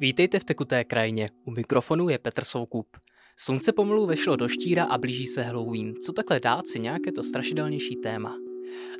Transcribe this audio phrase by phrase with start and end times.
[0.00, 1.30] Vítejte v tekuté krajině.
[1.44, 2.86] U mikrofonu je Petr Soukup.
[3.36, 5.94] Slunce pomalu vešlo do štíra a blíží se Halloween.
[5.94, 8.36] Co takhle dát si nějaké to strašidelnější téma?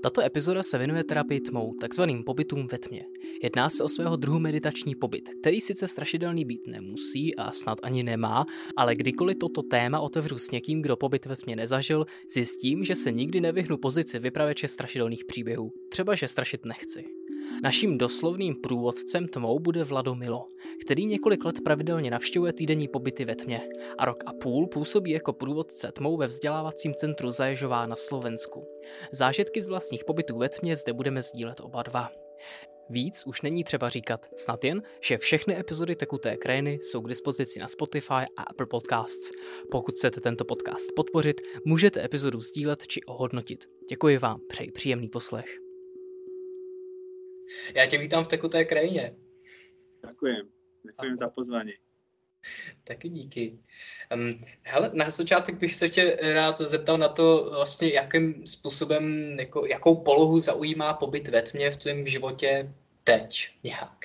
[0.02, 3.04] Tato epizoda se věnuje terapii tmou, takzvaným pobytům ve tmě.
[3.42, 8.02] Jedná se o svého druhu meditační pobyt, který sice strašidelný být nemusí a snad ani
[8.02, 8.46] nemá,
[8.76, 13.12] ale kdykoliv toto téma otevřu s někým, kdo pobyt ve tmě nezažil, zjistím, že se
[13.12, 15.72] nikdy nevyhnu pozici vypravěče strašidelných příběhů.
[15.90, 17.17] Třeba, že strašit nechci.
[17.62, 20.46] Naším doslovným průvodcem tmou bude Vlado Milo,
[20.84, 25.32] který několik let pravidelně navštěvuje týdenní pobyty ve tmě a rok a půl působí jako
[25.32, 28.66] průvodce tmou ve vzdělávacím centru Zaježová na Slovensku.
[29.12, 32.10] Zážitky z vlastních pobytů ve tmě zde budeme sdílet oba dva.
[32.90, 37.58] Víc už není třeba říkat, snad jen, že všechny epizody Tekuté krajiny jsou k dispozici
[37.60, 39.30] na Spotify a Apple Podcasts.
[39.70, 43.64] Pokud chcete tento podcast podpořit, můžete epizodu sdílet či ohodnotit.
[43.90, 45.67] Děkuji vám, přeji příjemný poslech.
[47.74, 49.16] Já tě vítám v tekuté krajině.
[50.08, 50.48] Děkujem.
[50.86, 51.72] Děkujem za pozvání.
[52.84, 53.58] Taky díky.
[54.14, 59.66] Um, hele, na začátek bych se tě rád zeptal na to, vlastně jakým způsobem, jako,
[59.66, 64.04] jakou polohu zaujímá pobyt ve tmě v tvém životě teď nějak.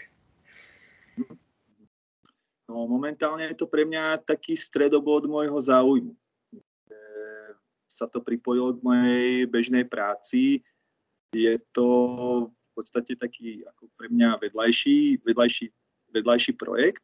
[2.69, 6.15] No, momentálně je to pre mňa taký stredobod môjho záujmu.
[6.15, 6.97] E,
[7.85, 10.63] sa to pripojilo k mojej bežnej práci.
[11.35, 15.65] Je to podstate taký ako pre mňa vedľajší, vedľajší,
[16.13, 17.03] vedľajší projekt.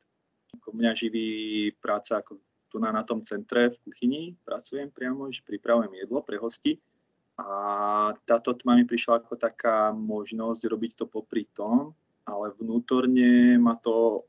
[0.58, 1.30] Ako mňa živí
[1.78, 6.38] práca ako tu na, na tom centre v kuchyni, pracujem priamo, že pripravujem jedlo pre
[6.38, 6.78] hosti.
[7.39, 11.95] A táto tma mi prišla ako taká možnosť robiť to popri tom,
[12.28, 14.28] ale vnútorne ma to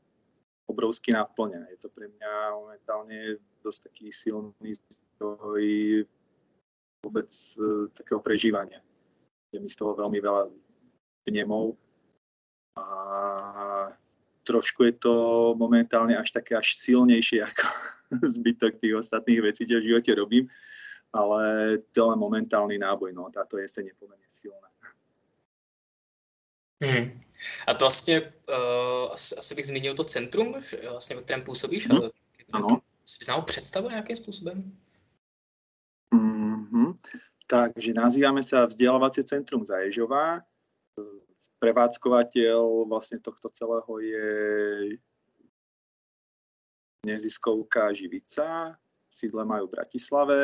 [0.65, 1.67] obrovsky naplňa.
[1.75, 3.19] Je to pre mňa momentálne
[3.61, 5.65] dosť taký silný zdroj
[7.03, 8.79] vôbec e, takého prežívania.
[9.51, 10.47] Je mi z toho veľmi veľa
[11.27, 11.77] vnemov.
[12.75, 13.95] A
[14.43, 15.13] trošku je to
[15.57, 17.65] momentálne až také až silnejšie ako
[18.35, 20.45] zbytok tých ostatných vecí, čo v živote robím,
[21.13, 24.67] ale to len momentálny náboj, no táto jeseň je pomerne silná.
[26.81, 27.19] Hmm.
[27.67, 30.55] A to vlastně, uh, asi, asi bych zmínil to centrum,
[30.91, 31.97] vlastně, ve kterém působíš, hmm.
[31.97, 32.11] ale
[32.51, 32.67] ano.
[33.05, 34.77] si bys nám představil nějakým způsobem?
[36.13, 36.97] Mm-hmm.
[37.47, 40.43] Takže nazývame sa vzdelávacie centrum Zaježová
[41.61, 44.29] prevádzkovateľ vlastne tohto celého je
[47.05, 48.77] neziskovka Živica,
[49.09, 50.41] sídle majú v Bratislave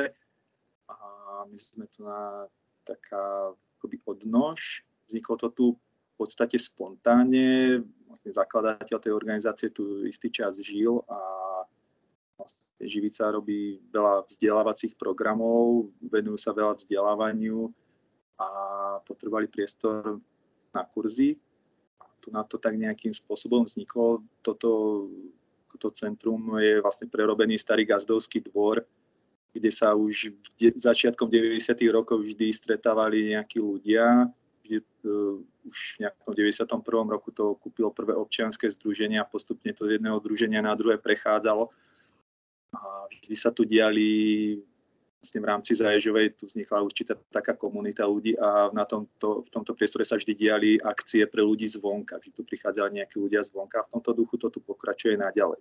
[0.89, 0.97] a
[1.49, 2.45] my sme tu na
[2.85, 4.85] taká akoby odnož.
[5.09, 7.81] Vzniklo to tu v podstate spontánne.
[8.09, 11.19] Vlastne zakladateľ tej organizácie tu istý čas žil a
[12.37, 17.73] vlastne Živica robí veľa vzdelávacích programov, venujú sa veľa vzdelávaniu
[18.37, 18.47] a
[19.01, 20.21] potrebovali priestor
[20.77, 21.41] na kurzy.
[22.21, 24.21] Tu na to tak nejakým spôsobom vzniklo.
[24.45, 25.05] Toto,
[25.73, 28.85] toto centrum je vlastne prerobený starý gazdovský dvor,
[29.57, 31.57] kde sa už de, začiatkom 90.
[31.89, 34.29] rokov vždy stretávali nejakí ľudia.
[34.61, 34.77] Vždy,
[35.07, 37.09] uh, už v nejakom 91.
[37.09, 41.73] roku to kúpilo prvé občianske združenie a postupne to z jedného združenia na druhé prechádzalo.
[42.75, 42.79] A
[43.09, 44.59] vždy sa tu diali
[45.17, 49.73] vlastne v rámci Zaježovej tu vznikla určitá taká komunita ľudí a na tomto, v tomto
[49.73, 53.85] priestore sa vždy diali akcie pre ľudí zvonka, že tu prichádzali nejakí ľudia zvonka a
[53.89, 55.57] v tomto duchu to tu pokračuje naďalej.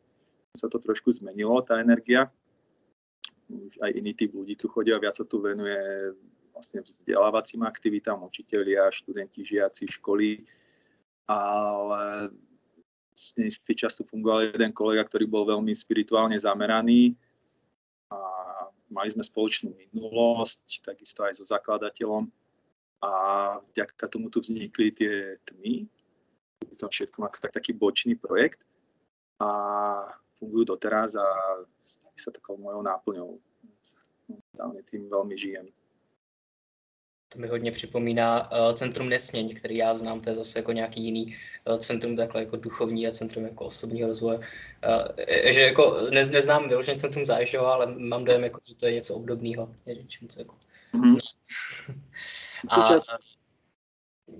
[0.56, 2.28] Sa to trošku zmenilo, tá energia.
[3.48, 5.76] Už aj iný typ ľudí tu chodia, viac sa tu venuje
[6.52, 10.40] vlastne vzdelávacím aktivitám, učitelia, študenti, žiaci, školy,
[11.28, 12.32] ale
[13.36, 17.12] istý čas tu fungoval jeden kolega, ktorý bol veľmi spirituálne zameraný
[18.90, 22.30] mali sme spoločnú minulosť, takisto aj so zakladateľom
[23.02, 23.12] a
[23.74, 25.86] vďaka tomu tu vznikli tie tmy.
[26.76, 28.60] To všetko ako tak, taký bočný projekt
[29.40, 29.48] a
[30.36, 31.26] fungujú doteraz a
[31.80, 33.36] stali sa takou mojou náplňou.
[34.28, 35.66] Momentálne tým veľmi žijem.
[37.28, 41.04] To mi hodně připomíná uh, Centrum Nesměň, který já znám, to je zase jako nějaký
[41.04, 41.34] jiný
[41.68, 44.38] uh, centrum takhle jako duchovní a centrum jako osobního rozvoje.
[44.38, 44.44] Uh,
[45.52, 49.14] že jako ne, neznám vyloženě Centrum Záježova, ale mám dojem, jako, že to je něco
[49.14, 49.74] obdobného.
[49.86, 50.54] Něčím, co jako
[50.94, 51.20] mm-hmm.
[52.70, 52.98] a, a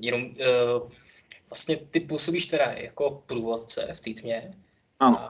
[0.00, 0.90] jenom uh,
[1.50, 4.54] vlastně ty působíš teda jako průvodce v té tmě.
[4.98, 5.18] Ano.
[5.18, 5.28] A,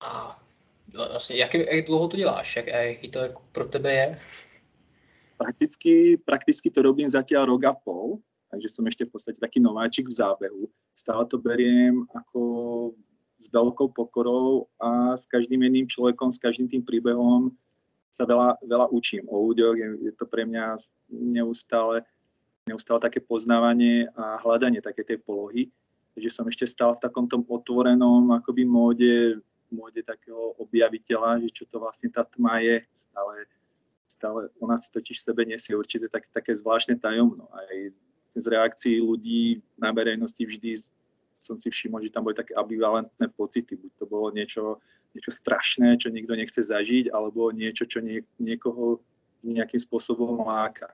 [0.00, 0.40] a
[0.94, 2.56] vlastně jak, jak dlouho to děláš?
[2.56, 4.20] Jak, jaký to jako pro tebe je?
[5.36, 8.18] Prakticky, prakticky to robím zatiaľ rok a pol,
[8.50, 10.64] takže som ešte v podstate taký nováčik v zábehu.
[10.96, 12.40] Stále to beriem ako
[13.36, 17.52] s veľkou pokorou a s každým jedným človekom, s každým tým príbehom
[18.08, 19.76] sa veľa, veľa učím o ľuďoch.
[19.76, 20.80] Je, je to pre mňa
[21.12, 22.00] neustále,
[22.64, 25.68] neustále také poznávanie a hľadanie také tej polohy.
[26.16, 29.36] Takže som ešte stál v takom tom otvorenom akoby móde,
[29.68, 32.80] móde takého objaviteľa, že čo to vlastne tá tma je.
[32.88, 33.44] Stále,
[34.06, 37.50] stále ona si totiž v sebe nesie určite tak, také zvláštne tajomno.
[37.50, 37.74] Aj
[38.36, 40.76] z reakcií ľudí na verejnosti vždy
[41.36, 43.76] som si všimol, že tam boli také ambivalentné pocity.
[43.76, 44.80] Buď to bolo niečo,
[45.12, 49.00] niečo strašné, čo nikto nechce zažiť, alebo niečo, čo nie, niekoho
[49.44, 50.92] nejakým spôsobom láka.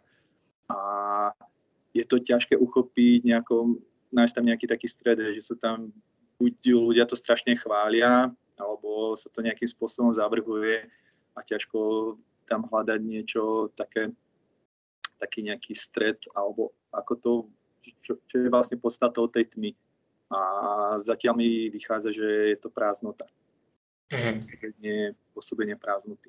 [0.71, 0.79] A
[1.95, 3.81] je to ťažké uchopiť nejakom,
[4.13, 5.93] nájsť tam nejaký taký stred, že sú tam
[6.41, 10.85] buď ľudia to strašne chvália, alebo sa to nejakým spôsobom zavrhuje
[11.33, 11.79] a ťažko
[12.53, 14.13] tam hľadať niečo také,
[15.17, 17.33] taký nejaký stred, alebo ako to,
[18.05, 19.73] čo, čo je vlastne podstatou tej tmy.
[20.29, 20.41] A
[21.01, 23.25] zatiaľ mi vychádza, že je to prázdnota.
[24.13, 24.37] Mm.
[24.37, 24.97] Pôsobenie,
[25.33, 26.29] pôsobenie prázdnoty.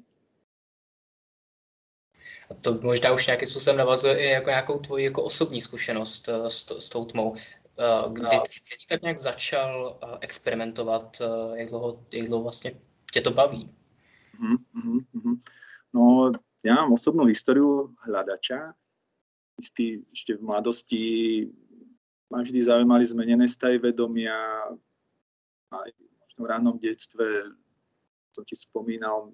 [2.51, 6.49] A to možná už nějakým způsobem navazuje i jako nějakou tvoji jako osobní zkušenost eh,
[6.49, 7.35] s, s tou tmou.
[7.35, 11.21] Eh, kdy jsi tak nějak začal eh, experimentovat,
[11.53, 12.73] jak dlouho, jak dlouho vlastně
[13.13, 13.75] tě to baví?
[14.39, 15.39] Mm-hmm, mm-hmm.
[15.93, 16.33] No,
[16.65, 18.73] ja mám osobnú históriu hľadača.
[19.61, 21.03] Istý, ešte v mladosti
[22.33, 24.33] ma vždy zaujímali zmenené stavy vedomia.
[25.69, 25.89] Aj
[26.33, 27.53] v ránom detstve
[28.33, 29.29] som ti spomínal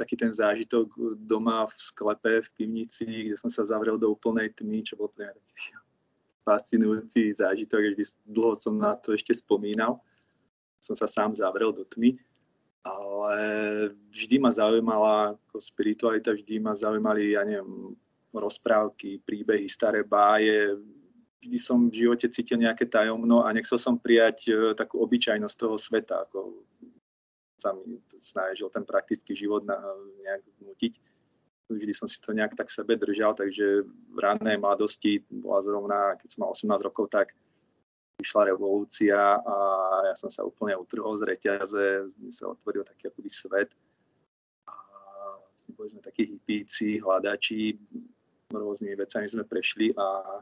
[0.00, 4.80] taký ten zážitok doma v sklepe, v pivnici, kde som sa zavrel do úplnej tmy,
[4.80, 5.76] čo bol pre mňa taký
[6.48, 10.00] fascinujúci zážitok, vždy dlho som na to ešte spomínal.
[10.80, 12.16] Som sa sám zavrel do tmy,
[12.80, 13.38] ale
[14.08, 17.92] vždy ma zaujímala ako spiritualita, vždy ma zaujímali, ja neviem,
[18.32, 20.78] rozprávky, príbehy, staré báje.
[21.40, 25.76] Vždy som v živote cítil nejaké tajomno a nechcel som prijať e, takú obyčajnosť toho
[25.76, 26.64] sveta, ako
[27.60, 29.76] sa mi snažil ten praktický život na,
[30.24, 30.92] nejak vnútiť.
[31.70, 36.28] Vždy som si to nejak tak sebe držal, takže v rannej mladosti bola zrovna, keď
[36.32, 37.36] som mal 18 rokov, tak
[38.20, 39.56] vyšla revolúcia a
[40.06, 43.70] ja som sa úplne utrhol z reťaze, mi sa otvoril taký akoby svet.
[44.68, 44.74] A
[45.40, 47.80] vlastne boli sme takí hippíci, hľadači,
[48.52, 50.38] rôznymi vecami sme prešli a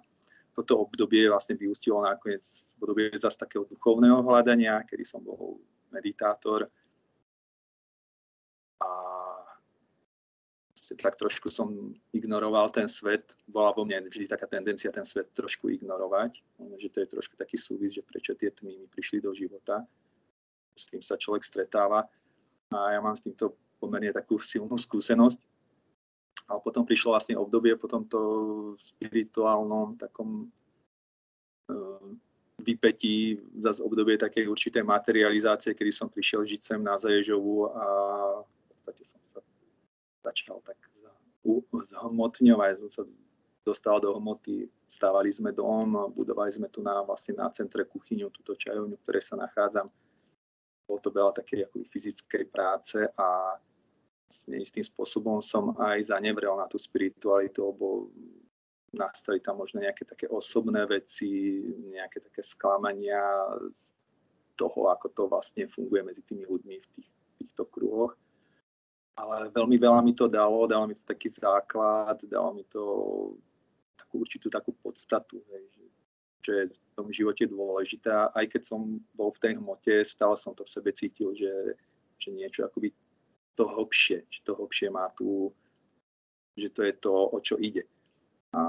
[0.52, 2.42] toto obdobie vlastne vyústilo nakoniec
[2.82, 5.62] obdobie zase takého duchovného hľadania, kedy som bol
[5.94, 6.66] meditátor,
[8.78, 9.17] proste
[10.96, 13.36] tak trošku som ignoroval ten svet.
[13.44, 16.40] Bola vo mne vždy taká tendencia ten svet trošku ignorovať.
[16.80, 19.84] Že to je trošku taký súvis, že prečo tie tmy mi prišli do života.
[20.72, 22.08] S tým sa človek stretáva.
[22.72, 25.40] A ja mám s týmto pomerne takú silnú skúsenosť.
[26.48, 28.18] A potom prišlo vlastne obdobie po tomto
[28.80, 30.48] spirituálnom takom
[31.68, 32.08] uh,
[32.64, 37.86] vypetí, zase obdobie takej určitej materializácie, kedy som prišiel žiť sem na Zaježovu a
[38.42, 39.44] v podstate som sa
[40.22, 40.76] začal tak
[41.72, 43.02] zhmotňovať, som sa
[43.64, 48.56] dostal do hmoty, stávali sme dom, budovali sme tu na, vlastne na centre kuchyňu, túto
[48.56, 49.92] čajovňu, v ktorej sa nachádzam.
[50.88, 53.60] Bolo to veľa takej akoby, fyzickej práce a
[54.24, 58.08] vlastne istým spôsobom som aj zanevrel na tú spiritualitu, lebo
[58.96, 61.60] nastali tam možno nejaké také osobné veci,
[61.92, 63.20] nejaké také sklamania
[63.68, 63.92] z
[64.56, 68.16] toho, ako to vlastne funguje medzi tými ľuďmi v tých, týchto kruhoch
[69.18, 72.82] ale veľmi veľa mi to dalo, dalo mi to taký základ, dalo mi to
[73.98, 75.84] takú určitú takú podstatu, hej, že,
[76.38, 78.08] čo je v tom živote dôležité.
[78.30, 81.50] Aj keď som bol v tej hmote, stále som to v sebe cítil, že,
[82.16, 82.94] že niečo akoby
[83.58, 85.50] to hlbšie, že to hlbšie má tu,
[86.54, 87.82] že to je to, o čo ide.
[88.54, 88.62] A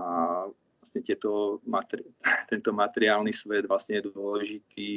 [0.82, 2.10] vlastne tieto materi-
[2.52, 4.92] tento materiálny svet vlastne je dôležitý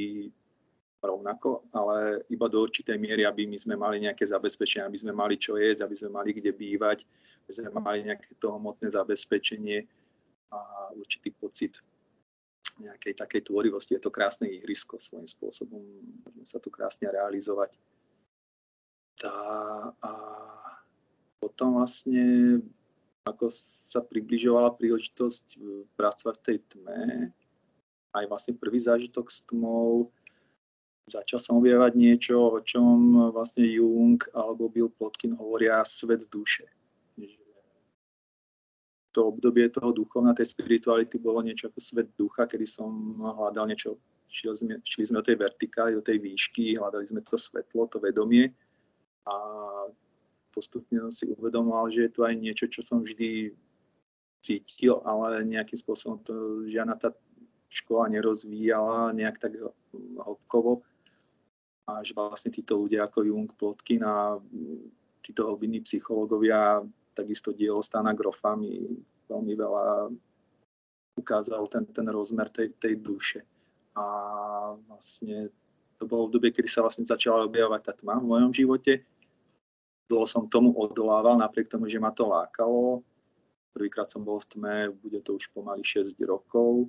[1.03, 5.35] rovnako, ale iba do určitej miery, aby my sme mali nejaké zabezpečenie, aby sme mali
[5.35, 7.03] čo jesť, aby sme mali kde bývať,
[7.47, 9.83] aby sme mali nejaké to hmotné zabezpečenie
[10.55, 10.59] a
[10.95, 11.83] určitý pocit
[12.79, 13.99] nejakej takej tvorivosti.
[13.99, 15.83] Je to krásne ihrisko svojím spôsobom,
[16.25, 17.77] môžeme sa tu krásne realizovať.
[19.19, 19.35] Tá,
[20.01, 20.13] a
[21.43, 22.59] potom vlastne,
[23.29, 27.01] ako sa približovala príležitosť e, pracovať v tej tme,
[28.13, 30.09] aj vlastne prvý zážitok s tmou,
[31.07, 36.71] začal som objavať niečo, o čom vlastne Jung alebo Bill Plotkin hovoria svet duše.
[39.13, 44.01] To obdobie toho duchovna, tej spirituality bolo niečo ako svet ducha, kedy som hľadal niečo,
[44.33, 48.49] šli sme, šli do tej vertikály, do tej výšky, hľadali sme to svetlo, to vedomie
[49.29, 49.37] a
[50.49, 53.53] postupne som si uvedomoval, že je tu aj niečo, čo som vždy
[54.41, 57.13] cítil, ale nejakým spôsobom to žiadna tá
[57.69, 59.61] škola nerozvíjala nejak tak
[59.93, 60.85] hĺbkovo
[61.87, 64.39] a že vlastne títo ľudia ako Jung, Plotkin a
[65.23, 66.83] títo hlbinní psychológovia,
[67.15, 68.87] takisto dielo Stana Grofa mi
[69.27, 69.87] veľmi veľa
[71.19, 73.41] ukázal ten, ten rozmer tej, tej duše.
[73.93, 74.05] a
[74.89, 75.53] vlastne
[76.01, 79.05] to bolo v dobe, kedy sa vlastne začala objavovať tá tma v mojom živote.
[80.09, 83.05] Dlho som tomu odolával, napriek tomu, že ma to lákalo.
[83.71, 86.89] Prvýkrát som bol v tme, bude to už pomaly 6 rokov.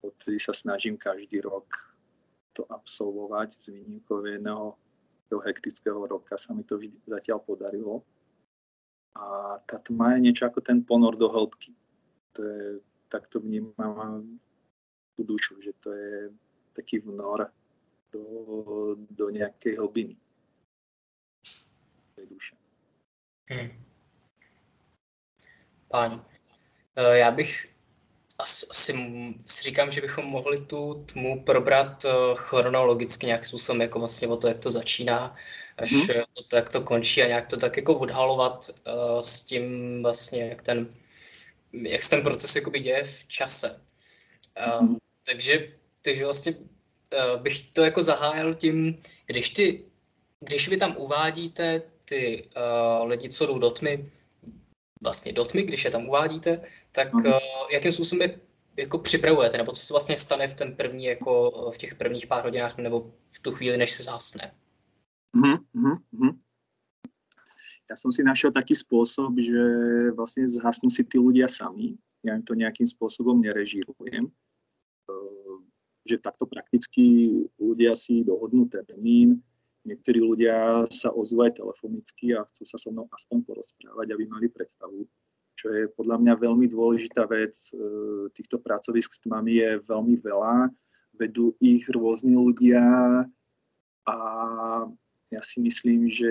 [0.00, 1.87] Odtedy sa snažím každý rok
[2.58, 4.74] to absolvovať z výnimkou jedného
[5.30, 8.02] hektického roka sa mi to vždy zatiaľ podarilo.
[9.14, 11.70] A tá tma je niečo ako ten ponor do hĺbky.
[12.34, 12.64] To je,
[13.06, 14.26] tak to vnímam
[15.14, 16.34] tú dušu, že to je
[16.74, 17.46] taký vnor
[18.10, 18.22] do,
[19.10, 20.18] do nejakej hlbiny
[22.18, 22.54] tej duše.
[23.50, 23.70] Hmm.
[25.88, 26.20] Páni,
[26.96, 27.77] eh, já bych
[28.38, 28.92] asi, asi
[29.46, 34.36] si říkám, že bychom mohli tu tmu probrat eh, chronologicky nějak způsobem, jako vlastně o
[34.36, 35.36] to, jak to začíná,
[35.78, 36.22] až hmm.
[36.34, 39.62] o to, jak to končí a nějak to tak jako odhalovat uh, s tím
[40.02, 40.88] vlastně, jak ten,
[41.72, 43.80] jak se ten proces jakoby děje v čase.
[44.80, 44.96] Um, hmm.
[45.24, 49.84] takže, takže vlastně uh, bych to jako zahájil tím, když ty,
[50.40, 52.48] když vy tam uvádíte ty
[53.00, 54.04] uh, lidi, co jdou do tmy,
[55.02, 56.60] vlastně do tmy, když je tam uvádíte,
[56.98, 57.38] tak uh,
[57.70, 58.40] jakým způsobem je
[58.76, 62.44] jako připravujete, nebo co se vlastně stane v ten první, jako v těch prvních pár
[62.44, 64.50] hodinách, nebo v tu chvíli, než se zásne?
[65.36, 66.34] Uh-huh, uh-huh.
[67.88, 69.62] Ja som si našiel taký spôsob, že
[70.12, 71.96] vlastne zhasnú si tí ľudia sami.
[72.20, 74.28] Ja im to nejakým spôsobom nerežírujem.
[76.04, 79.40] Že takto prakticky ľudia si dohodnú termín,
[79.88, 84.52] niektorí ľudia sa ozvú aj telefonicky a chcú sa so mnou aspoň porozprávať, aby mali
[84.52, 85.08] predstavu,
[85.58, 87.58] čo je podľa mňa veľmi dôležitá vec.
[87.74, 90.70] E, týchto pracovisk s tmami je veľmi veľa,
[91.18, 92.78] vedú ich rôzni ľudia
[94.06, 94.16] a
[95.34, 96.30] ja si myslím, že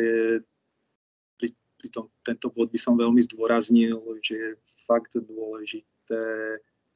[1.35, 4.49] pri, pri tom, tento bod by som veľmi zdôraznil, že je
[4.87, 6.23] fakt dôležité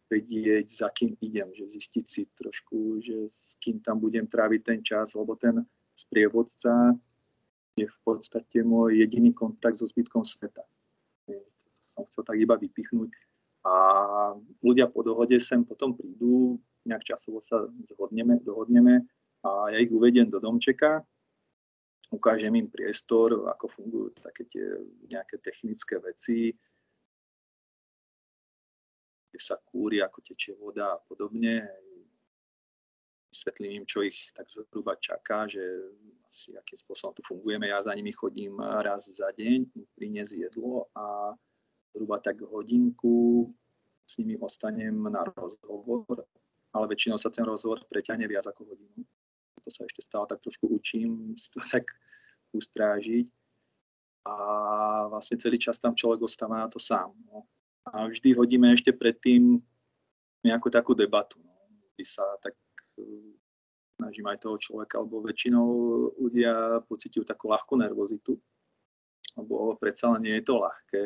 [0.08, 4.80] vedieť, za kým idem, že zistiť si trošku, že s kým tam budem tráviť ten
[4.80, 5.64] čas, lebo ten
[5.96, 6.96] sprievodca
[7.76, 10.64] je v podstate môj jediný kontakt so zbytkom sveta.
[11.92, 13.12] Som chcel tak iba vypichnúť.
[13.68, 13.74] A
[14.64, 16.58] ľudia po dohode sem potom prídu,
[16.88, 17.62] nejak časovo sa
[17.94, 19.06] zhodneme, dohodneme
[19.46, 21.06] a ja ich uvediem do domčeka,
[22.10, 24.66] ukážem im priestor, ako fungujú také tie
[25.14, 26.58] nejaké technické veci,
[29.30, 31.62] kde sa kúri, ako tečie voda a podobne
[33.32, 35.64] vysvetlím im, čo ich tak zhruba čaká, že
[36.28, 37.72] asi akým spôsobom tu fungujeme.
[37.72, 41.32] Ja za nimi chodím raz za deň, im priniesť jedlo a
[41.92, 43.52] zhruba tak hodinku
[44.08, 46.26] s nimi ostanem na rozhovor,
[46.72, 49.04] ale väčšinou sa ten rozhovor preťahne viac ako hodinu.
[49.62, 51.88] To sa ešte stále tak trošku učím si to tak
[52.56, 53.28] ustrážiť.
[54.22, 54.36] A
[55.10, 57.10] vlastne celý čas tam človek ostáva na to sám.
[57.26, 57.50] No.
[57.90, 59.58] A vždy hodíme ešte predtým
[60.46, 61.42] nejakú takú debatu.
[61.42, 61.58] No.
[61.98, 62.54] By sa tak
[64.02, 65.66] snažím aj toho človeka, alebo väčšinou
[66.18, 68.34] ľudia pociťujú takú ľahkú nervozitu,
[69.38, 71.04] lebo predsa len nie je to ľahké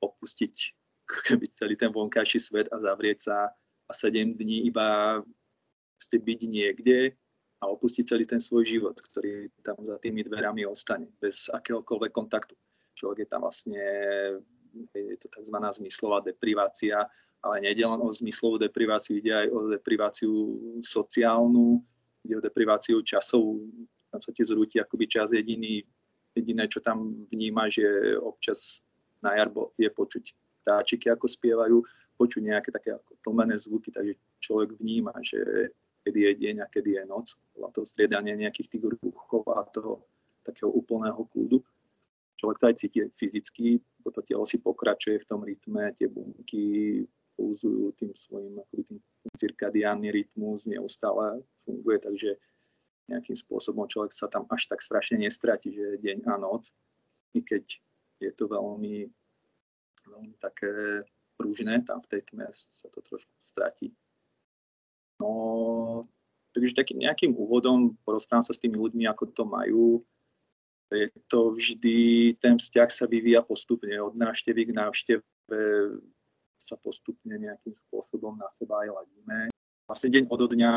[0.00, 0.54] opustiť
[1.28, 3.52] keby celý ten vonkajší svet a zavrieť sa
[3.84, 5.20] a 7 dní iba
[6.00, 7.12] ste byť niekde
[7.60, 12.52] a opustiť celý ten svoj život, ktorý tam za tými dverami ostane, bez akéhokoľvek kontaktu.
[12.92, 13.80] Človek je tam vlastne,
[14.92, 15.56] je to tzv.
[15.56, 17.08] zmyslová deprivácia,
[17.40, 20.32] ale nejde len o zmyslovú depriváciu, ide aj o depriváciu
[20.84, 21.80] sociálnu,
[22.24, 23.64] ide o depriváciu časov,
[24.12, 25.84] tam sa ti zrúti akoby čas jediný,
[26.34, 27.86] jediné, čo tam vníma, že
[28.18, 28.82] občas
[29.22, 29.48] na jar
[29.78, 30.24] je počuť
[30.64, 31.78] vtáčiky, ako spievajú,
[32.18, 35.70] počuť nejaké také ako tlmené zvuky, takže človek vníma, že
[36.04, 40.04] kedy je deň a kedy je noc, podľa toho striedania nejakých tých ruchov a toho
[40.44, 41.64] takého úplného kľudu.
[42.36, 47.00] Človek to aj cíti fyzicky, to telo si pokračuje v tom rytme, tie bunky
[47.34, 49.00] pouzujú tým svojim tým
[49.34, 52.30] cirkadiánny rytmus, neustále funguje, takže
[53.08, 56.72] nejakým spôsobom človek sa tam až tak strašne nestratí, že je deň a noc,
[57.36, 57.64] i keď
[58.22, 59.10] je to veľmi,
[60.08, 61.04] veľmi také
[61.36, 63.92] prúžne, tam v tej tme sa to trošku stratí.
[65.18, 66.02] No,
[66.54, 70.02] takže takým nejakým úvodom porozprávam sa s tými ľuďmi, ako to majú.
[70.94, 75.26] Je to vždy, ten vzťah sa vyvíja postupne od návštevy k návšteve
[76.54, 79.38] sa postupne nejakým spôsobom na seba aj ladíme.
[79.90, 80.72] Vlastne deň od dňa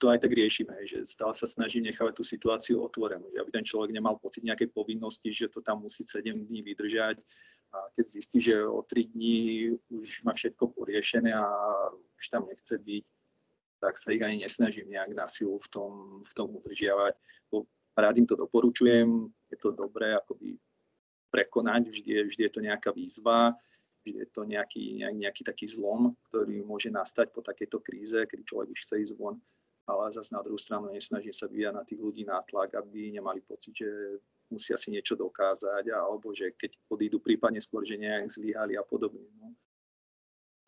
[0.00, 3.92] to aj tak riešime, že stále sa snažím nechávať tú situáciu otvorenú, aby ten človek
[3.92, 7.20] nemal pocit nejakej povinnosti, že to tam musí 7 dní vydržať
[7.70, 11.44] a keď zistí, že o 3 dní už má všetko poriešené a
[12.16, 13.04] už tam nechce byť,
[13.80, 15.92] tak sa ich ani nesnažím nejak na silu v tom,
[16.24, 17.14] v tom udržiavať.
[18.00, 20.56] Rád im to doporučujem, je to dobré akoby
[21.28, 23.52] prekonať, vždy je, vždy je to nejaká výzva,
[24.00, 28.72] že je to nejaký, nejaký taký zlom, ktorý môže nastať po takejto kríze, kedy človek
[28.72, 29.36] už chce ísť von,
[29.90, 33.74] ale zase na druhú stranu nesnaží sa vyvíjať na tých ľudí nátlak, aby nemali pocit,
[33.74, 33.90] že
[34.50, 39.26] musia si niečo dokázať, alebo že keď odídu prípadne skôr, že nejak zlyhali a podobne.
[39.38, 39.54] No.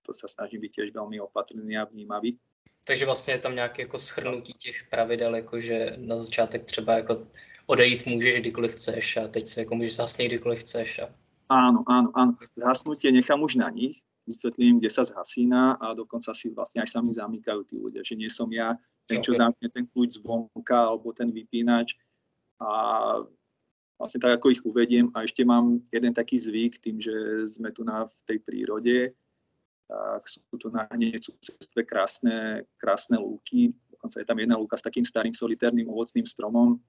[0.06, 2.38] To sa snažím byť tiež veľmi opatrný a vnímavý.
[2.86, 7.26] Takže vlastně je tam nějaké jako schrnutí těch pravidel, jako že na začátek třeba jako
[7.66, 10.98] odejít můžeš kdykoliv chceš a teď se jako můžeš zasnít kdykoliv chceš.
[10.98, 11.14] A...
[11.52, 12.32] Áno, áno, áno.
[12.56, 17.12] Zhasnutie nechám už na nich, vysvetlím, kde sa zhasína a dokonca si vlastne aj sami
[17.12, 18.72] zamykajú tí ľudia, že nie som ja
[19.06, 21.98] ten, čo zamkne ten kľúč zvonka alebo ten vypínač
[22.62, 22.70] a
[23.98, 25.10] vlastne tak, ako ich uvediem.
[25.14, 27.14] A ešte mám jeden taký zvyk, tým, že
[27.46, 29.14] sme tu na, v tej prírode,
[29.86, 33.70] tak sú tu na hneď susedstve krásne, krásne lúky.
[33.94, 36.80] Dokonca je tam jedna lúka s takým starým solitérnym ovocným stromom.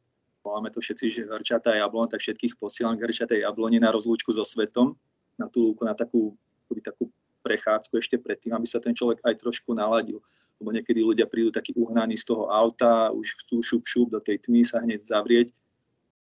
[0.44, 4.44] Voláme to všetci, že hrčatá jablon, tak všetkých posielam k hrčatej jabloni na rozlúčku so
[4.44, 4.96] svetom,
[5.40, 6.36] na tú lúku, na takú,
[6.84, 7.08] takú
[7.44, 10.20] prechádzku ešte predtým, aby sa ten človek aj trošku naladil.
[10.64, 14.40] Lebo niekedy ľudia prídu takí uhnaní z toho auta, už chcú šup, šup do tej
[14.40, 15.52] tmy sa hneď zavrieť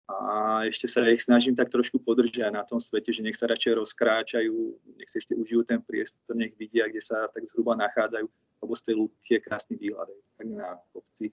[0.10, 3.78] a ešte sa ich snažím tak trošku podržať na tom svete, že nech sa radšej
[3.78, 4.58] rozkráčajú,
[4.98, 8.26] nech si ešte užijú ten priestor, nech vidia, kde sa tak zhruba nachádzajú,
[8.64, 11.30] lebo z tej lúky je krásny výhľad tak na kopci.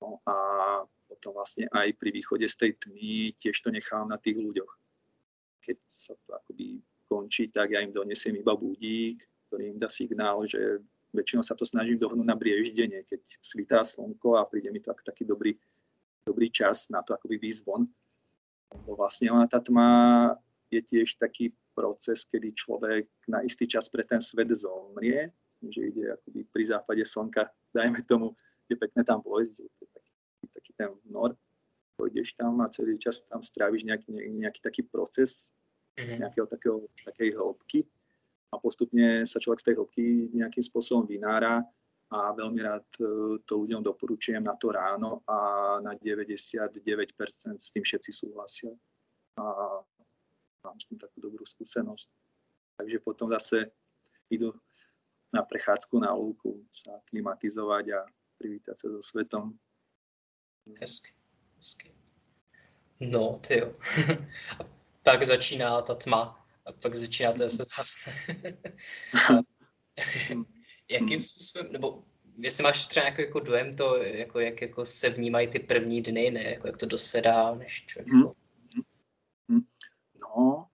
[0.00, 0.36] No a
[1.04, 4.72] potom vlastne aj pri východe z tej tmy tiež to nechám na tých ľuďoch.
[5.60, 6.80] Keď sa to akoby
[7.12, 9.20] končí, tak ja im donesiem iba budík,
[9.52, 10.80] ktorý im dá signál, že
[11.14, 15.02] väčšinou sa to snažím dohnúť na brieždenie, keď svítá slnko a príde mi to ako
[15.06, 15.54] taký dobrý
[16.26, 17.86] dobrý čas na to akoby výjsť von.
[18.74, 20.34] Lebo vlastne ona tá tma
[20.74, 25.30] je tiež taký proces, kedy človek na istý čas pre ten svet zomrie,
[25.62, 28.34] že ide akoby pri západe slnka, dajme tomu,
[28.66, 30.12] je pekné tam vojsť, je taký,
[30.50, 31.38] taký ten nor,
[31.94, 35.54] pôjdeš tam a celý čas tam stráviš nejaký, nejaký taký proces,
[35.94, 36.26] mm-hmm.
[36.26, 37.86] nejakého takého, takej hĺbky
[38.52, 40.04] a postupne sa človek z tej hĺbky
[40.34, 41.66] nejakým spôsobom vynára
[42.14, 43.02] a veľmi rád e,
[43.42, 45.38] to ľuďom doporučujem na to ráno a
[45.82, 46.78] na 99%
[47.58, 48.70] s tým všetci súhlasia.
[49.36, 49.42] A
[50.62, 52.06] mám s tým takú dobrú skúsenosť.
[52.78, 53.74] Takže potom zase
[54.30, 54.54] idú
[55.34, 58.00] na prechádzku na lúku sa klimatizovať a
[58.38, 59.58] privítať sa so svetom.
[60.78, 61.10] Hezky,
[61.58, 61.90] hezky.
[63.02, 63.66] No, ty
[65.06, 66.45] tak začíná ta tma.
[66.66, 68.10] A pak začíná svět zase.
[70.90, 72.02] jakým způsobem, nebo
[72.38, 76.30] jestli máš třeba jako, jako dojem to, jako, jak jako se vnímají ty první dny,
[76.30, 78.14] ne, jako jak to dosedá, než člověk...
[79.48, 79.62] Hmm.
[80.20, 80.66] No,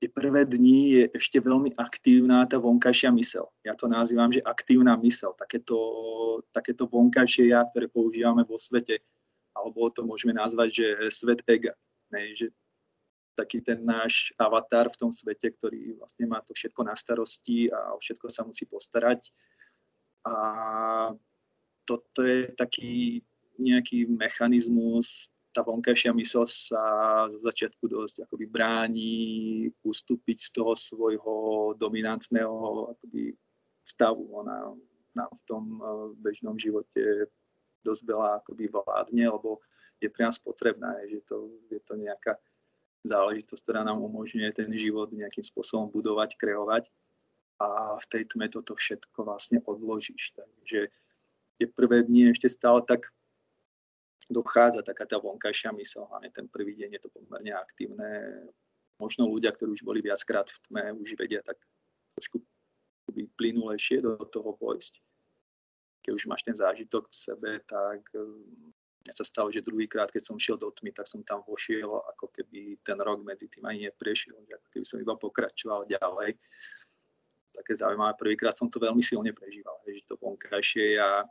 [0.00, 3.52] tie prvé dni je ešte veľmi aktívna tá vonkajšia mysel.
[3.60, 5.76] Ja to nazývam, že aktívna mysel, takéto,
[6.56, 9.04] takéto vonkajšie ja, ktoré používame vo svete,
[9.52, 11.76] alebo to môžeme nazvať, že svet ega.
[12.08, 12.48] Ne, že
[13.40, 17.96] taký ten náš avatar v tom svete, ktorý vlastne má to všetko na starosti a
[17.96, 19.32] o všetko sa musí postarať.
[20.28, 20.36] A
[21.88, 23.24] toto je taký
[23.56, 26.82] nejaký mechanizmus, tá vonkajšia mysl sa
[27.26, 29.14] zo začiatku dosť akoby bráni
[29.82, 31.34] ustúpiť z toho svojho
[31.74, 33.34] dominantného akoby
[33.82, 34.30] stavu.
[34.38, 34.70] Ona
[35.18, 35.86] nám v tom eh,
[36.22, 37.26] bežnom živote
[37.82, 39.58] dosť veľa akoby vládne, lebo
[40.00, 42.38] je pre nás potrebná, že to, je to nejaká
[43.04, 46.92] záležitosť, ktorá nám umožňuje ten život nejakým spôsobom budovať, kreovať
[47.60, 50.36] a v tej tme toto všetko vlastne odložíš.
[50.36, 50.88] Takže
[51.60, 53.08] tie prvé dni ešte stále tak
[54.30, 58.08] dochádza taká tá vonkajšia mysl, hlavne ten prvý deň je to pomerne aktívne.
[59.00, 61.56] Možno ľudia, ktorí už boli viackrát v tme, už vedia tak
[62.16, 62.44] trošku
[63.10, 65.00] plynulejšie do toho vojsť.
[66.04, 68.04] Keď už máš ten zážitok v sebe, tak
[69.00, 72.28] mne sa stalo, že druhýkrát, keď som šiel do tmy, tak som tam vošiel, ako
[72.28, 76.36] keby ten rok medzi tým ani neprešiel, ako keby som iba pokračoval ďalej.
[77.50, 81.24] Také zaujímavé, prvýkrát som to veľmi silne prežíval, že to vonkajšie ja,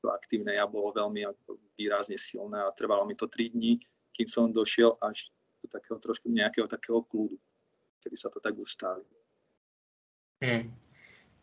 [0.00, 1.26] to aktívne ja bolo veľmi
[1.74, 3.82] výrazne silné a trvalo mi to 3 dní,
[4.14, 5.28] kým som došiel až
[5.62, 7.34] do takého trošku nejakého takého kľudu,
[8.00, 9.02] kedy sa to tak ustáli.
[10.38, 10.70] Hmm.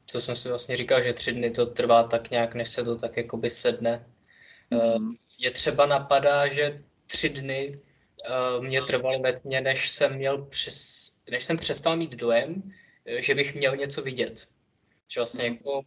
[0.06, 2.96] Co jsem si vlastně říkal, že tři dny to trvá tak nějak, než se to
[2.96, 4.15] tak jakoby sedne.
[4.72, 7.72] Mm mě třeba napadá, že tři dny
[8.58, 12.72] uh, mě trvaly metně, než jsem měl přes, než jsem přestal mít dojem,
[13.20, 14.48] že bych měl něco vidět.
[15.08, 15.54] Že vlastně mhm.
[15.54, 15.82] jako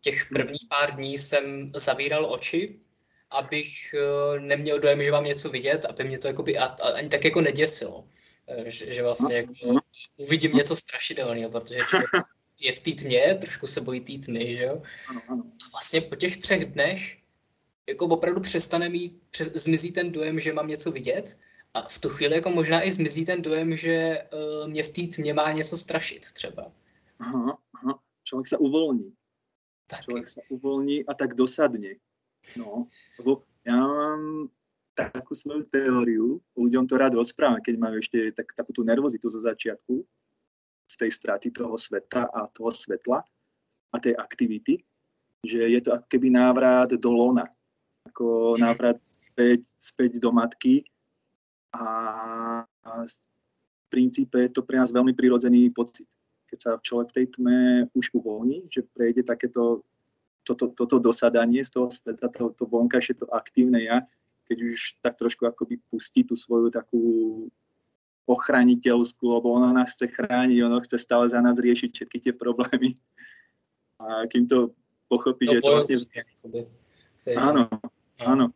[0.00, 2.78] těch prvních pár dní jsem zavíral oči,
[3.30, 7.40] abych uh, neměl dojem, že mám něco vidět, aby mě to jakoby ani tak jako
[7.40, 7.98] neděsilo.
[7.98, 9.80] Uh, že, že vlastně jako
[10.16, 12.10] uvidím něco strašidelného, protože člověk
[12.58, 14.82] je v té tmě, trošku se bojí té tmy, že jo.
[15.28, 17.23] A vlastně po těch třech dnech
[17.88, 21.36] jako opravdu přestane mít, přes, zmizí ten dojem, že mám něco vidět
[21.74, 25.02] A v tu chvíli jako možná i zmizí ten dojem, že uh, mě v té
[25.06, 26.72] tmě má něco strašit třeba.
[27.18, 27.98] Aha, aha.
[28.22, 29.14] Člověk se uvolní.
[29.86, 30.00] Tak.
[30.00, 31.98] Člověk se uvolní a tak dosadne.
[32.60, 34.52] No, lebo ja mám
[34.92, 39.40] takú svoju teóriu, ľuďom to rád rozprávam, keď majú ešte tak, takú tú nervozitu zo
[39.40, 40.04] začiatku,
[40.84, 43.24] z tej straty toho sveta a toho svetla
[43.90, 44.76] a tej aktivity,
[45.40, 47.48] že je to ako keby návrat do lona,
[48.14, 48.60] ako mhm.
[48.62, 50.86] návrat späť, späť do matky
[51.74, 56.06] a, v princípe je to pre nás veľmi prirodzený pocit.
[56.46, 57.58] Keď sa človek v tej tme
[57.90, 59.82] už uvoľní, že prejde takéto
[60.46, 64.04] toto, toto dosadanie z toho sveta, to, to vonkajšie, to aktívne ja,
[64.44, 67.02] keď už tak trošku akoby pustí tú svoju takú
[68.28, 72.94] ochraniteľskú, lebo ono nás chce chrániť, ono chce stále za nás riešiť všetky tie problémy.
[73.96, 74.76] A kým to
[75.08, 75.96] pochopí, no, že to vlastne...
[77.40, 77.72] Áno,
[78.24, 78.50] áno.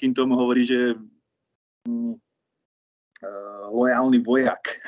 [0.00, 2.16] Kým tomu hovorí, že uh,
[3.68, 4.80] lojálny vojak.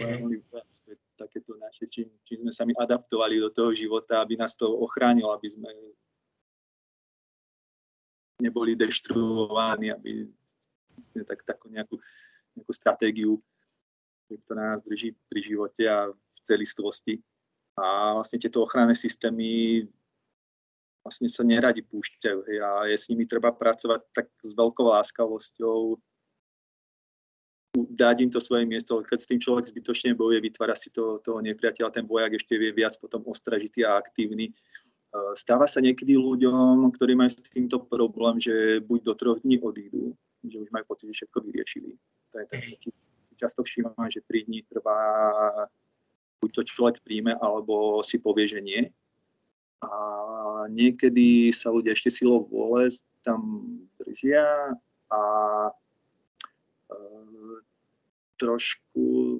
[0.00, 0.66] Lojálny vojak
[1.16, 5.32] takéto naše, čím, čím sme sa my adaptovali do toho života, aby nás to ochránilo,
[5.32, 5.72] aby sme
[8.36, 10.28] neboli deštruovaní, aby
[10.92, 11.96] vlastne tak, takú nejakú,
[12.52, 13.40] nejakú stratégiu,
[14.28, 17.16] ktorá nás drží pri živote a v celistvosti.
[17.76, 19.84] A vlastne tieto ochranné systémy
[21.06, 22.38] vlastne sa neradi púšťajú.
[22.50, 25.94] Hej, a je s nimi treba pracovať tak s veľkou láskavosťou,
[27.76, 31.44] dať im to svoje miesto, keď s tým človek zbytočne bojuje, vytvára si to, toho
[31.44, 34.48] nepriateľa, ten vojak ešte vie viac potom ostražitý a aktívny.
[34.48, 34.52] E,
[35.36, 40.16] stáva sa niekedy ľuďom, ktorí majú s týmto problém, že buď do troch dní odídu,
[40.40, 41.90] že už majú pocit, že všetko vyriešili.
[42.32, 42.64] To je tak,
[43.20, 45.00] si často všímam, že 3 dní trvá,
[46.40, 48.88] buď to človek príjme, alebo si povie, že nie.
[49.84, 49.90] A
[50.72, 52.88] niekedy sa ľudia ešte silou vôle
[53.20, 53.64] tam
[54.00, 54.72] držia
[55.12, 55.22] a
[58.36, 59.38] trošku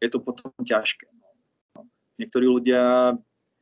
[0.00, 1.08] je to potom ťažké.
[1.76, 1.88] No.
[2.20, 3.14] Niektorí ľudia,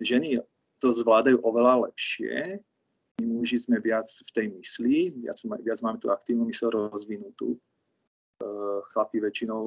[0.03, 0.43] ženy
[0.83, 2.59] to zvládajú oveľa lepšie,
[3.23, 7.55] my muži sme viac v tej mysli, viac, viac máme tú aktívnu mysl rozvinutú.
[7.55, 7.59] E,
[8.91, 9.63] chlapi väčšinou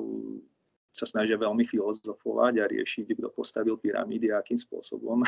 [0.95, 5.27] sa snažia veľmi filozofovať a riešiť, kto postavil pyramídy a akým spôsobom.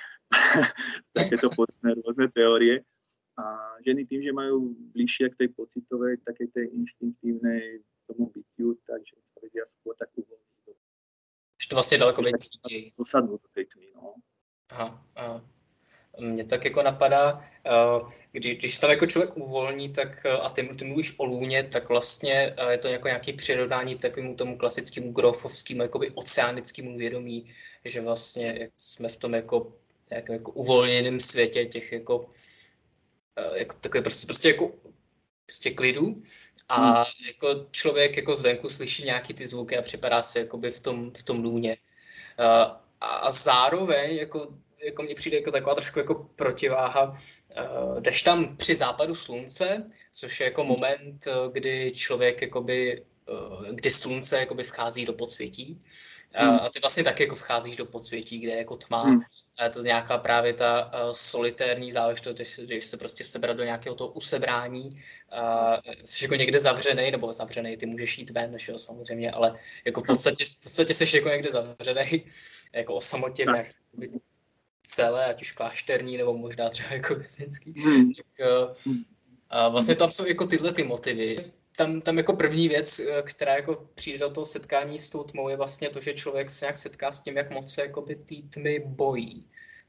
[1.16, 2.84] Takéto podobné rôzne teórie.
[3.40, 3.44] A
[3.84, 9.36] ženy tým, že majú bližšie k tej pocitovej, takej tej inštinktívnej tomu bytiu, takže sa
[9.40, 10.46] vedia skôr tak uvoľniť.
[11.56, 12.92] Že to vlastně daleko víc cítí.
[12.98, 14.14] Dosadnú do tej tmy, no.
[14.70, 15.40] Aha, aha.
[16.18, 20.48] Mně tak jako napadá, eh, když, když se tam jako člověk uvolní, tak eh, a
[20.48, 24.58] ty, ty mluvíš o lůně, tak vlastně eh, je to jako nějaké přirovnání takovému tomu
[24.58, 27.46] klasickému grofovskému, jakoby oceánickému vědomí,
[27.84, 29.72] že vlastně jsme v tom jako,
[30.10, 32.28] jako, jako uvolněném světě těch jako,
[33.54, 34.72] jako takové prostě, prostě jako
[35.46, 36.16] prostě klidu
[36.68, 37.04] a hmm.
[37.26, 41.22] jako člověk jako zvenku slyší nějaký ty zvuky a připadá se jakoby v tom, v
[41.22, 41.76] tom lůně.
[42.38, 44.48] Uh, a zároveň jako,
[44.86, 50.40] jako mně přijde jako taková trošku jako protiváha, uh, jdeš tam při západu slunce, což
[50.40, 50.70] je jako hmm.
[50.70, 55.78] moment, kdy člověk jakoby, uh, kdy slunce jakoby vchází do podsvětí
[56.36, 56.58] Hmm.
[56.62, 59.02] A ty vlastně taky jako vcházíš do podsvětí, kde je jako tma.
[59.02, 59.20] Hmm.
[59.58, 63.64] A je to nějaká právě ta uh, solitérní záležitost, když, když se prostě sebrat do
[63.64, 64.88] nějakého toho usebrání.
[64.88, 69.58] Uh, jsi jako někde zavřený, nebo zavřený, ty můžeš jít ven, že jo, samozřejmě, ale
[69.84, 72.26] jako v podstatě, v podstatě jsi jako někde zavřený,
[72.72, 73.66] jako o samotě, jak
[74.86, 77.72] celé, ať už klášterní, nebo možná třeba jako vězinský.
[77.72, 78.12] Hmm.
[78.14, 78.48] Tak,
[78.86, 78.94] uh,
[79.50, 83.54] a vlastně tam jsou jako tyhle ty motivy tam, tam jako první věc, eh, která
[83.54, 86.76] jako přijde do toho setkání s tou tmou, je vlastně to, že člověk se nějak
[86.76, 89.46] setká s tím, jak moc se jako by té tmy bojí.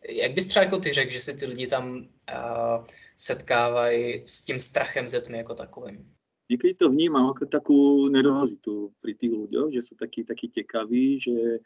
[0.09, 4.59] Jak bys třeba jako ty řekl, že si ty lidi tam uh, setkávají s tím
[4.59, 6.05] strachem ze tmy jako takovým?
[6.47, 11.59] Niekedy to vnímam ako takú nervozitu pri tých ľuďoch, že sú takí, takí tekaví, že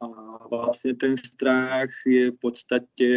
[0.00, 0.06] a
[0.48, 3.10] vlastne ten strach je v podstate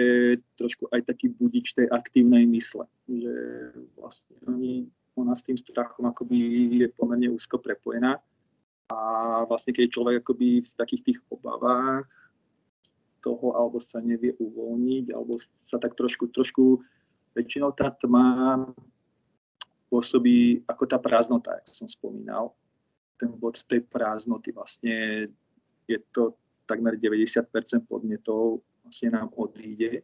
[0.60, 2.84] trošku aj taký budič tej aktívnej mysle.
[3.08, 3.36] Že
[3.96, 6.38] vlastne oni ona s tým strachom akoby
[6.84, 8.20] je pomerne úzko prepojená.
[8.92, 9.00] A
[9.48, 12.10] vlastne keď človek akoby v takých tých obavách
[13.24, 16.84] toho, alebo sa nevie uvoľniť, alebo sa tak trošku, trošku
[17.38, 18.60] väčšinou tá tma
[19.88, 22.52] pôsobí ako tá prázdnota, ako som spomínal.
[23.16, 25.30] Ten bod tej prázdnoty vlastne
[25.88, 26.36] je to
[26.66, 27.44] takmer 90%
[27.88, 30.04] podnetov vlastne nám odíde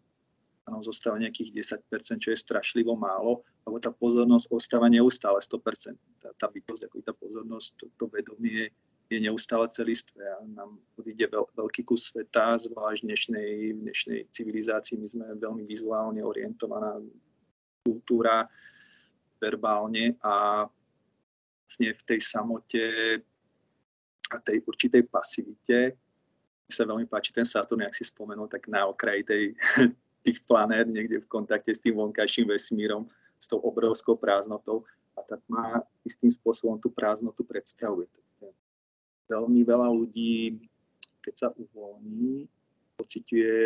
[0.65, 5.97] a nám zostáva nejakých 10%, čo je strašlivo málo, lebo tá pozornosť ostáva neustále 100%.
[6.21, 8.69] Tá, tá bytosť, ako tá pozornosť, to, to vedomie
[9.09, 14.19] je neustále celistvé a nám odíde veľ, veľký kus sveta, zvlášť v dnešnej, v dnešnej
[14.29, 15.01] civilizácii.
[15.01, 17.01] My sme veľmi vizuálne orientovaná
[17.81, 18.45] kultúra,
[19.41, 20.67] verbálne a
[21.65, 22.85] vlastne v tej samote
[24.29, 25.97] a tej určitej pasivite.
[26.69, 29.43] Sa veľmi páči ten Saturn, jak si spomenul, tak na okraji tej,
[30.25, 33.09] tých planét, niekde v kontakte s tým vonkajším vesmírom,
[33.41, 34.85] s tou obrovskou prázdnotou
[35.17, 38.07] a tak má istým spôsobom tú prázdnotu predstavuje.
[39.25, 40.61] Veľmi veľa ľudí,
[41.25, 42.45] keď sa uvoľní,
[43.01, 43.57] pociťuje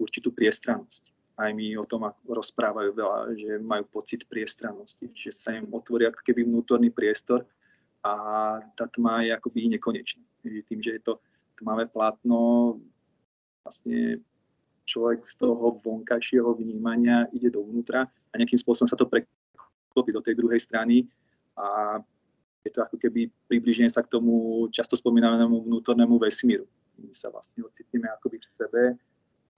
[0.00, 5.68] určitú priestrannosť aj mi o tom rozprávajú veľa, že majú pocit priestrannosti, že sa im
[5.68, 7.44] otvorí ako keby vnútorný priestor
[8.00, 8.12] a
[8.72, 10.24] tá tma je akoby nekonečná.
[10.40, 11.20] Tým, že je to
[11.56, 12.76] tmavé plátno,
[13.64, 14.20] vlastne
[14.86, 20.38] človek z toho vonkajšieho vnímania ide dovnútra a nejakým spôsobom sa to preklopí do tej
[20.38, 21.10] druhej strany
[21.58, 21.98] a
[22.62, 26.66] je to ako keby približne sa k tomu často spomínanému vnútornému vesmíru.
[26.98, 28.82] My sa vlastne ocitneme akoby v sebe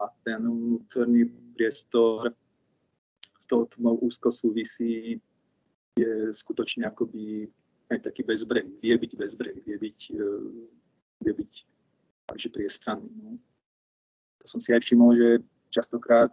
[0.00, 2.32] a ten vnútorný priestor
[3.38, 5.20] s tou tmou úzko súvisí,
[5.96, 7.48] je skutočne akoby
[7.90, 10.26] aj taký bezbrehý, vie byť bezbrehý, vie byť, e,
[11.24, 11.52] vie byť
[12.28, 13.08] takže priestranný.
[13.24, 13.40] No.
[14.44, 15.28] To som si aj všimol, že
[15.72, 16.28] častokrát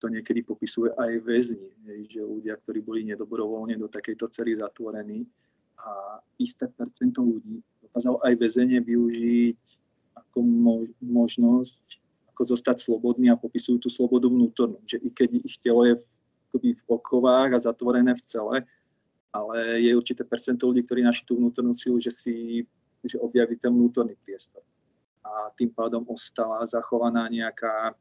[0.00, 1.70] to niekedy popisuje aj väzni,
[2.08, 5.24] že ľudia, ktorí boli nedobrovoľne do takejto cely zatvorení
[5.80, 9.60] a isté percento ľudí dokázalo aj väzenie využiť
[10.14, 10.38] ako
[10.98, 12.02] možnosť
[12.34, 14.82] ako zostať slobodný a popisujú tú slobodu vnútornú.
[14.82, 18.66] Že i keď ich telo je v, v okovách a zatvorené v cele,
[19.30, 22.66] ale je určité percento ľudí, ktorí naši tú vnútornú silu, že si
[23.04, 24.64] že objaví ten vnútorný priestor.
[25.24, 27.96] A tým pádom ostala zachovaná nejaká,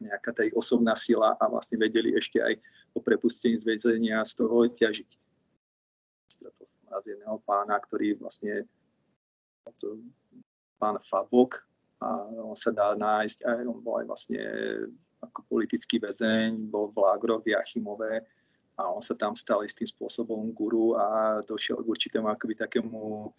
[0.00, 2.56] nejaká tá ich osobná sila a vlastne vedeli ešte aj
[2.96, 5.10] po prepustení z väzenia z toho ťažiť.
[6.26, 8.64] Stretol som raz jedného pána, ktorý vlastne
[10.80, 11.66] pán Fabok,
[12.00, 14.40] a on sa dá nájsť, aj on bol aj vlastne
[15.24, 18.20] ako politický väzeň, bol v lágroch v Jachimové
[18.76, 23.32] a on sa tam stal istým spôsobom guru a došiel k určitému akoby takému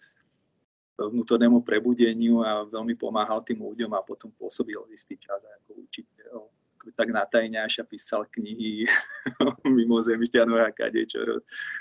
[0.98, 6.50] vnútornému prebudeniu a veľmi pomáhal tým ľuďom a potom pôsobil istý čas ako učiteľ.
[6.96, 8.82] Tak natajňaš a písal knihy
[9.78, 11.22] mimo zemšťanov a kade, čo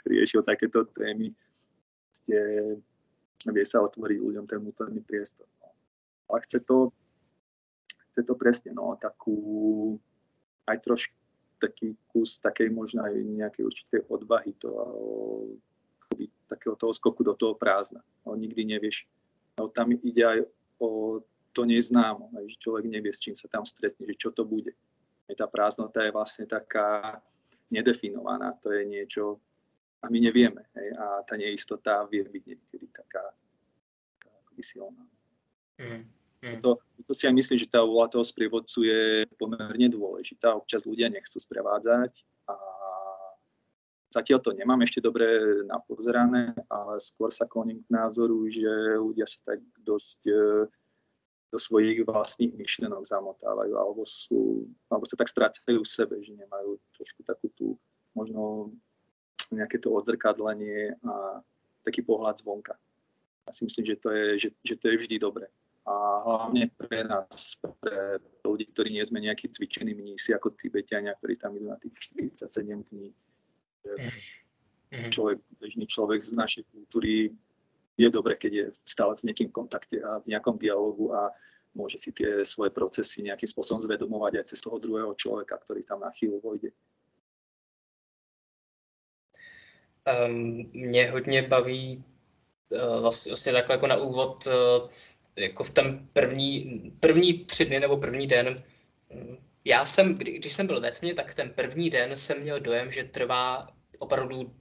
[0.06, 1.34] riešil takéto témy.
[3.48, 5.48] vie sa otvoriť ľuďom ten vnútorný priestor
[6.30, 6.92] ale chce to,
[8.12, 10.00] chce to presne, no, takú,
[10.68, 11.16] aj trošku
[11.58, 14.70] taký kus takej možno aj nejakej určitej odvahy, to,
[16.48, 18.02] takého toho skoku do toho prázdna.
[18.26, 19.06] No, nikdy nevieš.
[19.60, 20.40] No, tam ide aj
[20.80, 21.20] o
[21.52, 24.78] to neznámo, že človek nevie, s čím sa tam stretne, že čo to bude.
[25.28, 27.20] Tá prázdnota je vlastne taká
[27.74, 29.42] nedefinovaná, to je niečo,
[30.04, 30.62] a my nevieme.
[30.78, 33.26] Hej, a tá neistota vie byť niekedy taká,
[34.22, 35.04] taká akoby silná.
[35.82, 36.06] Mm.
[36.46, 36.62] Mm.
[36.62, 40.54] To, to si aj myslím, že tá úloha toho sprievodcu je pomerne dôležitá.
[40.54, 42.56] Občas ľudia nechcú sprevádzať a
[44.12, 45.26] zatiaľ to nemám ešte dobre
[45.68, 50.34] napozerané, ale skôr sa kloním k názoru, že ľudia sa tak dosť e,
[51.48, 56.76] do svojich vlastných myšlenok zamotávajú alebo, sú, alebo sa tak strácajú v sebe, že nemajú
[56.96, 57.80] trošku takú tú
[58.12, 58.74] možno
[59.48, 61.40] nejaké to odzrkadlenie a
[61.88, 62.76] taký pohľad zvonka.
[63.48, 65.48] Ja si myslím, že to je, že, že to je vždy dobré
[65.88, 65.96] a
[66.28, 71.56] hlavne pre nás, pre ľudí, ktorí nie sme nejakí cvičení mnísi ako Tibetiania, ktorí tam
[71.56, 73.16] idú na tých 47 dní.
[74.92, 75.12] Mhm.
[75.12, 77.36] Človek, bežný človek z našej kultúry
[77.98, 81.34] je dobre, keď je stále s niekým v kontakte a v nejakom dialogu a
[81.76, 86.00] môže si tie svoje procesy nejakým spôsobom zvedomovať aj cez toho druhého človeka, ktorý tam
[86.02, 86.72] na chvíľu vojde.
[90.08, 92.04] Um, mě hodně baví
[92.70, 94.90] uh, vlastně, vlastně takhle jako na úvod uh,
[95.36, 98.64] jako v ten první, první tři dny nebo první den,
[99.66, 102.92] já jsem, kdy, když jsem byl ve tmě, tak ten první den jsem měl dojem,
[102.92, 103.68] že trvá
[104.00, 104.52] opravdu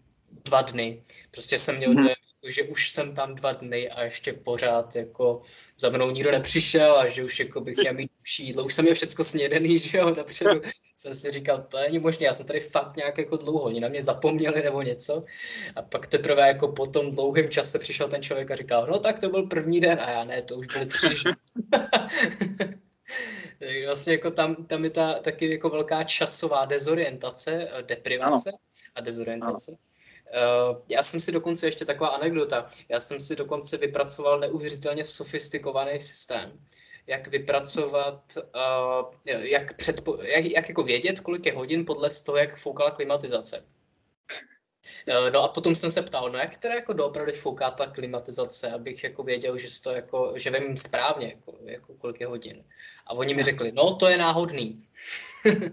[0.45, 1.03] dva dny.
[1.31, 2.03] Prostě jsem měl hmm.
[2.03, 2.17] dojem,
[2.49, 5.43] že už jsem tam dva dny a ještě pořád jako
[5.81, 8.65] za mnou nikdo nepřišel a že už jako bych měl mít lepší jídlo.
[8.65, 10.61] Už jsem měl všechno snědený, že jo, napředu.
[10.97, 13.89] jsem si říkal, to není možné, já jsem tady fakt nějak jako dlouho, oni na
[13.89, 15.25] mě zapomněli nebo něco.
[15.77, 19.19] A pak teprve jako po tom dlouhém čase přišel ten člověk a říkal, no tak
[19.19, 21.09] to byl první den a já ne, to už byly tři.
[23.87, 28.59] vlastně jako tam, tam je ta taky jako velká časová dezorientace, deprivace ano.
[28.97, 29.71] A dezorientace.
[29.71, 29.79] Ano
[30.27, 36.01] Uh, já jsem si dokonce, ještě taková anekdota, já jsem si dokonce vypracoval neuvěřitelně sofistikovaný
[36.01, 36.57] systém,
[37.07, 42.57] jak vypracovat, uh, jak, předpo, jak, jak jako vědět, kolik je hodin podle toho, jak
[42.57, 43.65] foukala klimatizace.
[45.09, 48.71] Uh, no a potom jsem se ptal, no jak teda jako doopravdy fouká ta klimatizace,
[48.71, 52.65] abych jako věděl, že, to jako, že vím správně, jako, jako kolik je hodin.
[53.07, 54.79] A oni mi řekli, no to je náhodný.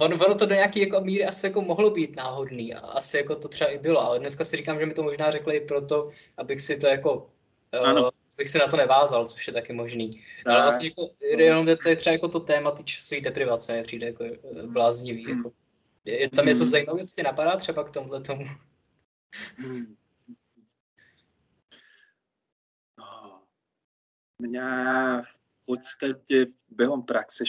[0.00, 3.36] ono, ono to do nějaké jako míry asi jako mohlo být náhodný a asi jako
[3.36, 6.60] to třeba i bylo, ale dneska si říkám, že mi to možná řekli proto, abych
[6.60, 7.30] si to jako
[7.72, 8.02] ano.
[8.02, 10.10] Uh, bych se na to nevázal, což je taky možný.
[10.10, 10.54] Tak.
[10.54, 14.06] Ale vlastně jako, jenom to je třeba jako to téma ty časové deprivace, je přijde
[14.06, 15.24] jako eh, bláznivý.
[15.24, 15.36] Hmm.
[15.36, 15.50] Jako.
[16.04, 16.70] Je, je tam něco hmm.
[16.70, 18.44] zajímavého, co tě napadá třeba k tomhle tomu?
[19.56, 19.96] Hmm.
[22.98, 23.42] No.
[24.38, 27.44] Mňa v podstate behom praxe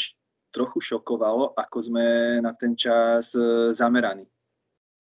[0.58, 2.06] trochu šokovalo, ako sme
[2.42, 4.26] na ten čas eh, zameraní.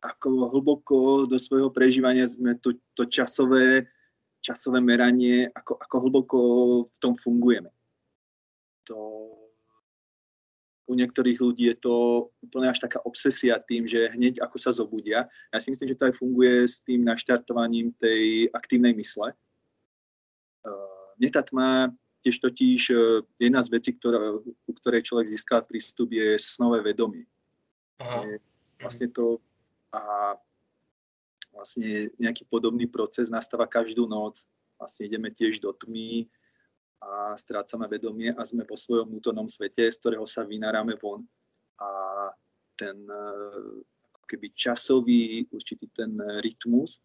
[0.05, 3.89] Ako hlboko do svojho prežívania sme to, to časové
[4.47, 6.39] časové meranie, ako, ako hlboko
[6.85, 7.67] v tom fungujeme.
[8.87, 8.95] To,
[10.87, 11.95] u niektorých ľudí je to
[12.39, 15.27] úplne až taká obsesia tým, že hneď ako sa zobudia.
[15.51, 19.35] Ja si myslím, že to aj funguje s tým naštartovaním tej aktívnej mysle.
[21.19, 21.91] Mne tá tma
[22.27, 22.95] tiež totiž e,
[23.39, 27.23] jedna z vecí, ktorá, u ktorej človek získa prístup, je snové vedomie.
[28.03, 28.27] Aha.
[28.83, 29.39] Vlastne to
[29.95, 30.35] a
[31.55, 34.43] vlastne nejaký podobný proces nastáva každú noc.
[34.75, 36.27] Vlastne ideme tiež do tmy
[36.99, 41.23] a strácame vedomie a sme po svojom vnútornom svete, z ktorého sa vynáráme von.
[41.79, 41.89] A
[42.75, 42.99] ten
[44.13, 46.99] ako keby časový, určitý ten rytmus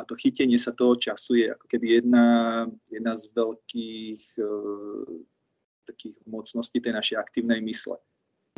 [0.00, 2.26] a to chytenie sa toho času je ako keby jedna,
[2.88, 5.06] jedna z veľkých uh,
[5.84, 8.00] takých mocností tej našej aktívnej mysle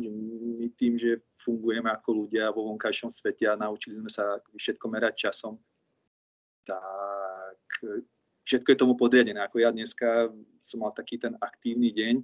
[0.01, 5.29] my tým, že fungujeme ako ľudia vo vonkajšom svete a naučili sme sa všetko merať
[5.29, 5.59] časom,
[6.63, 7.59] tak
[8.47, 9.43] všetko je tomu podriadené.
[9.43, 10.31] Ako ja dneska
[10.63, 12.15] som mal taký ten aktívny deň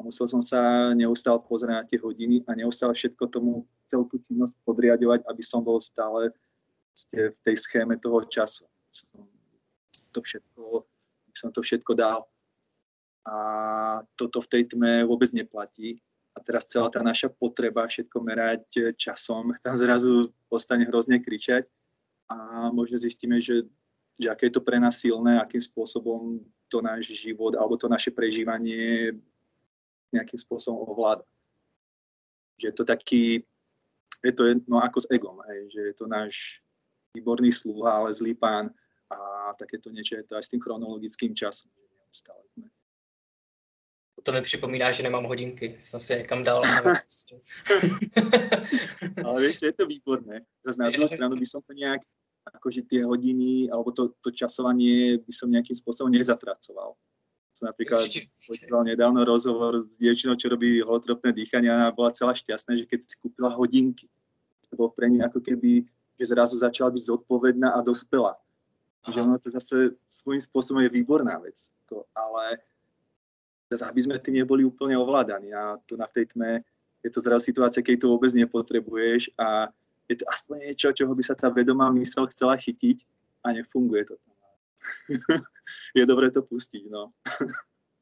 [0.00, 4.16] a musel som sa neustále pozrieť na tie hodiny a neustále všetko tomu celú tú
[4.18, 6.32] činnosť podriadovať, aby som bol stále
[7.12, 8.68] v tej schéme toho času.
[8.92, 9.24] Som
[10.12, 10.84] to všetko,
[11.32, 12.28] som to všetko dal.
[13.24, 13.36] A
[14.18, 16.02] toto v tej tme vôbec neplatí
[16.32, 21.68] a teraz celá tá naša potreba všetko merať časom, tam zrazu ostane hrozne kričať
[22.32, 23.68] a možno zistíme, že,
[24.16, 26.40] že aké je to pre nás silné, akým spôsobom
[26.72, 29.12] to náš život alebo to naše prežívanie
[30.08, 31.24] nejakým spôsobom ovláda.
[32.56, 33.24] Že je to taký,
[34.24, 36.61] je to no ako s egom, hej, že je to náš
[37.14, 38.70] výborný sluha, ale zlý pán
[39.12, 41.68] a takéto niečo je to aj s tým chronologickým časom.
[42.12, 42.72] Stále sme
[44.22, 45.76] to mi připomíná, že nemám hodinky.
[45.80, 46.62] Jsem si někam dal.
[49.24, 50.40] Ale vieš, je to výborné.
[50.66, 52.00] Zase na druhou stranu by som to nejak,
[52.54, 56.94] akože tie hodiny, alebo to, to časovanie by som nejakým spôsobom nezatracoval.
[57.54, 58.02] Som napríklad
[58.48, 63.06] počúval nedávno rozhovor s dievčinou, čo robí holotropné dýchanie a bola celá šťastná, že keď
[63.06, 64.08] si kúpila hodinky,
[64.70, 65.86] to bolo pre ňu ako keby,
[66.22, 68.38] že zrazu začala byť zodpovedná a dospela.
[69.02, 69.10] Aha.
[69.10, 71.58] Že ono to zase svojím spôsobom je výborná vec.
[72.14, 72.62] Ale
[73.74, 75.50] aby sme tým neboli úplne ovládaní.
[75.50, 76.62] A tu na tej tme
[77.02, 79.74] je to zrazu situácia, keď to vôbec nepotrebuješ a
[80.06, 83.02] je to aspoň niečo, čoho by sa tá vedomá mysel chcela chytiť
[83.42, 84.14] a nefunguje to.
[85.98, 87.10] je dobré to pustiť, no.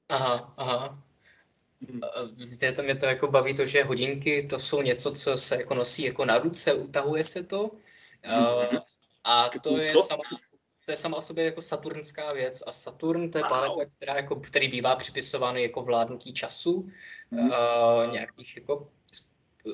[0.08, 0.80] aha, aha.
[2.36, 5.74] Víte, to mě to jako baví to, že hodinky to jsou něco, co se jako
[5.74, 7.70] nosí jako na ruce, utahuje se to.
[8.26, 8.78] Uh,
[9.24, 10.22] a to je sama,
[10.84, 12.62] to je sama o sobě jako saturnská věc.
[12.66, 16.90] A Saturn to je planeta, která jako, který bývá připisovaný jako vládnutí času
[17.30, 18.88] uh, nějakých jako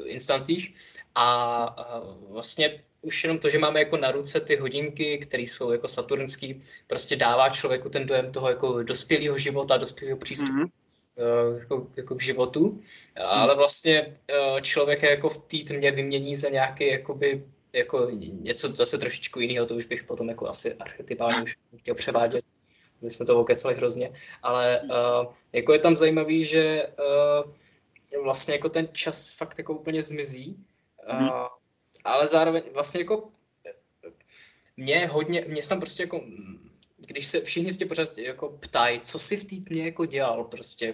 [0.05, 0.75] instancích.
[1.15, 5.71] A uh, vlastně už jenom to, že máme jako na ruce ty hodinky, které jsou
[5.71, 10.67] jako saturnský, prostě dává člověku ten dojem toho jako dospělého života, dospělého přístupu mm.
[11.17, 12.71] Uh, jako, jako k životu,
[13.25, 13.57] ale mhm.
[13.57, 14.15] vlastně
[14.53, 17.45] uh, člověk jako v té tmě vymění za nějaký jakoby
[17.77, 22.45] jako něco zase trošičku jiného, to už bych potom jako asi archetypálně už chtěl převádět.
[23.03, 24.13] My jsme to okecali hrozně,
[24.43, 26.87] ale uh, jako je tam zajímavý, že
[28.15, 30.65] uh, vlastně jako ten čas fakt jako úplně zmizí,
[31.13, 31.47] uh,
[32.05, 33.29] ale zároveň vlastně jako
[34.77, 36.21] mě hodně, mě tam prostě jako
[37.07, 40.45] když se všichni se tě pořád jako ptají, co si v té tmě jako dělal,
[40.45, 40.93] prostě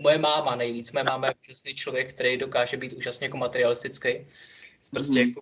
[0.00, 4.08] moje máma nejvíc, moje máma je úžasný člověk, který dokáže být úžasně jako materialistický,
[4.90, 5.28] prostě mm.
[5.28, 5.40] jako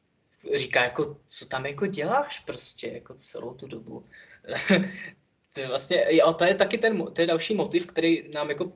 [0.54, 4.02] říká jako, co tam jako děláš prostě jako celou tu dobu.
[5.54, 8.72] to je vlastně, jo, to je taky ten, to je další motiv, který nám jako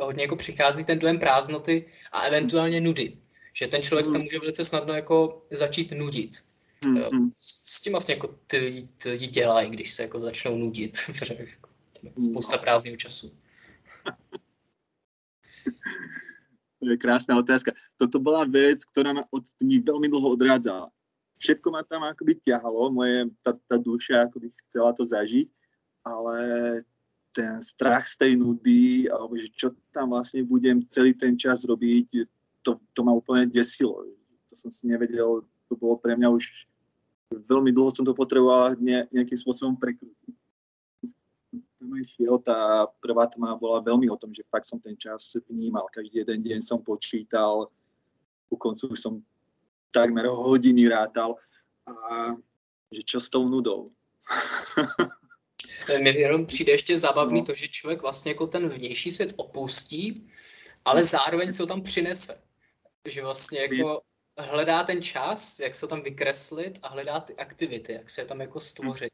[0.00, 3.18] hodně jako přichází ten dojem prázdnoty a eventuálně nudy.
[3.52, 4.24] Že ten člověk se mm.
[4.24, 6.30] může velice snadno jako začít nudit.
[6.82, 7.32] Mm-hmm.
[7.38, 10.96] S, tím vlastně jako ty, ty dělají, když se jako začnou nudit.
[12.30, 12.62] Spousta mm.
[12.62, 13.36] prázdného času.
[16.80, 17.70] To je krásna otázka.
[17.94, 20.90] Toto bola vec, ktorá ma od tmy veľmi dlho odrádzala
[21.42, 25.50] všetko ma tam akoby ťahalo, moje, tá, tá duša akoby chcela to zažiť,
[26.06, 26.38] ale
[27.34, 32.22] ten strach z tej nudy, alebo že čo tam vlastne budem celý ten čas robiť,
[32.62, 34.06] to, to ma úplne desilo.
[34.46, 36.70] to som si nevedel, to bolo pre mňa už
[37.32, 40.36] veľmi dlho som to potreboval ne, nejakým spôsobom prekrútiť.
[42.02, 45.90] Šiel, tá prvá tma bola veľmi o tom, že fakt som ten čas vnímal.
[45.92, 47.68] Každý jeden deň som počítal,
[48.46, 49.14] ku koncu už som
[49.92, 51.34] takmer hodiny rátal
[51.86, 51.92] a
[52.92, 53.88] že čo s tou nudou.
[56.00, 57.46] Mně jenom přijde ještě zábavný no.
[57.46, 60.28] to, že člověk vlastně jako ten vnější svět opustí,
[60.84, 62.42] ale zároveň se ho tam přinese.
[63.08, 64.02] Že vlastně jako
[64.38, 68.60] hledá ten čas, jak se tam vykreslit a hledá ty aktivity, jak se tam jako
[68.60, 69.12] stvořit.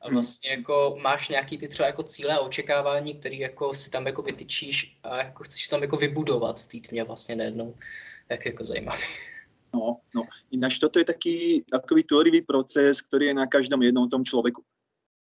[0.00, 0.14] A hmm.
[0.14, 4.22] vlastně jako máš nějaký ty třeba jako cíle a očekávání, které jako si tam jako
[4.22, 7.74] vytyčíš a jako chceš tam jako vybudovat v té tmě vlastně najednou.
[8.28, 9.04] Jak jako zajímavý.
[9.72, 10.22] No, no.
[10.48, 14.64] Ináč toto je taký akoby tvorivý proces, ktorý je na každom jednom tom človeku.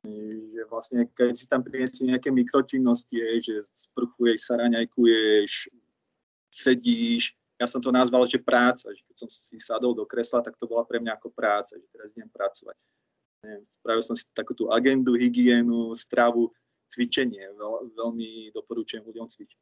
[0.05, 5.73] Že vlastne, keď si tam priniesie nejaké mikročinnosti, že sprchuješ sa, raňajkuješ,
[6.53, 10.53] sedíš, ja som to nazval, že práca, že keď som si sadol do kresla, tak
[10.61, 12.77] to bola pre mňa ako práca, že teraz idem pracovať.
[13.65, 16.53] Spravil som si takú tú agendu, hygienu, stravu,
[16.85, 17.49] cvičenie.
[17.57, 19.61] Veľ, veľmi doporučujem ľuďom cvičiť.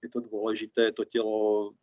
[0.00, 1.76] Je to dôležité, to telo,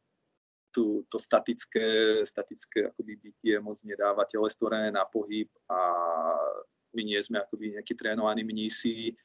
[0.76, 4.52] tú, to statické, statické akoby bytie moc nedáva, telo
[4.92, 5.80] na pohyb a
[6.92, 9.16] my nie sme akoby nejakí trénovaní mnísi.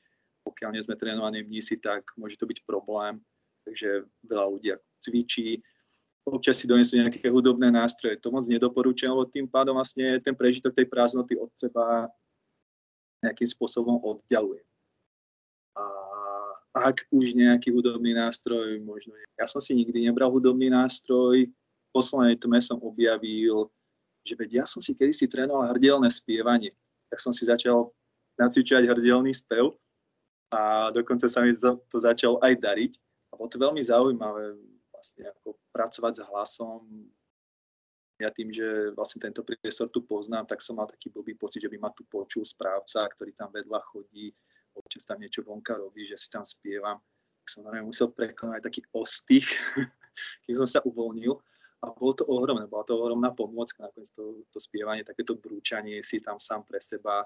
[0.47, 3.19] Pokiaľ nie sme trénovaní mnísi, tak môže to byť problém.
[3.67, 4.71] Takže veľa ľudí
[5.03, 5.61] cvičí,
[6.25, 8.17] občas si donesú nejaké hudobné nástroje.
[8.23, 12.09] To moc nedoporučujem, lebo tým pádom vlastne ten prežitok tej prázdnoty od seba
[13.21, 14.65] nejakým spôsobom oddialuje.
[15.77, 15.83] A
[16.71, 19.19] ak už nejaký hudobný nástroj, možno...
[19.35, 23.67] Ja som si nikdy nebral hudobný nástroj, v poslednej tme som objavil,
[24.23, 26.71] že veď ja som si kedysi trénoval hrdielne spievanie.
[27.11, 27.91] Tak som si začal
[28.39, 29.75] nacvičovať hrdielný spev
[30.55, 32.93] a dokonca sa mi to začalo aj dariť.
[33.35, 34.55] A bolo to veľmi zaujímavé
[34.95, 36.81] vlastne ako pracovať s hlasom.
[38.21, 41.73] Ja tým, že vlastne tento priestor tu poznám, tak som mal taký blbý pocit, že
[41.73, 44.31] by ma tu počul správca, ktorý tam vedľa chodí,
[44.81, 46.97] občas tam niečo vonka robí, že si tam spievam.
[47.45, 49.47] Tak som normálne musel prekonať taký ostých,
[50.49, 51.37] kým som sa uvoľnil.
[51.81, 56.21] A bolo to ohromné, bola to ohromná pomôcka, nakoniec to, to spievanie, takéto brúčanie si
[56.21, 57.25] tam sám pre seba,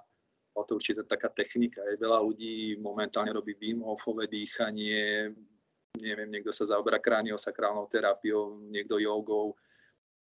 [0.54, 1.82] bola to určite taká technika.
[1.90, 5.34] Je veľa ľudí momentálne robí Wim Hofové dýchanie,
[5.98, 9.58] neviem, niekto sa zaoberá kraniosakrálnou terapiou, niekto jogou.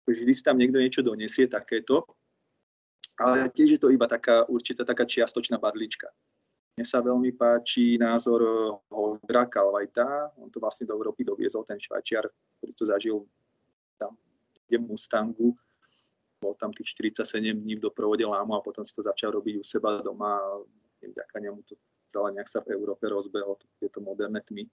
[0.10, 2.06] Vždy si tam niekto niečo donesie takéto,
[3.18, 6.10] ale tiež je to iba taká určitá taká čiastočná barlička.
[6.76, 8.44] Mne sa veľmi páči názor
[8.92, 12.28] Holdra Kalvajta, on to vlastne do Európy doviezol, ten švajčiar,
[12.60, 13.18] ktorý to zažil
[13.96, 14.20] tam
[14.68, 15.56] v Mustangu,
[16.44, 19.64] bol tam tých 47 dní v doprovode lámu a potom si to začal robiť u
[19.64, 20.60] seba doma a
[21.00, 21.80] vďaka nemu to
[22.12, 24.68] celé nejak sa v Európe rozbehlo, tieto moderné tmy.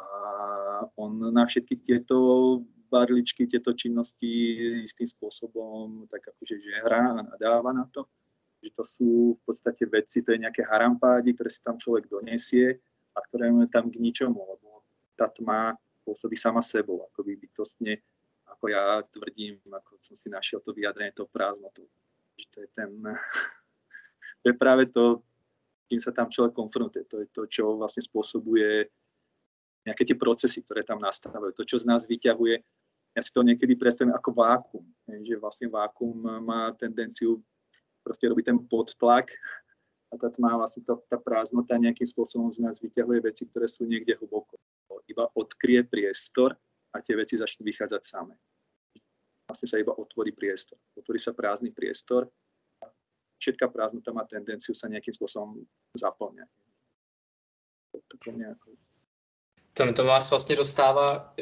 [0.00, 0.08] A
[0.96, 2.16] on na všetky tieto
[2.88, 4.56] barličky, tieto činnosti
[4.88, 8.08] istým spôsobom tak akože že hrá a nadáva na to.
[8.60, 12.76] Že to sú v podstate veci, to je nejaké harampády, ktoré si tam človek donesie
[13.16, 14.84] a ktoré tam k ničomu, lebo
[15.16, 18.00] tá tma pôsobí sama sebou, ako by bytostne,
[18.48, 21.88] ako ja tvrdím, ako som si našiel to vyjadrenie, to prázdnotu.
[22.36, 22.90] Že to je ten,
[24.44, 25.24] to je práve to,
[25.90, 27.04] kým sa tam človek konfrontuje.
[27.10, 28.86] To je to, čo vlastne spôsobuje
[29.82, 31.50] nejaké tie procesy, ktoré tam nastávajú.
[31.56, 32.62] To, čo z nás vyťahuje,
[33.10, 34.84] ja si to niekedy predstavím ako vákum,
[35.26, 36.14] že vlastne vákum
[36.46, 37.42] má tendenciu
[38.10, 39.30] proste robiť ten podtlak
[40.10, 43.86] a tá má vlastne to, tá prázdnota nejakým spôsobom z nás vyťahuje veci, ktoré sú
[43.86, 44.58] niekde hlboko.
[45.06, 46.58] Iba odkrie priestor
[46.90, 48.34] a tie veci začnú vychádzať same.
[49.46, 50.82] Vlastne sa iba otvorí priestor.
[50.98, 52.26] Otvorí sa prázdny priestor
[52.82, 52.90] a
[53.38, 55.62] všetká prázdnota má tendenciu sa nejakým spôsobom
[55.94, 56.50] zaplňať.
[57.94, 58.74] To nejako
[59.74, 61.34] to, to vás vlastně dostává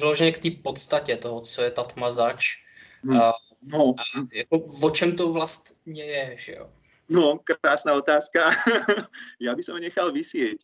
[0.00, 2.64] vloženě k té podstatě toho, co je ta tma zač.
[3.04, 3.16] Hmm.
[3.16, 3.32] A,
[3.72, 3.94] no.
[3.98, 4.02] a
[4.32, 6.70] jako, o čem to vlastně je, že jo?
[7.10, 8.54] No, krásna otázka.
[9.42, 10.62] ja by som nechal vysieť.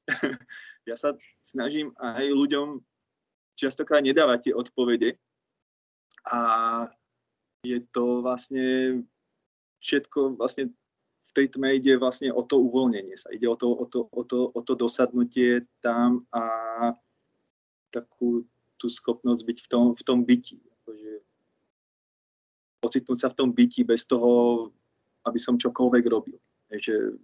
[0.86, 2.78] ja sa snažím aj ľuďom
[3.58, 5.18] častokrát nedávať tie odpovede.
[6.30, 6.40] A
[7.66, 9.02] je to vlastne
[9.82, 10.70] všetko vlastne
[11.26, 13.34] v tej tme ide vlastne o to uvoľnenie sa.
[13.34, 16.46] Ide o to, o to, o to, o to dosadnutie tam a
[17.90, 18.46] takú
[18.78, 20.62] tú schopnosť byť v tom, v tom byti.
[22.86, 24.70] Ocitnúť sa v tom byti bez toho,
[25.26, 26.38] aby som čokoľvek robil.
[26.70, 27.18] Takže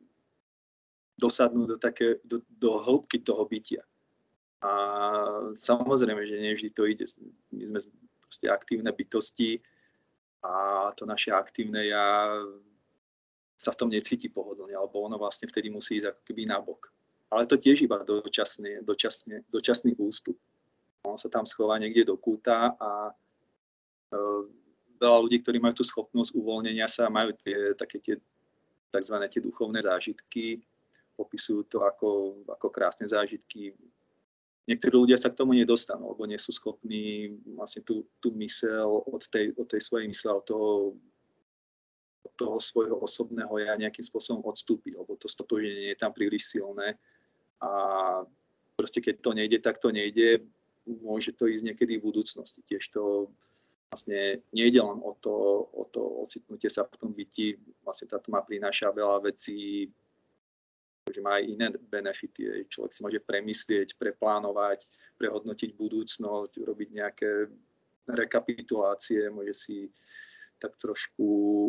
[1.19, 3.87] dosadnúť do, také, do, do hĺbky toho bytia.
[4.63, 4.71] A
[5.55, 7.07] samozrejme, že nevždy to ide.
[7.55, 7.79] My sme
[8.23, 9.59] proste aktívne bytosti
[10.43, 12.35] a to naše aktívne ja
[13.59, 16.91] sa v tom necíti pohodlne, alebo ono vlastne vtedy musí ísť ako keby nabok.
[17.31, 20.35] Ale to tiež iba dočasný, dočasný, dočasný ústup.
[21.07, 23.15] On sa tam schová niekde do kúta a
[25.03, 28.15] veľa ľudí, ktorí majú tú schopnosť uvoľnenia sa, majú tie, také tie
[28.95, 29.17] tzv.
[29.27, 30.63] tie duchovné zážitky,
[31.19, 33.75] popisujú to ako, ako krásne zážitky.
[34.69, 39.23] Niektorí ľudia sa k tomu nedostanú, lebo nie sú schopní vlastne tú, tú mysel od
[39.27, 40.71] tej, od tej svojej mysle, od toho,
[42.23, 46.95] od toho svojho osobného ja nejakým spôsobom odstúpiť, lebo to stotoženie je tam príliš silné
[47.59, 47.71] a
[48.79, 50.47] proste keď to nejde, tak to nejde,
[50.87, 52.63] môže to ísť niekedy v budúcnosti.
[52.67, 53.35] Tiež to
[53.93, 58.41] vlastne nejde len o to, o to ocitnutie sa v tom byti, vlastne tá tma
[58.41, 59.93] prináša veľa vecí,
[61.13, 62.65] že má aj iné benefity.
[62.73, 64.89] Človek si môže premyslieť, preplánovať,
[65.21, 67.53] prehodnotiť budúcnosť, urobiť nejaké
[68.09, 69.77] rekapitulácie, môže si
[70.57, 71.27] tak trošku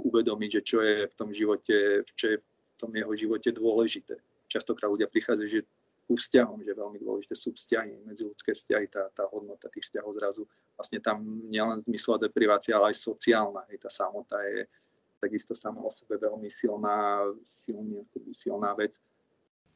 [0.08, 4.16] uvedomiť, že čo je v tom živote, čo je v tom jeho živote dôležité.
[4.48, 5.68] Častokrát ľudia prichádzajú, že
[6.08, 10.44] ku vzťahom, že veľmi dôležité sú vzťahy, medziludské vzťahy, tá, tá hodnota tých vzťahov zrazu.
[10.76, 13.64] Vlastne tam nielen zmyslová deprivácia, ale aj sociálna.
[13.72, 14.68] Hej, tá samota je
[15.24, 18.04] takisto sama o sebe veľmi silná, silný,
[18.36, 19.00] silná vec.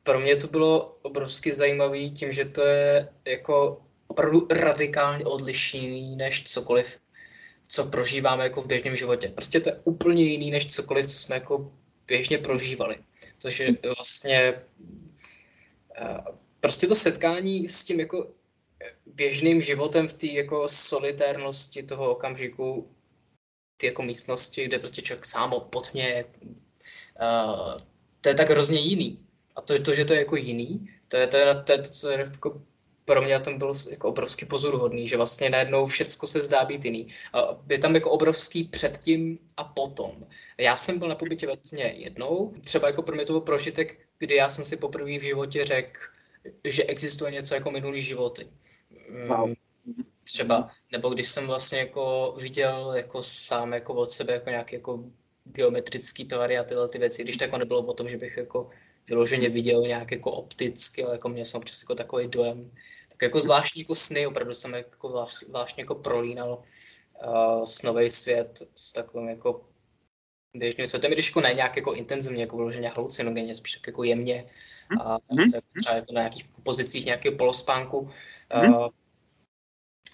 [0.03, 6.43] Pro mě to bylo obrovsky zajímavé tím, že to je jako opravdu radikálně odlišný než
[6.43, 6.99] cokoliv,
[7.67, 9.28] co prožíváme jako v běžném životě.
[9.28, 11.71] Prostě to je úplně jiný než cokoliv, co jsme jako
[12.07, 12.97] běžně prožívali.
[13.39, 14.61] Což je vlastně
[16.60, 18.28] prostě to setkání s tím jako
[19.06, 22.91] běžným životem v té jako solitérnosti toho okamžiku,
[23.78, 26.26] ty jako místnosti, kde prostě člověk sám potně,
[27.22, 27.78] uh,
[28.22, 29.20] to je tak hrozně jiný.
[29.56, 32.20] A to, to, že to je jako jiný, to je to, to, to co je
[32.20, 32.62] jako
[33.06, 37.08] pro mě tam bylo jako obrovský pozoruhodný, že vlastně najednou všecko se zdá být jiný.
[37.70, 40.28] Je tam jako obrovský předtím a potom.
[40.58, 44.07] Já jsem byl na pobytě ve tmě jednou, třeba jako pro mě to byl prožitek,
[44.20, 45.99] kdy já jsem si poprvé v životě řekl,
[46.63, 48.47] že existuje něco jako minulý životy.
[49.28, 49.53] Wow.
[50.24, 55.03] Třeba, nebo když jsem vlastně jako viděl jako sám jako od sebe jako nějaký jako
[55.43, 58.70] geometrický tvary a tyhle ty věci, když to jako nebylo o tom, že bych jako
[59.09, 62.72] vyloženě viděl nějak jako opticky, ale jako měl jsem občas jako takový dojem.
[63.09, 66.63] Tak jako zvláštní jako sny, opravdu jsem jako zvláštně jako prolínal
[67.26, 69.65] uh, snový svět s takovým jako
[70.60, 74.43] běžným světem, když jako ne nějak jako intenzivně, jako vyloženě halucinogenně, spíš tak jako jemně,
[75.01, 75.62] a mm-hmm.
[75.80, 78.10] třeba jako na nějakých pozicích nějakého polospánku.
[78.51, 78.86] Mm-hmm.
[78.86, 78.89] Uh,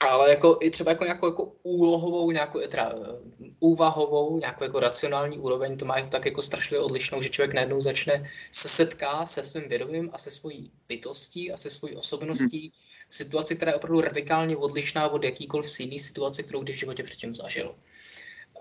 [0.10, 5.40] ale jako i třeba jako nějakou jako úlohovou, nějakou teda, eh, úvahovou, nějakou jako racionální
[5.40, 9.70] úroveň, to má tak jako strašně odlišnou, že člověk najednou začne se setká se svým
[9.70, 12.72] vědomím a se svojí bytostí a se svojí osobností hmm.
[13.10, 17.36] situaci, která je opravdu radikálně odlišná od jakýkoliv jiný situace, kterou kdy v životě předtím
[17.36, 17.76] zažil.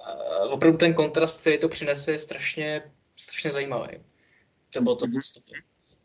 [0.02, 3.98] Uh, opravdu ten kontrast, který to přinese, je strašně, strašně zajímavý.
[4.72, 5.52] To bylo to podstatě.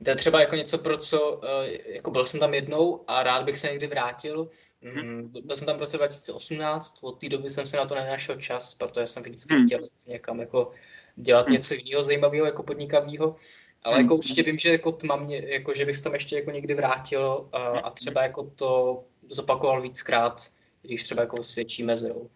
[0.03, 3.43] To je třeba jako něco, pro co, eh, jako byl jsem tam jednou a rád
[3.43, 4.49] bych se někdy vrátil.
[4.81, 8.35] Mm, byl jsem tam v roce 2018, od té doby jsem se na to nenašel
[8.35, 9.65] čas, protože jsem vždycky hmm.
[9.65, 10.71] chtěl někam jako
[11.15, 13.35] dělat něco jiného zajímavého, jako podnikavého.
[13.83, 16.51] Ale jako určitě vím, že jako tma mě, jako že bych se tam ještě jako
[16.51, 20.47] někdy vrátil a, a třeba jako to zopakoval víckrát,
[20.81, 22.29] když třeba jako svědčí mezerou.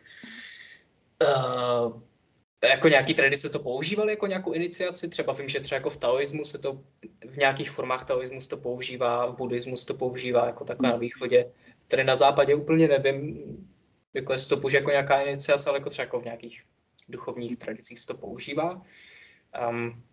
[1.22, 2.02] Uh,
[2.64, 6.46] jako nějaký tradice to používali jako nějakou iniciaci, třeba vím, že třeba jako v taoismu
[6.46, 6.82] se to,
[7.30, 10.96] v nějakých formách taoismu se to používá, v buddhismu se to používá jako takhle na
[10.96, 11.52] východě,
[11.88, 13.44] tady na západě úplně nevím,
[14.14, 16.64] jako jestli to použije jako nějaká iniciace, ale jako třeba jako v nějakých
[17.10, 18.82] duchovních tradicích se to používá.
[19.70, 20.04] Um,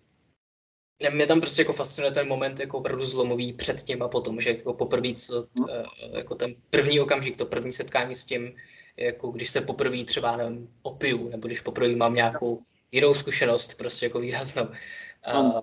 [1.11, 4.51] mě tam prostě jako fascinuje ten moment jako opravdu zlomový před tím a potom, že
[4.51, 5.84] jako poprvé, co, eh,
[6.18, 8.57] jako ten první okamžik, to první setkání s tím,
[8.96, 14.07] jako když se poprvé třeba nevím, opiju, nebo když poprvé mám nějakou jinou zkušenost, prostě
[14.07, 14.68] jako výraznou.
[15.24, 15.62] A,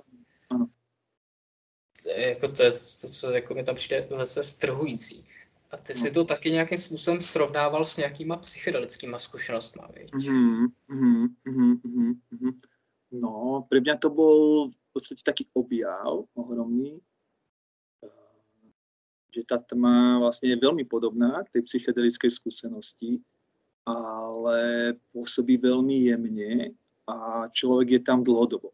[2.15, 2.71] jako to
[3.01, 5.25] to, co jako mi tam přijde velice strhující.
[5.71, 9.83] A ty si to taky nějakým způsobem srovnával s nějakýma psychedelickýma zkušenostmi,
[10.13, 12.59] mm, mm, mm, mm, mm.
[13.11, 17.04] No, pre mňa to bol podstate taký objav ohromný,
[19.36, 23.20] že tá tma vlastne je veľmi podobná tej psychedelickej skúsenosti,
[23.84, 26.72] ale pôsobí veľmi jemne
[27.04, 28.72] a človek je tam dlhodobo.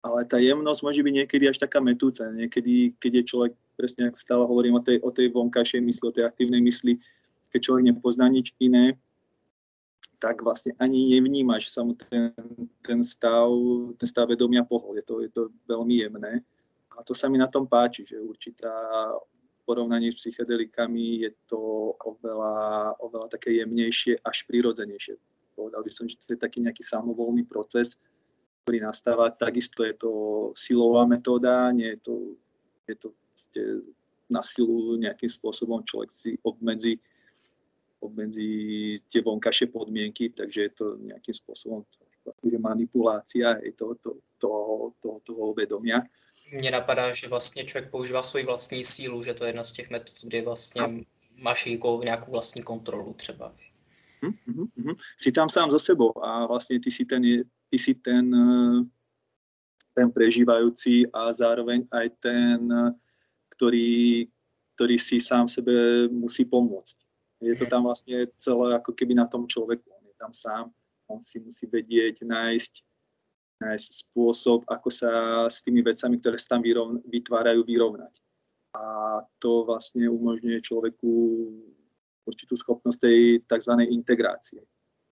[0.00, 2.24] Ale tá jemnosť môže byť niekedy až taká metúca.
[2.32, 6.16] Niekedy, keď je človek, presne ak stále hovorím o tej, o tej vonkajšej mysli, o
[6.16, 6.96] tej aktívnej mysli,
[7.52, 8.96] keď človek nepozná nič iné,
[10.20, 12.36] tak vlastne ani nevníma, že sa mu ten,
[12.84, 13.48] ten, stav,
[13.96, 15.00] ten stav vedomia pohol.
[15.00, 16.44] Je to, je to veľmi jemné.
[16.92, 18.70] A to sa mi na tom páči, že určitá
[19.64, 25.16] porovnaní s psychedelikami je to oveľa, oveľa také jemnejšie až prirodzenejšie.
[25.56, 27.96] Povedal by som, že to je taký nejaký samovolný proces,
[28.66, 29.32] ktorý nastáva.
[29.32, 30.12] Takisto je to
[30.52, 32.14] silová metóda, nie je to,
[32.84, 33.08] je to
[34.28, 37.00] na silu nejakým spôsobom človek si obmedzi
[38.00, 41.84] obmedzí tie vonkajšie podmienky, takže je to nejakým spôsobom
[42.44, 44.50] že manipulácia je to, to, to,
[45.00, 46.02] to, toho vedomia.
[46.52, 49.90] Mně napadá, že vlastně člověk používá svoji vlastní sílu, že to je jedna z těch
[49.90, 50.88] metod, kde vlastně a...
[51.36, 53.54] máš jako nějakou vlastní kontrolu třeba.
[54.22, 54.94] Uh, uh, uh.
[55.16, 57.22] Si tam sám so sebou a vlastne ty si ten,
[57.70, 58.28] ty si ten,
[59.96, 62.68] ten prežívajúci a zároveň aj ten,
[63.56, 64.28] ktorý,
[64.76, 66.96] ktorý si sám sebe musí pomôcť.
[67.40, 69.88] Je to tam vlastne celé ako keby na tom človeku.
[69.88, 70.64] On je tam sám,
[71.08, 72.72] on si musí vedieť nájsť,
[73.64, 75.10] nájsť spôsob, ako sa
[75.48, 78.20] s tými vecami, ktoré sa tam vyrovn- vytvárajú, vyrovnať.
[78.76, 78.84] A
[79.40, 81.10] to vlastne umožňuje človeku
[82.28, 83.72] určitú schopnosť tej tzv.
[83.90, 84.62] integrácie.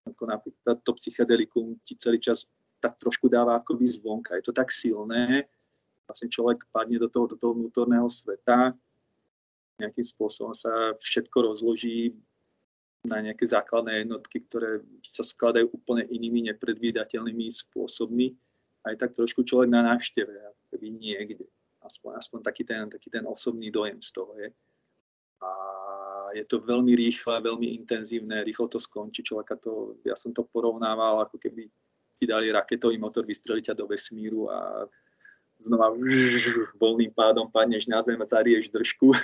[0.07, 2.47] Ako napríklad to psychedelikum ti celý čas
[2.79, 4.39] tak trošku dáva akoby zvonka.
[4.39, 5.51] Je to tak silné,
[6.07, 8.73] vlastne človek padne do toho, do toho vnútorného sveta,
[9.79, 12.15] nejakým spôsobom sa všetko rozloží
[13.07, 18.35] na nejaké základné jednotky, ktoré sa skladajú úplne inými nepredvídateľnými spôsobmi.
[18.83, 20.35] Aj tak trošku človek na návšteve,
[20.75, 21.47] keby niekde.
[21.79, 24.51] Aspoň, aspoň taký, ten, taký ten osobný dojem z toho je.
[25.39, 25.51] A
[26.35, 29.23] je to veľmi rýchle, veľmi intenzívne, rýchlo to skončí.
[29.23, 31.71] Človeka to, ja som to porovnával, ako keby
[32.19, 34.91] ti dali raketový motor, vystreliť ťa do vesmíru a
[35.59, 35.91] znova
[36.79, 39.15] voľným pádom padneš na zem zarieš držku.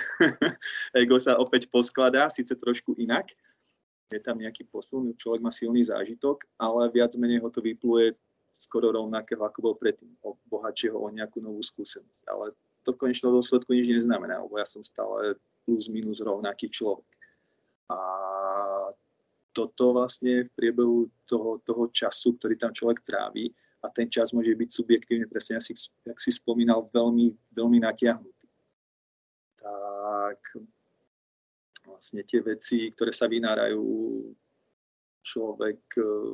[0.99, 3.31] Ego sa opäť poskladá, síce trošku inak,
[4.11, 8.13] je tam nejaký posun, človek má silný zážitok, ale viac menej ho to vypluje
[8.55, 12.23] skoro rovnakého, ako bol predtým, o bohatšieho o nejakú novú skúsenosť.
[12.31, 12.55] Ale
[12.87, 15.35] to v konečnom dôsledku nič neznamená, lebo ja som stále
[15.67, 17.09] plus minus rovnaký človek.
[17.91, 17.99] A
[19.51, 23.51] toto vlastne v priebehu toho, toho času, ktorý tam človek tráví,
[23.85, 28.47] a ten čas môže byť subjektívne, presne, si, jak si spomínal, veľmi, veľmi natiahnutý.
[29.61, 30.39] Tak
[31.85, 33.85] vlastne tie veci, ktoré sa vynárajú,
[35.21, 36.33] človek eh,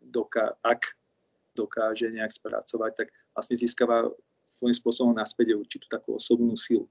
[0.00, 0.96] doká, ak
[1.52, 4.08] dokáže nejak spracovať, tak vlastne získava
[4.48, 6.88] svojím spôsobom naspäť určitú takú osobnú silu.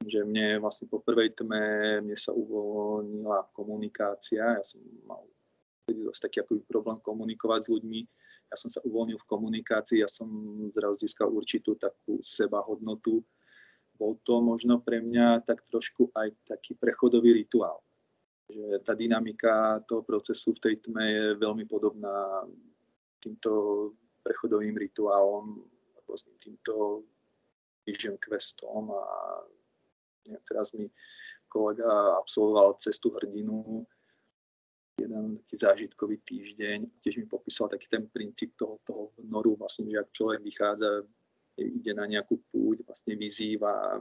[0.00, 5.20] Že mne vlastne po prvej tme mne sa uvoľnila komunikácia, ja som mal
[5.90, 8.00] dosť taký akoby problém komunikovať s ľuďmi,
[8.50, 10.26] ja som sa uvoľnil v komunikácii, ja som
[10.74, 13.22] zrazu získal určitú takú seba hodnotu,
[13.94, 17.78] bol to možno pre mňa tak trošku aj taký prechodový rituál.
[18.50, 22.42] Že tá dynamika toho procesu v tej tme je veľmi podobná
[23.22, 23.92] týmto
[24.26, 25.62] prechodovým rituálom,
[26.08, 27.06] rôznym týmto
[27.86, 29.04] vision questom a
[30.50, 30.90] teraz mi
[31.46, 33.86] kolega absolvoval cestu hrdinu,
[35.00, 40.00] jeden taký zážitkový týždeň, tiež mi popísal taký ten princíp toho, toho noru, vlastne, že
[40.00, 41.04] ak človek vychádza
[41.56, 44.00] ide na nejakú púť, vlastne vyzýva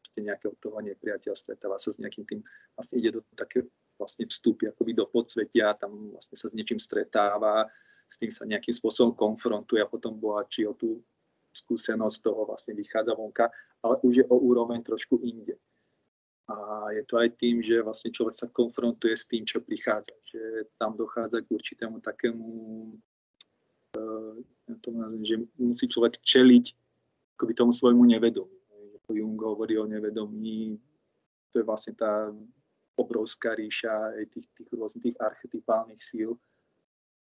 [0.00, 2.40] vlastne nejakého toho nepriateľa, stretáva sa s nejakým tým,
[2.74, 3.68] vlastne ide do také
[3.98, 7.66] vlastne vstupy akoby do podsvetia, tam vlastne sa s niečím stretáva,
[8.08, 11.02] s tým sa nejakým spôsobom konfrontuje a potom bohačí o tú
[11.52, 13.50] skúsenosť toho vlastne vychádza vonka,
[13.82, 15.58] ale už je o úroveň trošku inde.
[16.48, 20.16] A je to aj tým, že vlastne človek sa konfrontuje s tým, čo prichádza.
[20.24, 20.40] Že
[20.80, 22.48] tam dochádza k určitému takému,
[23.96, 24.34] uh,
[24.80, 26.72] to nazviem, že musí človek čeliť
[27.36, 28.58] akoby tomu svojmu nevedomiu.
[29.08, 30.76] Jung hovorí o nevedomí,
[31.48, 32.28] to je vlastne tá
[32.98, 36.36] obrovská ríša tých, tých rôznych tých archetypálnych síl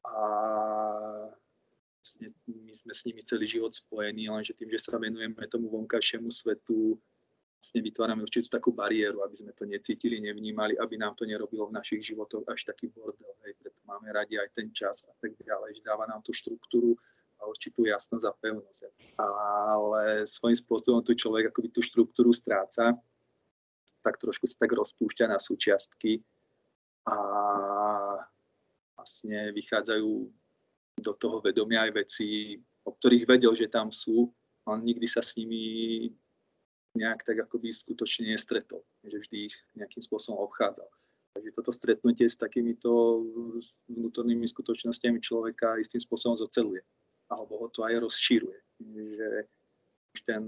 [0.05, 0.25] a
[2.01, 6.29] vlastne my sme s nimi celý život spojení, lenže tým, že sa venujeme tomu vonkajšiemu
[6.29, 6.99] svetu,
[7.61, 11.77] vlastne vytvárame určitú takú bariéru, aby sme to necítili, nevnímali, aby nám to nerobilo v
[11.77, 13.37] našich životoch až taký bordel.
[13.45, 16.97] Hej, preto máme radi aj ten čas a tak ďalej, že dáva nám tú štruktúru,
[17.41, 18.81] a určitú jasnosť a pevnosť.
[19.17, 22.93] Ale svojím spôsobom tu človek akoby tú štruktúru stráca,
[24.05, 26.21] tak trošku sa tak rozpúšťa na súčiastky
[27.09, 27.17] a
[28.93, 30.09] vlastne vychádzajú
[31.01, 34.29] do toho vedomia aj veci, o ktorých vedel, že tam sú,
[34.65, 36.13] ale nikdy sa s nimi
[36.95, 40.87] nejak tak akoby skutočne nestretol, že vždy ich nejakým spôsobom obchádzal.
[41.31, 43.23] Takže toto stretnutie s takýmito
[43.87, 46.83] vnútornými skutočnosťami človeka istým spôsobom zoceluje
[47.31, 48.59] alebo ho to aj rozšíruje.
[48.83, 49.27] Že
[50.11, 50.43] už ten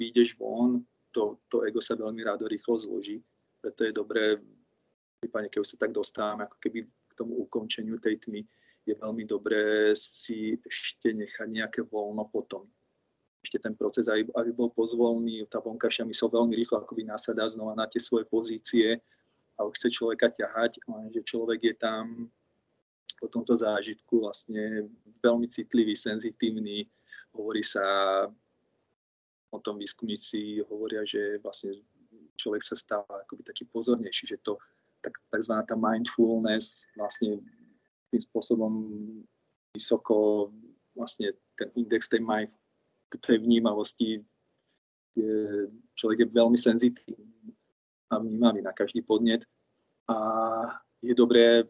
[0.00, 0.80] vyjdeš von,
[1.12, 3.20] to, to ego sa veľmi rádo rýchlo zloží,
[3.60, 4.40] preto je dobré,
[5.20, 8.40] prípadne keď sa tak dostávame ako keby k tomu ukončeniu tej tmy,
[8.88, 12.66] je veľmi dobré si ešte nechať nejaké voľno potom.
[13.42, 17.74] Ešte ten proces, aby, aby bol pozvolný, tá vonkajšia mysl veľmi rýchlo akoby nasadá znova
[17.74, 19.02] na tie svoje pozície
[19.58, 22.30] a už chce človeka ťahať, lenže človek je tam
[23.22, 24.90] po tomto zážitku vlastne
[25.22, 26.86] veľmi citlivý, senzitívny.
[27.34, 27.82] Hovorí sa
[29.52, 31.70] o tom výskumníci hovoria, že vlastne
[32.34, 34.58] človek sa stáva akoby taký pozornejší, že to
[35.04, 37.38] tak, takzvaná tá mindfulness vlastne
[38.10, 38.72] tým spôsobom
[39.76, 40.50] vysoko
[40.98, 42.20] vlastne ten index tej,
[43.12, 44.24] mind, tej vnímavosti
[45.12, 45.32] je,
[45.94, 47.52] človek je veľmi senzitívny
[48.08, 49.44] a vnímavý na každý podnet
[50.08, 50.16] a
[51.04, 51.64] je dobré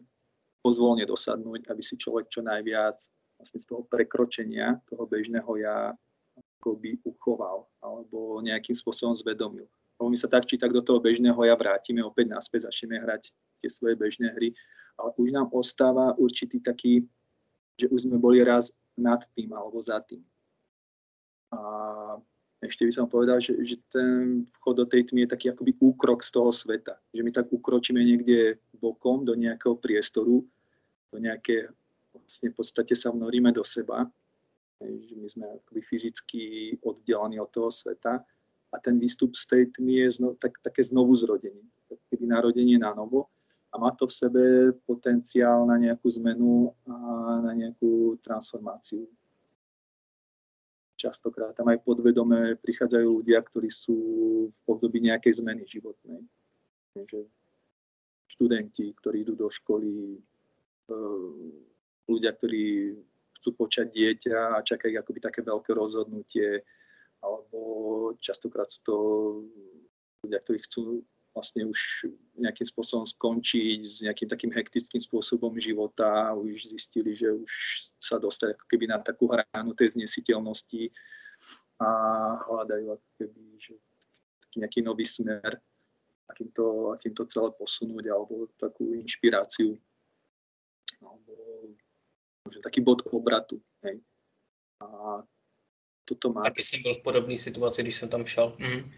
[0.63, 2.95] pozvolne dosadnúť, aby si človek čo najviac
[3.35, 5.91] vlastne z toho prekročenia toho bežného ja
[6.63, 9.67] akoby uchoval alebo nejakým spôsobom zvedomil.
[9.99, 13.35] Lebo my sa tak či tak do toho bežného ja vrátime, opäť naspäť začneme hrať
[13.59, 14.55] tie svoje bežné hry,
[14.95, 17.03] ale už nám ostáva určitý taký,
[17.75, 20.23] že už sme boli raz nad tým alebo za tým.
[21.53, 22.17] A
[22.63, 26.23] ešte by som povedal, že, že ten vchod do tej tmy je taký akoby úkrok
[26.23, 26.95] z toho sveta.
[27.11, 30.41] Že my tak ukročíme niekde bokom do nejakého priestoru,
[31.11, 31.67] do nejaké,
[32.15, 34.07] vlastne v podstate sa vnoríme do seba,
[34.81, 36.43] že my sme akoby fyzicky
[36.83, 38.23] oddelení od toho sveta.
[38.73, 41.61] A ten výstup z tej tmy je zno, tak, také znovu zrodenie,
[42.09, 43.29] keby narodenie na novo.
[43.69, 44.43] A má to v sebe
[44.85, 46.95] potenciál na nejakú zmenu a
[47.41, 49.05] na nejakú transformáciu
[51.03, 53.97] častokrát tam aj podvedome prichádzajú ľudia, ktorí sú
[54.47, 56.23] v období nejakej zmeny životnej.
[56.95, 57.27] Takže
[58.31, 60.15] študenti, ktorí idú do školy,
[60.87, 61.51] eh,
[62.07, 62.95] ľudia, ktorí
[63.39, 66.63] chcú počať dieťa a čakajú akoby také veľké rozhodnutie,
[67.19, 67.59] alebo
[68.23, 68.95] častokrát sú to
[70.23, 71.03] ľudia, ktorí chcú
[71.33, 72.05] vlastne už
[72.37, 77.51] nejakým spôsobom skončiť s nejakým takým hektickým spôsobom života a už zistili, že už
[77.97, 80.93] sa dostali ako keby na takú hranu tej znesiteľnosti
[81.81, 81.89] a
[82.47, 83.73] hľadajú ako keby že
[84.45, 85.51] taký nejaký nový smer,
[86.29, 89.73] akým to, akým to celé posunúť alebo takú inšpiráciu
[91.01, 91.33] alebo
[92.45, 93.57] možno taký bod obratu.
[93.81, 93.99] Hej.
[94.79, 95.19] A
[96.05, 96.41] toto má...
[96.41, 98.49] Taky jsem byl v podobné situaci, když jsem tam šel.
[98.59, 98.91] Mm-hmm.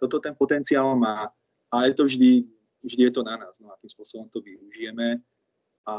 [0.00, 1.28] Toto ten potenciál má,
[1.72, 2.30] ale je to vždy,
[2.84, 5.20] vždy je to na nás, no akým spôsobom to využijeme.
[5.86, 5.96] A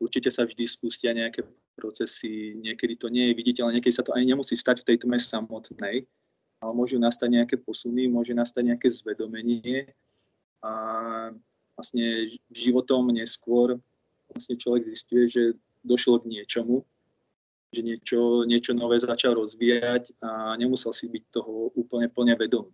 [0.00, 1.44] určite sa vždy spustia nejaké
[1.78, 5.18] procesy, niekedy to nie je viditeľné, niekedy sa to ani nemusí stať v tej tme
[5.20, 6.04] samotnej,
[6.58, 9.86] ale môžu nastať nejaké posuny, môže nastať nejaké zvedomenie.
[10.58, 10.72] A
[11.78, 13.78] vlastne životom neskôr
[14.26, 15.42] vlastne človek zistuje, že
[15.86, 16.82] došlo k niečomu,
[17.68, 22.72] že niečo, niečo nové začal rozvíjať a nemusel si byť toho úplne plne vedomý.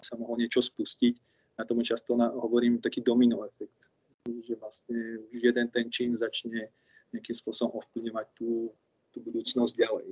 [0.00, 1.14] Sa mohol niečo spustiť.
[1.60, 3.76] Na tomu často na, hovorím taký domino efekt.
[4.24, 4.96] Že vlastne
[5.28, 6.72] už jeden ten čin začne
[7.12, 8.72] nejakým spôsobom ovplyvňovať tú,
[9.12, 10.08] tú budúcnosť ďalej.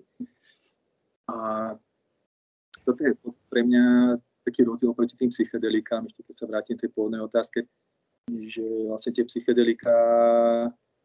[1.29, 1.37] A
[2.85, 3.17] toto je
[3.49, 7.69] pre mňa taký rozdiel proti tým psychedelikám, ešte keď sa vrátim k tej pôvodnej otázke,
[8.29, 9.93] že vlastne tie psychedelika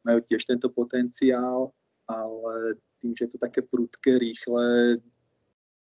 [0.04, 1.72] majú tiež tento potenciál,
[2.08, 4.96] ale tým, že je to také prudké, rýchle,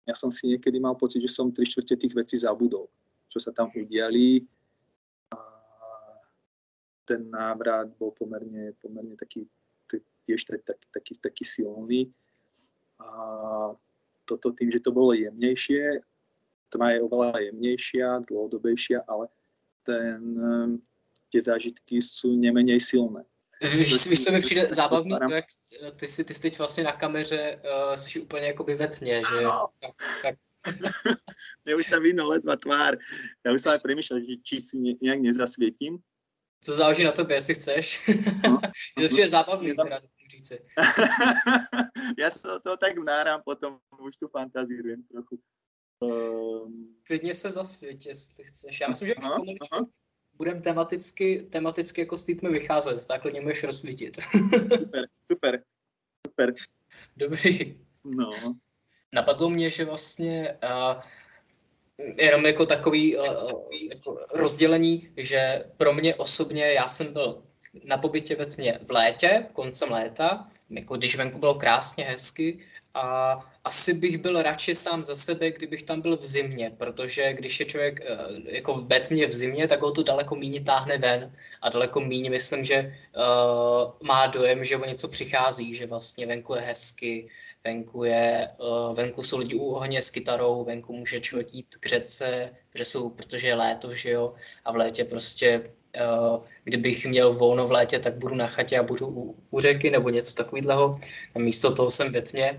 [0.09, 2.89] ja som si niekedy mal pocit, že som tri štvrte tých vecí zabudol,
[3.29, 4.41] čo sa tam udiali.
[5.37, 5.41] A
[7.05, 9.45] ten návrat bol pomerne, pomerne taký,
[10.25, 12.09] tiež taký, taký, taký silný.
[12.97, 13.09] A
[14.25, 16.01] toto tým, že to bolo jemnejšie,
[16.73, 19.29] tma je oveľa jemnejšia, dlhodobejšia, ale
[19.85, 20.21] ten,
[21.29, 23.29] tie zážitky sú nemenej silné.
[23.63, 25.45] Víš, víš, co mi přijde zábavný, to, jak
[25.97, 29.43] ty jsi, ty jsi teď vlastně na kameře, uh, jsi úplně jakoby ve tmě, že
[29.81, 30.39] fakt, fakt.
[31.65, 32.99] Mne už tam vidno ledva tvár.
[33.47, 36.03] Ja už som aj premýšľal, že či si ne, nejak nezasvietím.
[36.67, 37.85] To záleží na tobě, jestli chceš.
[38.45, 38.61] No.
[38.99, 40.59] je to přijde zábavný, teda říci.
[42.19, 45.41] ja sa to tak vnáram, potom už tu fantazírujem trochu.
[46.05, 47.01] Um...
[47.07, 48.81] Klidně se zasvěť, jestli chceš.
[48.81, 49.91] Já myslím, že už pomaličku
[50.39, 54.17] budeme tematicky, tematicky jako s týdmy vycházet, tak klidně můžeš rozsvítit.
[54.23, 55.63] super, super,
[56.27, 56.55] super.
[57.17, 57.79] Dobrý.
[58.05, 58.31] No.
[59.13, 61.03] Napadlo mě, že vlastně uh,
[62.17, 63.25] jenom jako takový uh,
[63.91, 67.43] jako rozdělení, že pro mě osobně, já jsem byl
[67.85, 72.59] na pobytě ve tmě v létě, koncem léta, jako když venku bylo krásně, hezky,
[72.95, 77.61] a asi bych byl radši sám za sebe, kdybych tam byl v zimě, protože když
[77.61, 81.33] je člověk eh, jako v betmě v zimě, tak ho to daleko méně táhne ven
[81.63, 86.55] a daleko méně myslím, že uh, má dojem, že o něco přichází, že vlastně venku
[86.55, 87.29] je hezky,
[87.65, 91.87] venku, je, uh, venku jsou lidi u ohně s kytarou, venku může člověk jít k
[91.87, 94.35] řece, protože, jsou, protože je léto, že jo,
[94.65, 95.63] a v létě prostě
[96.65, 100.11] kdybych měl volno v létě, tak budu na chatě a budu u, u řeky nebo
[100.11, 100.95] něco takového.
[101.39, 102.59] Místo toho jsem ve tmě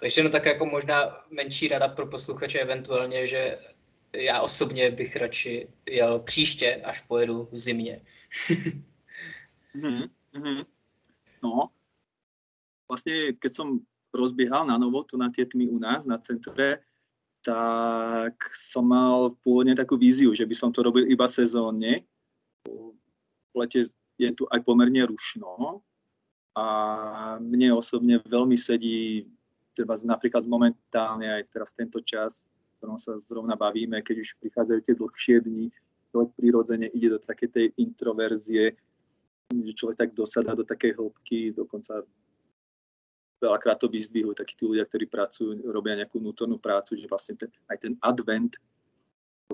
[0.00, 3.58] takže no tak jako možná menší rada pro posluchače eventuálně, že
[4.12, 8.00] já osobně bych radši jel příště, až pojedu v zimě.
[9.74, 10.10] mm-hmm.
[11.42, 11.70] No,
[12.90, 13.78] vlastne keď som
[14.10, 16.82] rozbiehal na novo tu na tie tmy u nás na centre,
[17.46, 22.02] tak som mal pôvodne takú víziu, že by som to robil iba sezónne.
[22.66, 23.86] V lete
[24.18, 25.80] je tu aj pomerne rušno
[26.58, 26.66] a
[27.38, 29.30] mne osobne veľmi sedí
[29.78, 34.80] treba napríklad momentálne aj teraz tento čas, v ktorom sa zrovna bavíme, keď už prichádzajú
[34.82, 35.70] tie dlhšie dni,
[36.10, 38.74] človek prirodzene ide do takej tej introverzie,
[39.54, 42.02] že človek tak dosadá do takej hĺbky, dokonca
[43.38, 47.50] veľakrát to vyzdvihujú takí tí ľudia, ktorí pracujú, robia nejakú vnútornú prácu, že vlastne ten,
[47.70, 48.58] aj ten advent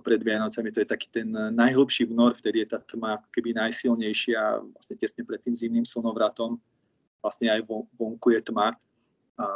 [0.02, 4.96] pred Vianocami, to je taký ten najhlbší vnor, vtedy je tá tma keby najsilnejšia, vlastne
[4.98, 6.58] tesne pred tým zimným slnovratom,
[7.22, 7.62] vlastne aj
[7.94, 8.74] vonku je tma
[9.38, 9.46] a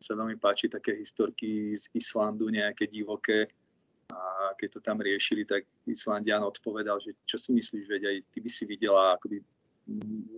[0.00, 3.48] sa veľmi páči také historky z Islandu, nejaké divoké
[4.12, 8.38] a keď to tam riešili, tak Islandian odpovedal, že čo si myslíš, veď aj ty
[8.44, 9.40] by si videla akoby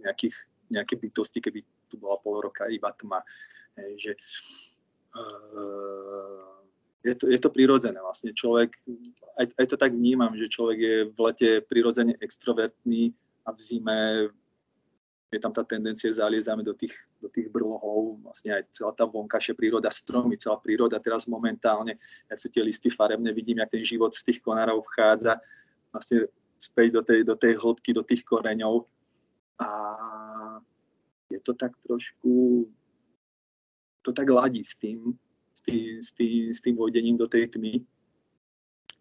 [0.06, 0.36] nejakých,
[0.70, 3.18] nejaké bytosti, keby tu bola pol roka iba tma.
[3.74, 4.12] Hej, že,
[5.18, 6.62] uh,
[7.02, 8.30] je, to, je to prirodzené vlastne.
[8.34, 8.78] Človek,
[9.38, 13.14] aj, aj to tak vnímam, že človek je v lete prirodzene extrovertný
[13.46, 13.98] a v zime
[15.32, 19.58] je tam tá tendencia, zaliezame do tých, do tých brlohov, vlastne aj celá tá vonkajšia
[19.58, 21.98] príroda, stromy, celá príroda teraz momentálne,
[22.30, 25.42] jak sú tie listy farebné, vidím, jak ten život z tých konárov vchádza
[25.90, 28.86] vlastne späť do tej, do tej hĺbky, do tých koreňov.
[29.58, 29.68] A
[31.32, 32.64] je to tak trošku,
[34.02, 35.16] to tak ladí s tým,
[35.50, 37.82] s tým, s tým, s tým vojdením do tej tmy.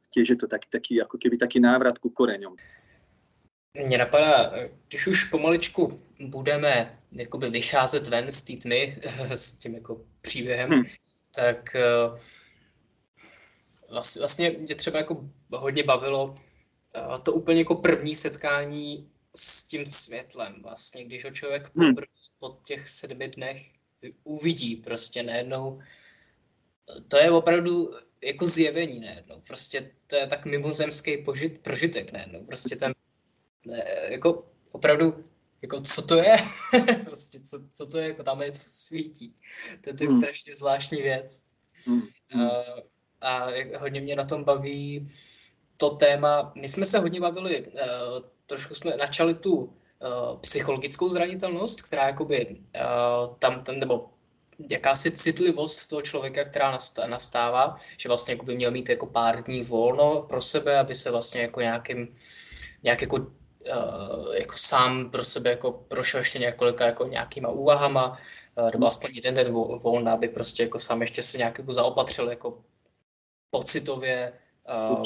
[0.10, 2.56] Tiež je to taký, taký, ako keby taký návrat ku koreňom.
[3.84, 4.54] Mně napadá,
[4.88, 8.98] když už pomaličku budeme jakoby vycházet ven z té tmy
[9.30, 10.84] s tím jako příběhem, hmm.
[11.36, 11.76] tak
[13.90, 16.36] vlastně, vlastně mě třeba jako hodně bavilo
[17.24, 21.96] to úplně jako první setkání s tím světlem vlastně, když ho člověk hmm.
[22.40, 23.66] po těch sedmi dnech
[24.24, 25.82] uvidí prostě najednou,
[27.08, 27.92] to je opravdu
[28.24, 32.94] jako zjevení najednou, prostě to je tak mimozemský požit, prožitek najednou, prostě ten
[33.66, 35.24] ne, jako opravdu,
[35.62, 36.38] jako co to je?
[37.06, 39.36] prostě co, co to je, jako tam něco svítí.
[39.82, 40.22] To je, to je hmm.
[40.22, 41.44] strašně zvláštní věc.
[41.86, 42.02] Hmm.
[42.36, 42.50] Uh,
[43.22, 43.48] a
[43.78, 45.12] hodně mě na tom baví
[45.78, 47.80] to téma, my jsme se hodně bavili, uh,
[48.46, 49.70] trošku jsme načali tu uh,
[50.42, 54.10] psychologickou zranitelnost, která jakoby uh, tam, tam, nebo
[54.72, 59.62] jakási citlivost toho člověka, která nastává, že vlastně jako by měl mít jako pár dní
[59.62, 62.14] volno pro sebe, aby se vlastně jako nějakým,
[62.84, 63.28] nějak jako
[63.66, 68.18] uh, jako sám pro sebe jako prošel ještě několika jako nějakýma úvahama,
[68.58, 72.30] uh, nebo aspoň jeden den volna, aby prostě jako sám ještě se nějak jako zaopatřil
[72.30, 72.64] jako
[73.50, 74.34] pocitově.
[74.92, 75.04] Uh,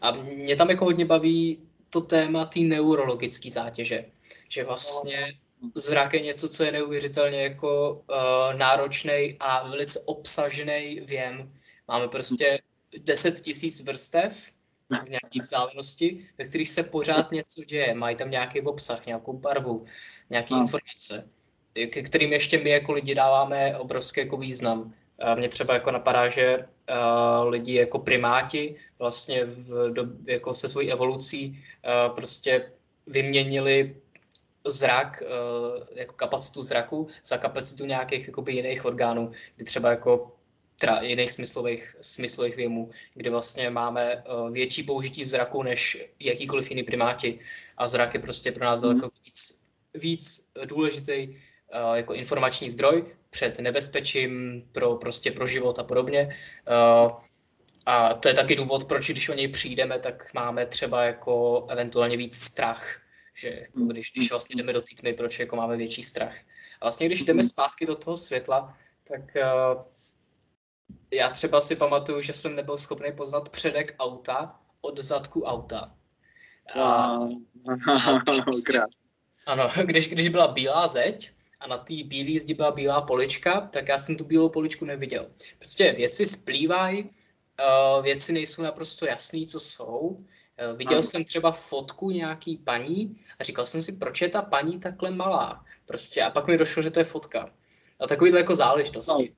[0.00, 4.04] a mě tam jako hodně baví to téma té neurologické zátěže,
[4.48, 5.32] že vlastně
[5.74, 11.48] zrak je něco, co je neuvěřitelně jako uh, náročný a velice obsažený věm.
[11.88, 12.58] Máme prostě
[12.98, 14.50] 10 tisíc vrstev
[14.98, 17.94] v nějaké vzdálenosti, ve kterých se pořád něco děje.
[17.94, 19.84] Mají tam nějaký obsah, nějakou barvu,
[20.30, 21.28] nějaké informace,
[21.90, 24.92] ke kterým ještě my jako lidi dáváme obrovský jako význam.
[25.18, 30.68] A mně třeba jako napadá, že uh, lidi jako primáti vlastně v, do, jako se
[30.68, 32.72] svojí evolucí uh, prostě
[33.06, 33.96] vyměnili
[34.66, 40.32] zrak, uh, jako kapacitu zraku za kapacitu nějakých jakoby jiných orgánů, kdy třeba jako
[40.80, 46.82] teda jiných smyslových, smyslových věmů, kde vlastně máme uh, větší použití zraku než jakýkoliv jiný
[46.82, 47.38] primáti
[47.76, 48.88] a zrak je prostě pro nás mm.
[48.88, 49.64] daleko víc,
[49.94, 51.36] víc důležitý uh,
[51.94, 56.36] jako informační zdroj před nebezpečím pro, prostě pro život a podobně.
[57.04, 57.12] Uh,
[57.86, 62.16] a to je taky důvod, proč když o něj přijdeme, tak máme třeba jako eventuálně
[62.16, 63.00] víc strach,
[63.34, 66.36] že jako když, když vlastně jdeme do té tmy, proč jako máme větší strach.
[66.80, 68.76] A vlastně když jdeme zpátky do toho světla,
[69.08, 69.36] tak
[71.10, 74.48] já třeba si pamatuju, že jsem nebyl schopný poznat předek auta
[74.80, 75.94] od zadku auta.
[76.74, 76.82] A,
[78.04, 78.80] a když prostě,
[79.46, 81.30] ano, když, když byla bílá zeď
[81.60, 85.26] a na té bílé zdi byla bílá polička, tak já jsem tu bílou poličku neviděl.
[85.58, 89.98] Prostě věci splývají, uh, věci nejsou naprosto jasné, co jsou.
[89.98, 90.16] Uh,
[90.76, 91.02] viděl ano.
[91.02, 95.64] jsem třeba fotku nějaký paní a říkal jsem si, proč je ta paní takhle malá.
[95.86, 97.50] Prostě a pak mi došlo, že to je fotka.
[98.00, 99.34] A takovýhle jako záležitosti.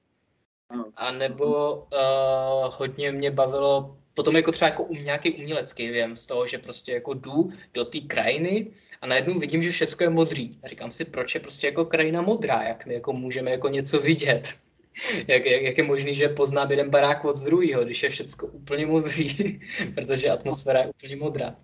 [0.77, 0.85] No.
[0.97, 6.27] A nebo uh, hodně mě bavilo potom jako třeba jako um, nějaký umělecký věm z
[6.27, 8.67] toho, že prostě jako jdu do té krajiny
[9.01, 10.51] a najednou vidím, že všechno je modrý.
[10.63, 14.01] A říkám si, proč je prostě jako krajina modrá, jak my jako můžeme jako něco
[14.01, 14.55] vidět.
[15.29, 18.87] jak, jak, jak, je možný, že poznám jeden barák od druhého, když je všechno úplně
[18.87, 19.61] modrý,
[19.95, 21.57] protože atmosféra je úplně modrá.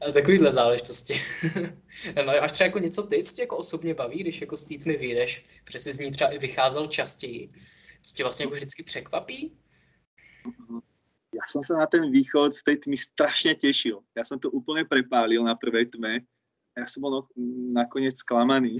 [0.00, 1.20] A takovýhle záležitosti.
[2.40, 5.92] Až třeba jako něco ty, jako osobně baví, když jako s tými vyjdeš, protože jsi
[5.92, 7.48] z ní třeba i vycházel častěji,
[8.02, 9.56] co tě vlastně jako vždycky překvapí?
[11.48, 14.02] som sa na ten východ z tej tmy strašne tešil.
[14.16, 16.26] Ja som to úplne prepálil na prvej tme
[16.78, 17.20] ja som bol no,
[17.74, 18.78] nakoniec sklamaný.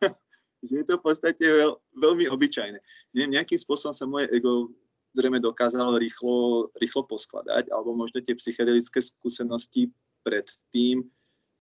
[0.64, 2.80] že je to v podstate veľ, veľmi obyčajné.
[3.12, 4.72] Neviem, nejakým spôsobom sa moje ego
[5.12, 9.92] zrejme dokázalo rýchlo, rýchlo poskladať, alebo možno tie psychedelické skúsenosti
[10.24, 11.04] predtým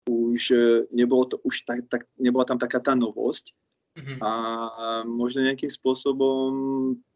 [0.06, 3.56] už e, nebolo to už tak, tak, nebola tam taká tá novosť
[3.98, 4.18] mm-hmm.
[4.22, 4.32] a
[5.08, 6.52] možno nejakým spôsobom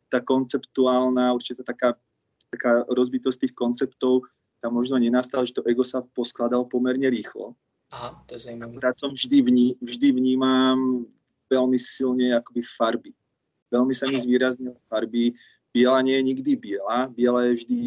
[0.08, 1.98] tá konceptuálna, určite taká,
[2.50, 4.24] taká rozbitosť tých konceptov
[4.62, 7.54] tam možno nenastala, že to ego sa poskladalo pomerne rýchlo.
[7.94, 8.74] Aha, to je zaujímavé.
[8.74, 11.08] Akurát som vždy, vní, vždy vnímam
[11.48, 13.12] veľmi silne akoby farby.
[13.72, 15.32] Veľmi sa mi zvýraznil farby.
[15.72, 17.80] Biela nie je nikdy biela, biela je vždy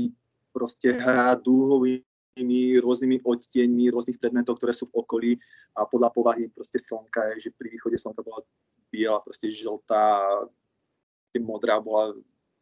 [0.54, 5.32] proste hrá dúhovými rôznymi odtieňmi rôznych predmetov, ktoré sú v okolí
[5.74, 8.40] a podľa povahy proste slnka je, že pri východe slnka bola
[8.90, 10.26] biela, proste žltá,
[11.38, 12.12] modrá bola,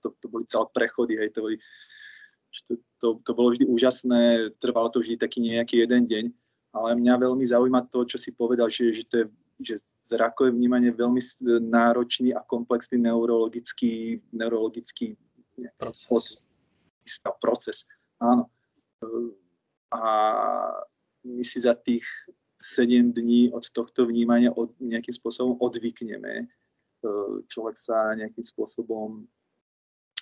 [0.04, 1.56] to, to boli celé prechody, hej, to, boli,
[2.68, 6.24] to, to, to bolo vždy úžasné, trvalo to vždy taký nejaký jeden deň,
[6.76, 9.26] ale mňa veľmi zaujíma to, čo si povedal, že, že to je
[9.58, 9.74] že
[10.06, 11.20] zrakové vnímanie je veľmi
[11.66, 15.18] náročný a komplexný neurologický, neurologický
[15.76, 16.06] proces.
[16.14, 17.82] Od, proces.
[18.22, 18.46] Áno.
[19.90, 20.02] A
[21.26, 22.06] my si za tých
[22.58, 26.50] 7 dní od tohto vnímania od, nejakým spôsobom odvykneme.
[27.46, 29.22] Človek sa nejakým spôsobom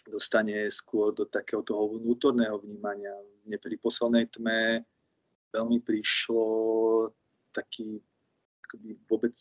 [0.07, 3.17] dostane skôr do takého toho vnútorného vnímania.
[3.49, 4.85] Mne pri poslednej tme
[5.57, 6.47] veľmi prišlo
[7.57, 7.99] taký
[8.69, 9.35] akoby vôbec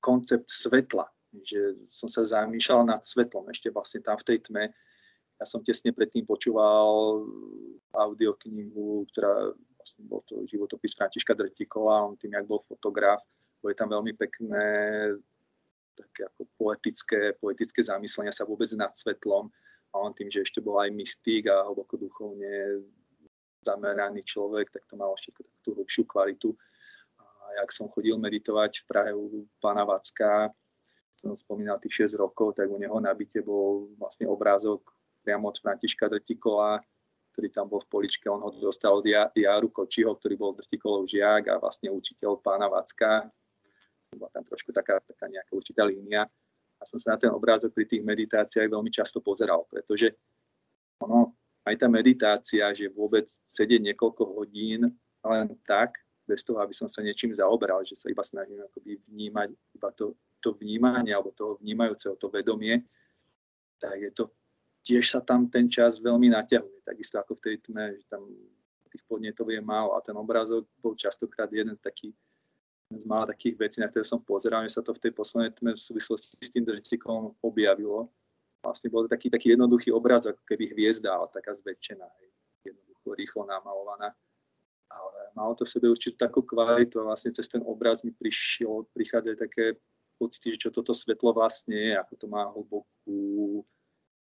[0.00, 1.04] koncept svetla,
[1.44, 4.64] že som sa zamýšľal nad svetlom ešte vlastne tam v tej tme.
[5.36, 7.20] Ja som tesne predtým počúval
[7.92, 9.52] audioknihu, ktorá
[9.86, 13.22] vlastne bol to životopis Františka Drtikola, on tým, jak bol fotograf,
[13.62, 14.66] boli tam veľmi pekné
[15.94, 19.46] také ako poetické, poetické zamyslenia sa vôbec nad svetlom
[19.94, 22.82] a on tým, že ešte bol aj mystik a hlboko duchovne
[23.62, 26.50] zameraný človek, tak to malo ešte takú hlubšiu kvalitu.
[27.62, 30.50] Jak som chodil meditovať v Prahe u pána Vacka,
[31.14, 34.82] som spomínal tých 6 rokov, tak u neho na byte bol vlastne obrázok
[35.22, 36.82] priamo od Františka Drtikola,
[37.36, 41.52] ktorý tam bol v poličke, on ho dostal od Jaru Kočiho, ktorý bol Drtikolov žiak
[41.52, 43.28] a vlastne učiteľ pána Vacka.
[44.16, 46.24] Bola tam trošku taká, taká nejaká určitá línia.
[46.80, 50.16] A som sa na ten obrázok pri tých meditáciách veľmi často pozeral, pretože
[51.04, 51.36] ono,
[51.68, 54.88] aj tá meditácia, že vôbec sedieť niekoľko hodín
[55.20, 59.52] len tak, bez toho, aby som sa niečím zaoberal, že sa iba snažím akoby vnímať
[59.76, 62.80] iba to, to vnímanie alebo toho vnímajúceho, to vedomie,
[63.76, 64.32] tak je to,
[64.86, 68.22] tiež sa tam ten čas veľmi naťahuje, takisto ako v tej tme, že tam
[68.96, 72.14] tých podnetov je málo a ten obrázok bol častokrát jeden taký,
[72.94, 75.74] z mála takých vecí, na ktoré som pozeral, že sa to v tej poslednej tme
[75.74, 78.08] v súvislosti s tým drtikom objavilo.
[78.62, 82.06] Vlastne bol to taký, taký jednoduchý obrázok, ako keby hviezda, ale taká zväčšená,
[82.62, 84.14] jednoducho, rýchlo namalovaná.
[84.86, 88.86] Ale malo to v sebe určitú takú kvalitu a vlastne cez ten obraz mi prišiel,
[88.94, 89.74] prichádzali také
[90.16, 93.66] pocity, že čo toto svetlo vlastne je, ako to má hlbokú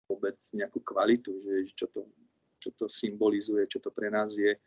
[0.09, 2.09] vôbec nejakú kvalitu, že čo to,
[2.57, 4.57] čo to symbolizuje, čo to pre nás je.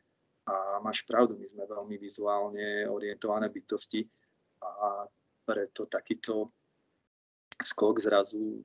[0.46, 4.06] A máš pravdu, my sme veľmi vizuálne orientované bytosti
[4.62, 5.06] a
[5.42, 6.54] preto takýto
[7.58, 8.62] skok zrazu,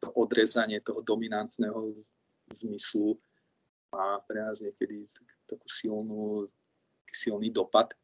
[0.00, 2.04] to odrezanie toho dominantného
[2.52, 3.16] zmyslu
[3.88, 5.08] má pre nás niekedy
[5.48, 6.44] takú silnú,
[7.08, 7.96] silný dopad.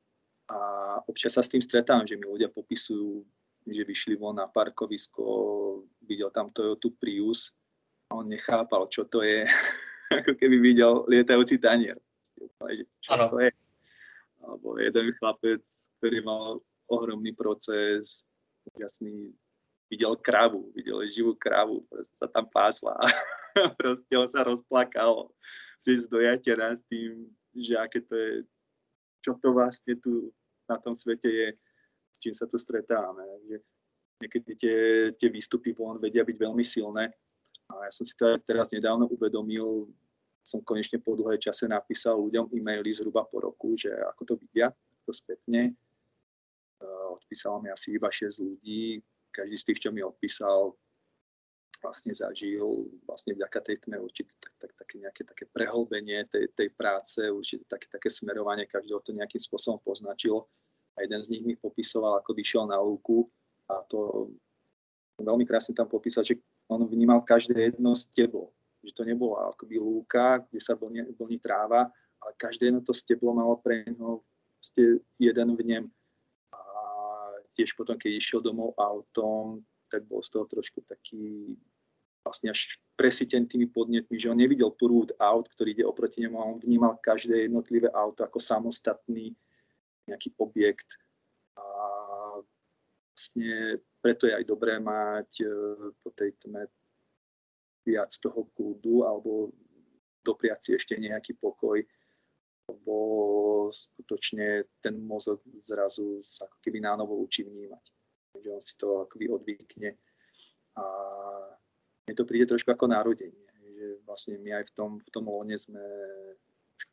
[0.48, 0.56] A
[1.04, 3.24] občas sa s tým stretávam, že mi ľudia popisujú,
[3.68, 5.24] že vyšli von na parkovisko,
[6.04, 7.52] videl tam Toyota Prius
[8.14, 9.44] on nechápal, čo to je,
[10.22, 11.96] ako keby videl lietajúci tanier.
[13.00, 13.52] Čo to je?
[14.42, 15.62] Alebo jeden chlapec,
[15.98, 16.58] ktorý mal
[16.90, 18.26] ohromný proces,
[18.76, 19.32] jasný,
[19.92, 21.84] videl kravu, videl živú kravu,
[22.16, 23.06] sa tam pásla a
[23.80, 25.28] proste on sa rozplakal
[25.84, 28.32] z dojatera s tým, že aké to je,
[29.20, 30.32] čo to vlastne tu
[30.64, 31.48] na tom svete je,
[32.12, 33.20] s čím sa tu stretávame.
[33.44, 33.56] Že
[34.24, 34.78] niekedy tie,
[35.12, 37.12] tie výstupy von vedia byť veľmi silné.
[37.72, 39.88] A ja som si to aj teraz nedávno uvedomil,
[40.42, 44.74] som konečne po dlhej čase napísal ľuďom e-maily zhruba po roku, že ako to vidia,
[45.06, 45.72] to spätne.
[47.14, 48.98] Odpísalo mi asi iba 6 ľudí,
[49.30, 50.74] každý z tých, čo mi odpísal,
[51.82, 52.62] vlastne zažil
[53.06, 57.66] vlastne vďaka tej tme určite tak, tak, také nejaké také prehlbenie tej, tej práce, určite
[57.66, 60.46] také, také smerovanie, každého to nejakým spôsobom poznačilo.
[60.94, 63.26] A jeden z nich mi popisoval, ako vyšiel na lúku
[63.66, 64.30] a to
[65.18, 66.38] veľmi krásne tam popísal, že
[66.74, 68.52] on vnímal každé jedno steblo.
[68.82, 71.92] Že to nebola akoby lúka, kde sa vlní, vlní tráva,
[72.22, 74.22] ale každé jedno to steblo malo pre neho
[75.18, 75.84] jeden vnem.
[76.54, 76.60] A
[77.54, 81.54] tiež potom, keď išiel domov autom, tak bol z toho trošku taký
[82.22, 86.48] vlastne až presítený tými podnetmi, že on nevidel prúd aut, ktorý ide oproti nemu a
[86.54, 89.34] on vnímal každé jednotlivé auto ako samostatný
[90.06, 91.02] nejaký objekt.
[91.58, 91.66] A
[93.12, 95.46] vlastne preto je aj dobré mať e,
[96.00, 96.64] po tej tme
[97.84, 99.52] viac toho kľudu alebo
[100.24, 101.82] dopriať si ešte nejaký pokoj,
[102.70, 102.96] lebo
[103.68, 107.84] skutočne ten mozog zrazu sa ako keby nánovo učí vnímať.
[108.38, 109.98] Že on si to akoby odvykne.
[110.78, 110.84] A
[112.06, 113.50] mne to príde trošku ako narodenie.
[113.60, 115.82] Že vlastne my aj v tom, v tom lone sme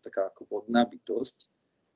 [0.02, 1.49] taká ako vodná bytosť.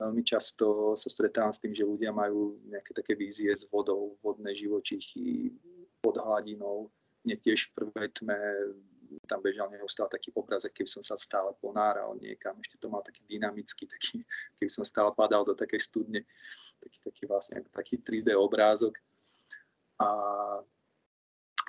[0.03, 4.51] Veľmi často sa stretávam s tým, že ľudia majú nejaké také vízie s vodou, vodné
[4.51, 5.55] živočichy,
[6.03, 6.91] pod hladinou.
[7.23, 8.35] Mne tiež v prvej tme
[9.29, 13.23] tam bežal neustále taký obraz, keby som sa stále ponáral niekam, ešte to mal taký
[13.29, 14.25] dynamický, taký,
[14.59, 16.27] keby som stále padal do takej studne,
[16.81, 18.97] taký, taký vlastne taký 3D obrázok.
[20.01, 20.09] A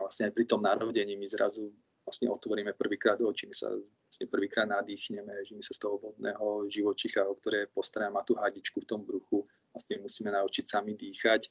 [0.01, 1.70] vlastne aj pri tom narodení my zrazu
[2.03, 3.70] vlastne otvoríme prvýkrát oči, my sa
[4.14, 8.38] vlastne prvýkrát nadýchneme, že my sa z toho vodného živočicha, o ktoré postará má tú
[8.38, 9.42] hadičku v tom bruchu,
[9.74, 11.50] vlastne musíme naučiť sami dýchať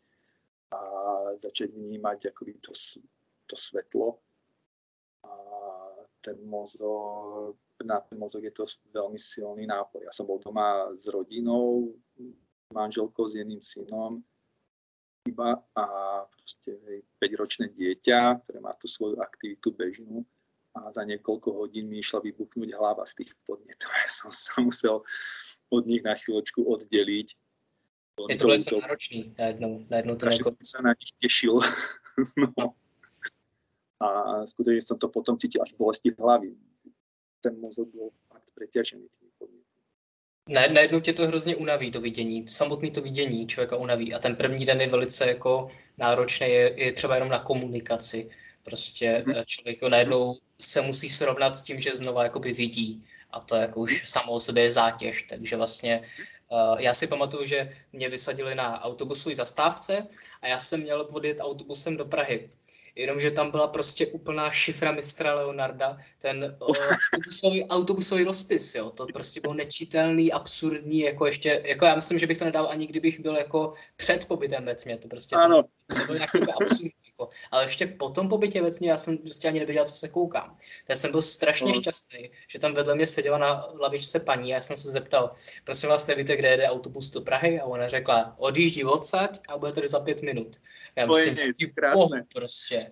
[0.72, 0.80] a
[1.44, 2.72] začať vnímať akoby to,
[3.52, 4.16] to svetlo
[6.24, 8.64] ten mozog, na ten mozog je to
[8.96, 10.08] veľmi silný nápor.
[10.08, 11.92] Ja som bol doma s rodinou,
[12.72, 14.24] manželkou s jedným synom
[15.28, 15.86] iba a
[16.32, 16.80] proste
[17.20, 20.24] 5-ročné dieťa, ktoré má tú svoju aktivitu bežnú
[20.74, 23.90] a za niekoľko hodín mi išla vybuchnúť hlava z tých podnetov.
[24.04, 25.06] Ja som sa musel
[25.70, 27.28] od nich na chvíľočku oddeliť.
[28.30, 31.58] Je to velice náročný na jednu, na jednu som sa na nich tešil.
[32.58, 32.78] no
[34.04, 34.08] a
[34.44, 36.56] skutočne som to potom cítil až bolesti hlavy.
[37.42, 39.32] Ten mozog byl fakt preťažený tými
[40.50, 42.48] Na, najednou tě to hrozně unaví, to vidění.
[42.48, 44.14] Samotný to vidění člověka unaví.
[44.14, 48.30] A ten první den je velice jako náročný, je, je třeba jenom na komunikaci.
[48.64, 49.46] Prostě mm-hmm.
[49.46, 53.04] člověk najednou se musí srovnat s tím, že znova jakoby vidí.
[53.32, 55.22] A to jako už samo o sobě je zátěž.
[55.22, 56.02] Takže vlastně
[56.50, 60.04] uh, já si pamatuju, že mě vysadili na autobusové zastávce
[60.42, 62.50] a já jsem měl odjet autobusem do Prahy
[62.96, 66.76] jenomže tam byla prostě úplná šifra mistra Leonarda, ten uh,
[67.12, 72.28] autobusový, autobusový rozpis, jo, to prostě bylo nečitelný, absurdní, jako ještě, jako já myslím, že
[72.28, 75.64] bych to nedal ani kdybych byl jako před pobytem ve tmě, to prostě ano.
[75.64, 76.92] To, to bylo nějaký absurdní,
[77.24, 77.48] jako.
[77.52, 80.56] ale ještě po tom pobytě ve já jsem prostě ani nevěděl, co se koukám.
[80.86, 81.82] Tak jsem byl strašně no.
[81.82, 85.30] šťastný, že tam vedle mě seděla na lavičce paní a já jsem se zeptal,
[85.64, 87.60] prosím vás, nevíte, kde jede autobus do Prahy?
[87.60, 90.58] A ona řekla, odjíždí odsaď a bude tady za pět minut.
[90.96, 92.26] Já myslím, krásné.
[92.34, 92.88] prostě.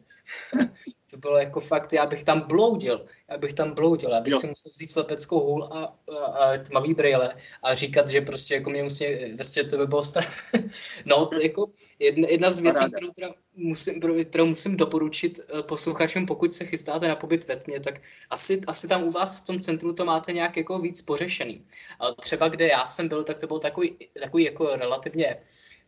[1.12, 4.40] to bylo jako fakt, já bych tam bloudil, já bych tam bloudil, já bych jo.
[4.40, 8.70] si musel vzít slepeckou hůl a, a, a tmavý brýle a říkat, že prostě jako
[8.70, 9.06] mě musí,
[9.36, 10.34] vlastně to by bylo strach.
[11.06, 11.70] no, to jako
[12.00, 17.08] jedna, jedna z věcí, kterou, teda musím, kterou musím doporučit eh, posluchačům, pokud se chystáte
[17.08, 20.32] na pobyt ve tmě, tak asi, asi tam u vás v tom centru to máte
[20.32, 21.66] nějak jako víc pořešený.
[22.00, 25.40] A třeba kde já jsem byl, tak to byl takový, takový jako relativně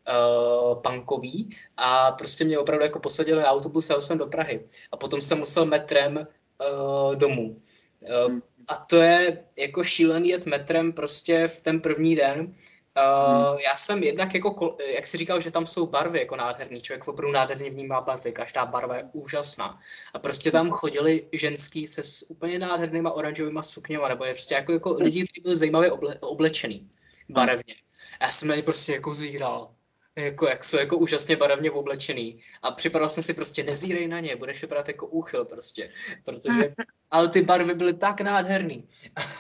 [0.08, 4.66] uh, punkový a prostě mě opravdu jako posadili na autobus a jsem do Prahy.
[4.92, 7.56] A potom jsem musel metrem uh, domů.
[8.00, 12.40] Uh, a to je jako šílený jet metrem prostě v ten první den.
[12.40, 13.60] Uh, hmm.
[13.66, 17.34] Já jsem jednak jako, jak si říkal, že tam jsou barvy jako nádherný, člověk opravdu
[17.34, 19.74] nádherně vnímá barvy, každá barva je úžasná.
[20.14, 24.72] A prostě tam chodili ženský se s úplně nádhernýma oranžovýma sukněma, nebo je prostě jako,
[24.72, 26.90] jako lidi, kteří byli zajímavě oble, oblečený
[27.30, 27.76] barevně.
[28.22, 29.73] Já jsem na ně prostě jako zíral
[30.16, 32.40] jako, jak jsou jako úžasně barevně oblečený.
[32.62, 35.90] A připadal jsem si prostě, nezírej na ně, budeš vypadat jako úchyl prostě.
[36.26, 36.74] Protože,
[37.12, 38.88] ale ty barvy byly tak nádherný.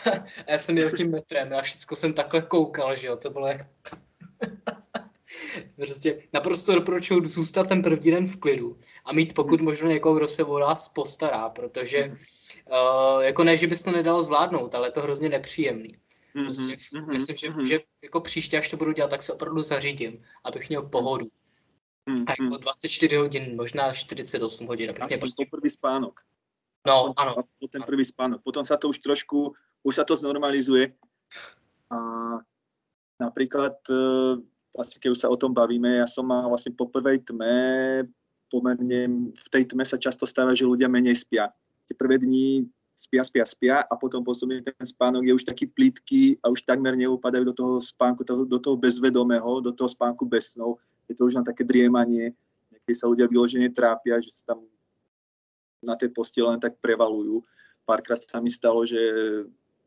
[0.47, 3.47] a já jsem jel tím metrem a všechno jsem takhle koukal, že jo, to bylo
[3.47, 3.67] jak...
[5.75, 10.27] prostě naprosto doporučuji zůstat ten první den v klidu a mít pokud možno někoho, kdo
[10.27, 14.91] se o nás postará, protože uh, jako ne, že bys to nedal zvládnout, ale je
[14.91, 15.97] to hrozně nepříjemný.
[16.35, 17.65] Mm-hmm, prostě mm-hmm, myslím, že, mm-hmm.
[17.67, 21.25] že jako příště, až to budu dělat, tak se opravdu zařídím, abych měl pohodu.
[22.09, 22.25] Mm-hmm.
[22.27, 24.89] A jako 24 hodin, možná 48 hodin.
[24.89, 25.45] Abych Aspoň prostě...
[25.51, 26.19] prvý spánok.
[26.87, 27.35] No, Aspoň, ano.
[27.69, 28.43] Ten prvý spánok.
[28.43, 30.91] Potom sa to už trošku, už sa to znormalizuje.
[31.87, 31.97] A
[33.21, 33.79] napríklad,
[34.75, 37.55] vlastne keď už sa o tom bavíme, ja som mal vlastne po prvej tme,
[38.51, 41.49] pomerne v tej tme sa často stáva, že ľudia menej spia.
[41.87, 42.67] Tie prvé dni
[43.03, 46.95] spia, spia, spia a potom postupne ten spánok je už taký plitký a už takmer
[46.95, 50.79] neupadajú do toho spánku, toho, do toho bezvedomého, do toho spánku bez snov.
[51.11, 52.31] Je to už len také driemanie,
[52.87, 54.63] keď sa ľudia vyložene trápia, že sa tam
[55.83, 57.43] na tej postele len tak prevalujú.
[57.83, 58.99] Párkrát sa mi stalo, že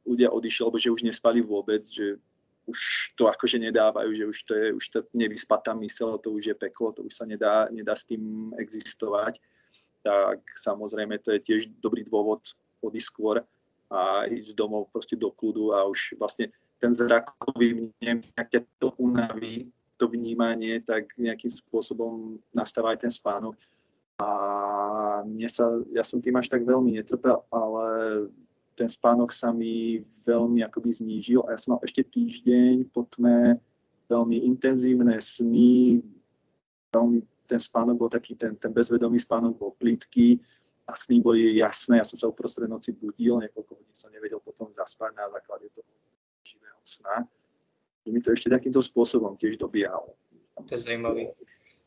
[0.04, 2.20] ľudia odišli, alebo že už nespali vôbec, že
[2.68, 2.78] už
[3.16, 6.92] to akože nedávajú, že už to je už to nevyspatá mysel, to už je peklo,
[6.92, 9.40] to už sa nedá, nedá s tým existovať.
[10.04, 12.44] Tak samozrejme to je tiež dobrý dôvod
[12.88, 13.36] odísť skôr
[13.90, 16.50] a ísť domov proste do kľudu a už vlastne
[16.82, 23.12] ten zrakový vnem, ak ťa to unaví, to vnímanie, tak nejakým spôsobom nastáva aj ten
[23.12, 23.56] spánok.
[24.20, 24.30] A
[25.24, 27.86] mne sa, ja som tým až tak veľmi netrpel, ale
[28.76, 33.56] ten spánok sa mi veľmi akoby znížil a ja som mal ešte týždeň po tme
[34.12, 36.04] veľmi intenzívne sny,
[36.92, 40.42] veľmi ten spánok bol taký, ten, ten bezvedomý spánok bol plitký
[40.86, 44.70] a sny boli jasné, ja som sa uprostred noci budil, niekoľko hodín som nevedel potom
[44.70, 45.90] zaspať na základe toho
[46.46, 47.26] živého sna.
[48.06, 50.14] Že mi to ešte takýmto spôsobom tiež dobiehalo.
[50.56, 51.34] To je zajímavý.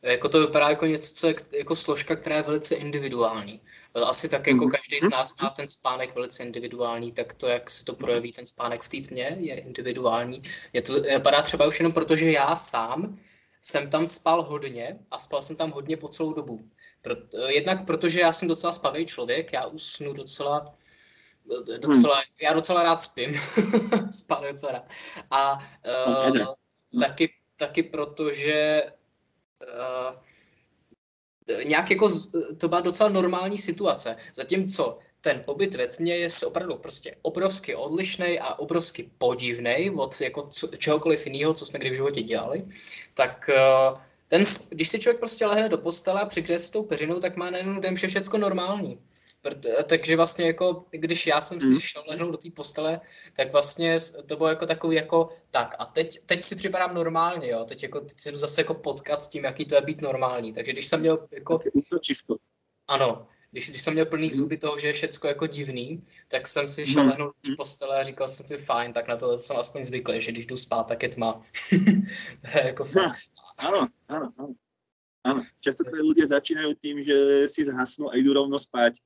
[0.02, 1.28] Jako to vypadá jako něco,
[1.58, 3.62] jako složka, která je velice individuální.
[3.94, 4.72] Asi tak jako mhm.
[4.72, 8.46] každý z nás má ten spánek velice individuální, tak to, jak se to projeví ten
[8.46, 10.44] spánek v té tmě, je individuální.
[10.74, 13.20] Je to vypadá třeba už jenom proto, že já sám
[13.62, 16.68] jsem tam spal hodně a spal jsem tam hodně po celou dobu.
[17.48, 20.74] Jednak protože já jsem docela spavý člověk, já usnu docela
[21.78, 22.24] docela, hmm.
[22.42, 23.40] já docela rád spím,
[24.12, 24.90] spám docela rád.
[25.32, 25.60] A
[26.08, 26.56] uh,
[27.02, 28.84] taky, taky protože
[29.62, 30.16] uh,
[31.64, 32.10] nějak jako
[32.58, 34.18] to byla docela normální situace.
[34.34, 40.48] Zatímco ten pobyt ve tmě je opravdu prostě obrovsky odlišný a obrovsky podivný od jako
[40.48, 42.66] co, čehokoliv jiného, co jsme kdy v životě dělali,
[43.14, 43.98] tak uh,
[44.28, 47.50] ten, když si člověk prostě lehne do postele a přikryje si tou peřinou, tak má
[47.50, 49.00] najednou den, že všecko normální.
[49.88, 51.80] Takže vlastně jako, když já jsem si hmm.
[51.80, 53.02] šel lehnout do té postele,
[53.34, 57.66] tak vlastně to bylo jako takový jako, tak a teď, teď si připadám normálně, jo,
[57.66, 60.54] teď jako, teď si jdu zase jako potkat s tím, jaký to je být normální,
[60.54, 61.60] takže když jsem měl jako...
[62.88, 64.38] Ano, když, když jsem měl plný hmm.
[64.38, 68.04] zuby toho, že je všecko jako divný, tak jsem si šel lehnout do postele a
[68.04, 71.04] říkal jsem si, fajn, tak na to jsem aspoň zvyklý, že když jdu spát, tak
[71.04, 71.42] je tma.
[72.66, 73.12] jako fajn.
[73.58, 74.54] Ano, ano, ano.
[75.20, 79.04] Áno, častokrát ľudia začínajú tým, že si zhasnú a idú rovno spať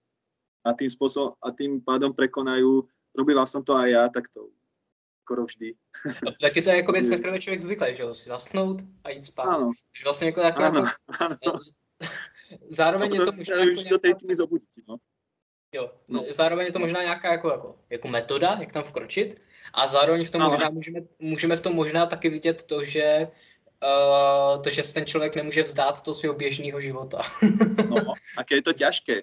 [0.61, 2.86] a tým spôsobom a tým pádom prekonajú,
[3.18, 4.53] robila som to aj ja, tak to
[5.26, 5.74] skoro vždy.
[6.41, 9.26] Tak je to jako věc, na které člověk zvyklý, že ho si zasnout a jít
[9.26, 9.44] spát.
[9.44, 9.72] Ano.
[9.98, 10.86] Že vlastně jako jako, ano,
[11.20, 11.60] ano.
[12.70, 13.90] Zároveň je to možná jako nějaká...
[13.90, 14.98] do té tmy zobudit, no.
[15.74, 16.26] Jo, no.
[16.30, 19.40] zároveň je to možná nějaká jako, jako, jako metoda, jak tam vkročit
[19.74, 23.28] a zároveň v tom možná můžeme, můžeme v tom možná taky vidět to, že
[23.84, 27.22] uh, to, že ten člověk nemůže vzdát toho svého běžného života.
[27.90, 29.22] no, aké je to těžké.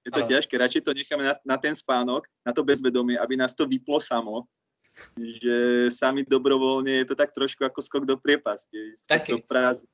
[0.00, 3.52] Je to ťažké, radšej to necháme na, na ten spánok, na to bezvedomie, aby nás
[3.52, 4.48] to vyplo samo,
[5.20, 9.92] že sami dobrovoľne je to tak trošku ako skok do priepasti, skok do prázdna.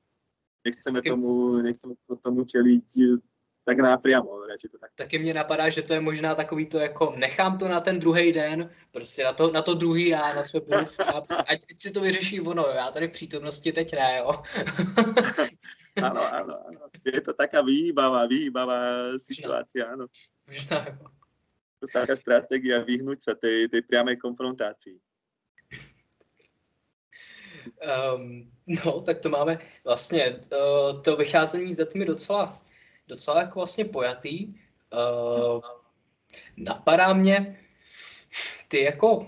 [0.66, 3.22] Nechceme tomu, nechceme tomu čeliť eh,
[3.66, 4.90] tak nápriamo, radšej to tak.
[4.94, 8.32] Taky mě napadá, že to je možná takový to jako nechám to na ten druhý
[8.32, 12.01] den, prostě na to, na to druhý a na své budoucí, ať, ať si to
[12.01, 14.30] vyřeší ono, já tady v přítomnosti teď ne, jo.
[15.97, 16.84] áno, áno, áno.
[17.05, 18.78] Je to taká vyhýbavá, vyhýbavá
[19.16, 20.06] situácia, áno.
[21.80, 25.01] To je taká stratégia vyhnúť sa tej, tej priamej konfrontácii.
[28.14, 32.62] Um, no, tak to máme vlastně, uh, to vycházení s datami docela,
[33.09, 34.48] docela jako vlastně pojatý.
[34.93, 35.60] Uh,
[36.56, 37.60] napadá mě,
[38.68, 39.26] ty jako uh,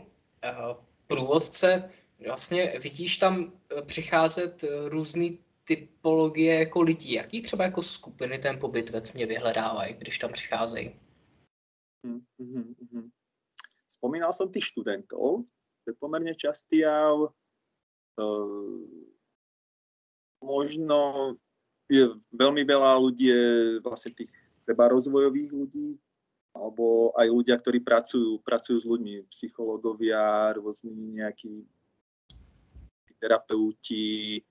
[1.06, 1.90] průvodce,
[2.27, 3.52] vlastně vidíš tam
[3.86, 7.12] přicházet různý typologie jako lidí?
[7.12, 10.97] Jaký třeba jako skupiny ten pobyt ve tmě vyhledávají, když tam přicházejí?
[12.02, 13.10] Mm, mm, mm.
[13.89, 15.43] Spomínal som tých študentov,
[15.82, 17.35] to je pomerne častý jav.
[18.19, 18.82] Uh,
[20.43, 21.39] možno
[21.86, 23.45] je veľmi veľa ľudí, je
[23.81, 24.35] vlastne tých
[24.66, 25.97] treba rozvojových ľudí,
[26.53, 31.65] alebo aj ľudia, ktorí pracujú, pracujú s ľuďmi, psychológovia, rôzni nejakí
[33.19, 34.43] terapeuti,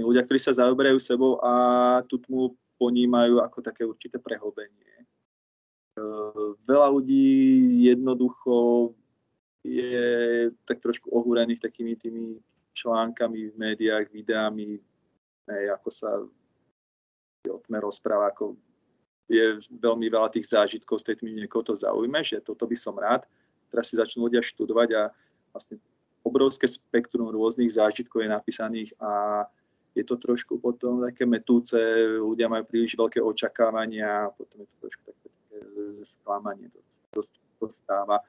[0.00, 5.04] ľudia, ktorí sa zaoberajú sebou a tú tmu ponímajú ako také určité prehlbenie.
[5.04, 5.06] E,
[6.64, 7.28] veľa ľudí
[7.92, 8.90] jednoducho
[9.60, 12.40] je tak trošku ohúrených takými tými
[12.74, 14.78] článkami v médiách, videami,
[15.48, 16.10] ne, ako sa
[17.48, 18.54] o tme rozpráva, ako
[19.30, 22.98] je veľmi veľa tých zážitkov z tej tmy, niekoho to zaujme, že toto by som
[22.98, 23.22] rád.
[23.70, 25.02] Teraz si začnú ľudia študovať a
[25.54, 25.78] vlastne
[26.26, 29.46] obrovské spektrum rôznych zážitkov je napísaných a
[29.94, 31.78] je to trošku potom také metúce,
[32.18, 35.58] ľudia majú príliš veľké očakávania a potom je to trošku také, také
[36.06, 36.70] sklamanie.
[36.70, 36.78] To,
[37.18, 37.20] to,
[37.58, 38.22] to stáva,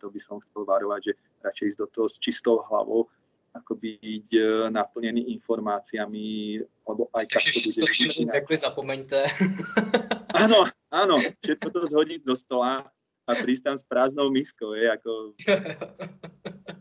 [0.00, 1.12] to by som chcel varovať, že
[1.44, 3.08] radšej ísť do toho s čistou hlavou,
[3.50, 7.90] ako byť e, naplnený informáciami, alebo aj tak to bude.
[7.90, 9.20] Všetko řekli, zapomeňte.
[10.42, 12.86] áno, áno, všetko to zhodiť zo stola
[13.26, 15.12] a prísť tam s prázdnou miskou, je, ako,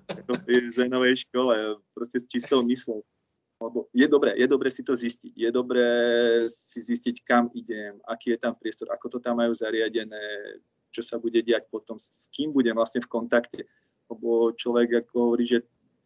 [0.10, 3.06] ako v tej zenovej škole, proste s čistou myslou
[3.60, 5.36] lebo je dobré, je dobré si to zistiť.
[5.36, 5.88] Je dobré
[6.48, 10.56] si zistiť, kam idem, aký je tam priestor, ako to tam majú zariadené,
[10.96, 13.68] čo sa bude diať potom, s kým budem vlastne v kontakte.
[14.08, 15.60] Lebo človek ako hovorí, že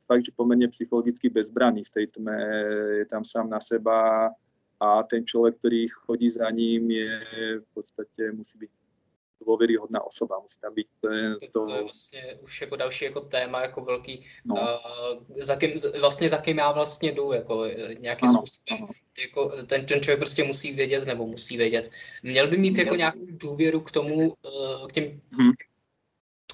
[0.07, 2.37] fakt, že pomerne psychologicky bezbranný v tej tme,
[2.99, 4.29] je tam sám na seba
[4.79, 7.11] a ten človek, ktorý chodí za ním, je
[7.63, 8.71] v podstate musí byť
[9.43, 11.07] dôveryhodná osoba, musí tam byť to,
[11.51, 11.65] to...
[11.65, 14.55] to je vlastně už jako další jako téma, jako velký, no.
[14.55, 17.65] uh, za kým, vlastně za kým já vlastně jdu, jako
[17.99, 18.83] nějakým ano, způsobem.
[18.83, 18.87] Ano.
[19.21, 21.91] Jako, ten, ten člověk prostě musí vědět, nebo musí vědět.
[22.23, 25.51] Měl by mít jako nějakou důvěru k tomu, uh, k těm hmm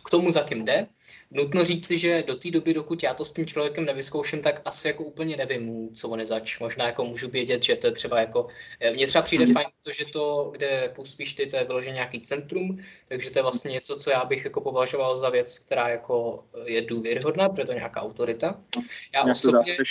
[0.05, 0.83] k tomu, za kým jde.
[1.31, 4.87] Nutno říci, že do té doby, dokud já to s tím člověkem nevyzkouším, tak asi
[4.87, 6.59] jako úplně nevím, co on je zač.
[6.59, 8.47] Možná jako můžu vědět, že to je třeba jako...
[8.79, 12.21] Eh, mně třeba přijde fajn to, že to, kde působíš ty, to je vyloženě nějaký
[12.21, 16.43] centrum, takže to je vlastně něco, co já bych jako považoval za věc, která jako
[16.65, 18.61] je důvěryhodná, protože to je nějaká autorita.
[19.13, 19.75] Já osobně...
[19.75, 19.83] to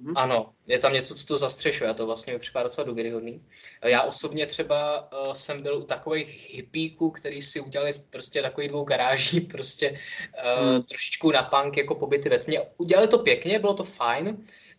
[0.00, 0.12] Mm-hmm.
[0.16, 3.38] Ano, je tam něco, co to zastřešuje a to vlastně mi připadá docela důvěryhodný.
[3.84, 8.84] Já osobně třeba uh, jsem byl u takových hippíků, který si udělali prostě takový dvou
[8.84, 10.82] garáží, prostě uh, mm.
[10.82, 12.60] trošičku na punk jako pobyty ve tmě.
[12.76, 14.36] Udělali to pěkně, bylo to fajn,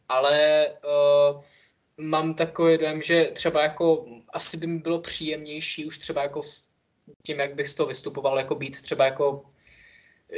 [0.10, 1.42] ale uh,
[1.98, 6.42] mám takový dojem, že třeba jako asi by mi bylo příjemnější už třeba jako
[7.26, 9.44] tím, jak bych z toho vystupoval, jako být třeba jako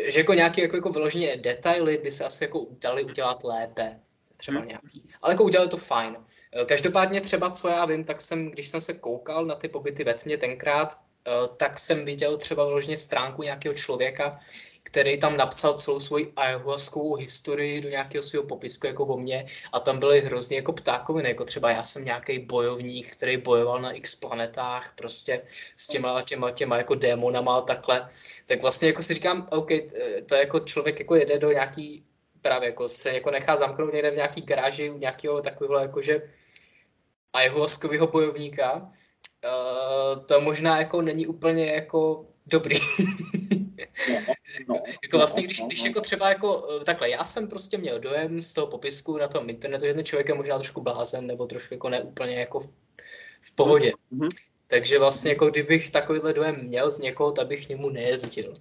[0.08, 4.00] že jako nějaké jako, jako vyloženě detaily by se asi jako dali udělat lépe
[4.40, 4.68] třeba hmm.
[4.68, 5.10] nějaký.
[5.22, 6.18] Ale jako udělali to fajn.
[6.61, 10.03] Eh, každopádně třeba, co já vím, tak jsem, když jsem se koukal na ty pobyty
[10.03, 10.98] ve tmě tenkrát,
[11.28, 14.40] eh, tak jsem viděl třeba vložně stránku nějakého člověka,
[14.84, 19.80] který tam napsal celou svoji ayahuaskovou historii do nějakého svého popisku jako o mně a
[19.80, 24.16] tam byly hrozně jako ptákoviny, jako třeba já jsem nějaký bojovník, který bojoval na x
[24.16, 25.41] planetách prostě
[25.76, 28.10] s těma těma, těma jako démonama a takhle,
[28.45, 29.70] tak vlastně jako si říkám, OK,
[30.26, 32.09] to je jako člověk jako jede do nějaký
[32.41, 36.22] právě jako se jako nechá zamknout někde v nějaký garáži u nějakého takového jakože
[37.34, 42.80] ayahuaskového bojovníka, uh, to možná jako není úplně jako dobrý.
[44.68, 45.88] No, no, jako vlastně, když, no, když no.
[45.88, 49.49] jako třeba jako eh, takhle, já jsem prostě měl dojem z toho popisku na tom
[49.49, 52.68] internetu, že ten člověk je možná trošku blázen nebo trošku jako neúplně jako v,
[53.41, 53.91] v pohodě.
[54.11, 54.30] Mm-hmm.
[54.70, 58.54] Takže vlastně jako kdybych takovýhle dojem měl z někoho, tak bych k němu nejezdil.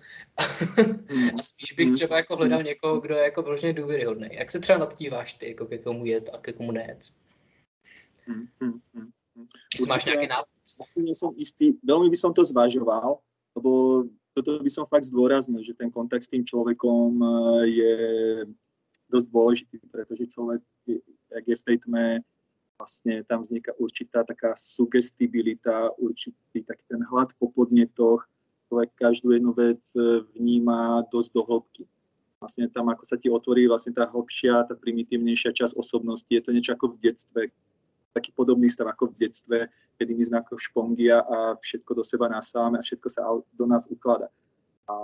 [1.38, 4.28] a spíš bych třeba jako hledal někoho, kdo je jako vložně důvěryhodný.
[4.32, 6.98] Jak se třeba na to díváš ty, jako ke komu jezd a ke komu nejet?
[9.74, 10.48] Jestli máš nějaký nápad?
[10.84, 13.24] Asi nie som istý, veľmi by som to zvažoval,
[13.56, 14.04] lebo
[14.36, 17.94] toto by som fakt zdôraznil, že ten kontakt s tým človekom eh, je
[19.08, 20.60] dosť dôležitý, pretože človek,
[21.32, 22.20] jak je v tej tme,
[22.78, 28.22] vlastne tam vzniká určitá taká sugestibilita, určitý taký ten hlad po podnetoch,
[28.70, 31.84] človek každú jednu vec e, vníma dosť do hĺbky.
[32.38, 36.54] Vlastne tam, ako sa ti otvorí vlastne tá hlbšia, tá primitívnejšia časť osobnosti, je to
[36.54, 37.40] niečo ako v detstve,
[38.14, 39.58] taký podobný stav ako v detstve,
[39.98, 43.90] kedy my sme ako špongia a všetko do seba nasávame a všetko sa do nás
[43.90, 44.30] ukladá.
[44.86, 44.94] A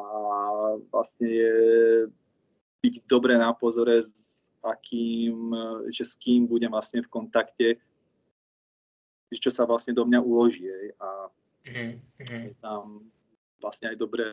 [0.94, 1.54] vlastne je
[2.86, 4.06] byť dobre na pozore,
[4.64, 5.52] akým,
[5.92, 7.68] že s kým budem vlastne v kontakte,
[9.34, 10.70] čo sa vlastne do mňa uloží.
[11.00, 11.08] A
[11.66, 12.42] mm-hmm.
[12.48, 13.02] je tam
[13.58, 14.28] vlastne aj dobré,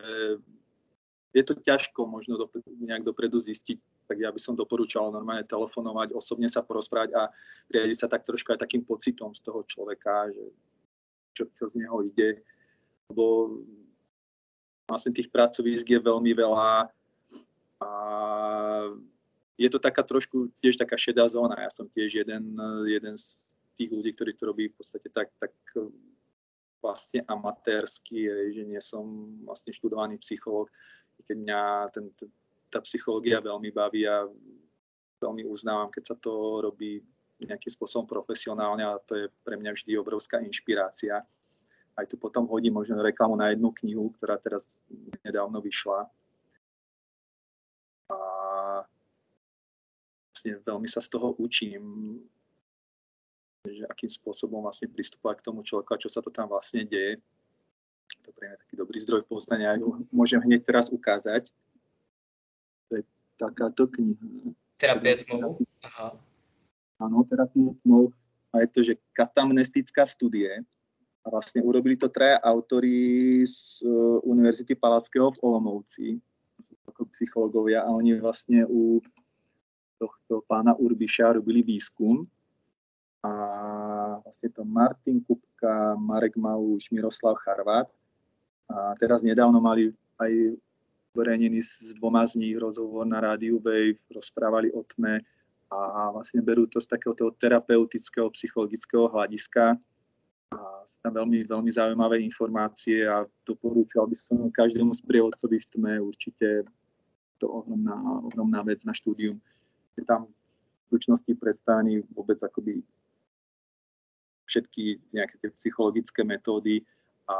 [1.32, 2.46] je to ťažko možno do,
[2.84, 7.32] nejak dopredu zistiť, tak ja by som doporučal normálne telefonovať, osobne sa porozprávať a
[7.72, 10.44] riadiť sa tak trošku aj takým pocitom z toho človeka, že
[11.32, 12.44] čo, čo z neho ide.
[13.08, 13.56] Lebo
[14.84, 16.92] vlastne tých pracovísk je veľmi veľa
[17.82, 17.90] a
[19.58, 21.60] je to taká trošku tiež taká šedá zóna.
[21.60, 22.56] Ja som tiež jeden,
[22.88, 25.52] jeden z tých ľudí, ktorí to robí v podstate tak, tak
[26.82, 29.04] vlastne amatérsky, že nie som
[29.46, 30.66] vlastne študovaný psychológ,
[31.22, 31.60] keď mňa
[31.94, 32.04] ten,
[32.72, 34.26] tá psychológia veľmi baví a
[35.22, 36.98] veľmi uznávam, keď sa to robí
[37.42, 41.22] nejakým spôsobom profesionálne a to je pre mňa vždy obrovská inšpirácia.
[41.92, 44.80] Aj tu potom hodím možno reklamu na jednu knihu, ktorá teraz
[45.26, 46.08] nedávno vyšla.
[48.08, 48.18] A
[50.42, 52.18] vlastne veľmi sa z toho učím,
[53.62, 57.22] že akým spôsobom vlastne pristupovať k tomu človeku a čo sa to tam vlastne deje.
[58.26, 59.78] To pre mňa taký dobrý zdroj poznania.
[60.10, 61.54] Môžem hneď teraz ukázať.
[62.90, 63.02] To je
[63.38, 64.50] takáto kniha.
[64.82, 65.62] Terapie tmou?
[65.86, 66.18] Aha.
[66.98, 68.10] Áno, terapie tmou.
[68.50, 70.58] A je to, že katamnestická studie.
[71.22, 76.18] A vlastne urobili to traja autory z uh, Univerzity Palackého v Olomouci,
[76.90, 78.98] ako psychológovia, a oni vlastne u
[80.02, 82.26] tohto pána Urbiša robili výskum.
[83.22, 83.32] A
[84.26, 87.86] vlastne to Martin Kupka, Marek Maluš, Miroslav Charvat
[88.72, 90.58] a teraz nedávno mali aj
[91.12, 95.20] verejnený s dvoma z nich rozhovor na rádiu Wave, rozprávali o tme
[95.72, 99.76] a vlastne berú to z takého terapeutického, psychologického hľadiska.
[100.52, 105.92] A sú tam veľmi, veľmi zaujímavé informácie a doporúčal by som každému sprievodcovi v tme
[106.00, 106.68] určite
[107.40, 107.96] to ohromná,
[108.28, 109.40] ohromná vec na štúdium.
[110.02, 110.32] Tam v
[110.88, 112.80] slučnosti predstavený vôbec akoby
[114.48, 116.84] všetky nejaké tie psychologické metódy
[117.28, 117.36] a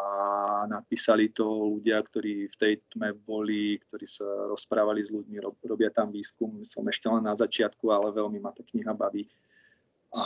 [0.70, 1.44] napísali to
[1.76, 6.62] ľudia, ktorí v tej tme boli, ktorí sa rozprávali s ľuďmi, robia tam výskum.
[6.62, 9.26] Som ešte len na začiatku, ale veľmi ma tá kniha baví.
[10.14, 10.24] A,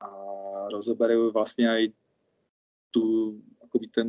[0.00, 0.08] a
[0.72, 1.82] rozoberajú vlastne aj
[2.88, 3.36] tu,
[3.68, 4.08] akoby ten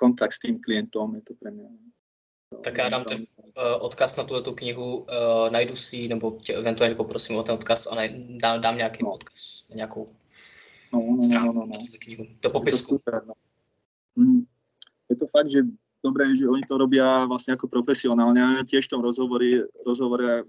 [0.00, 1.68] kontakt s tým klientom, je to pre mňa
[2.62, 3.24] tak já dám ten uh,
[3.80, 5.06] odkaz na tuto knihu, uh,
[5.50, 7.96] najdu si, nebo tě eventuálně poprosím o ten odkaz a
[8.28, 9.12] dám, dám nějaký no.
[9.12, 10.06] odkaz, nějakou
[10.92, 11.72] no, no, stránku no, no, no.
[11.72, 12.94] na knihu, do popisku.
[12.94, 13.34] Je to, super, no.
[14.16, 14.42] mm.
[15.10, 15.62] je to fakt, že
[16.04, 18.64] dobré, že oni to robia vlastne ako profesionálne.
[18.64, 20.48] Tiež v tom rozhovore, rozhovore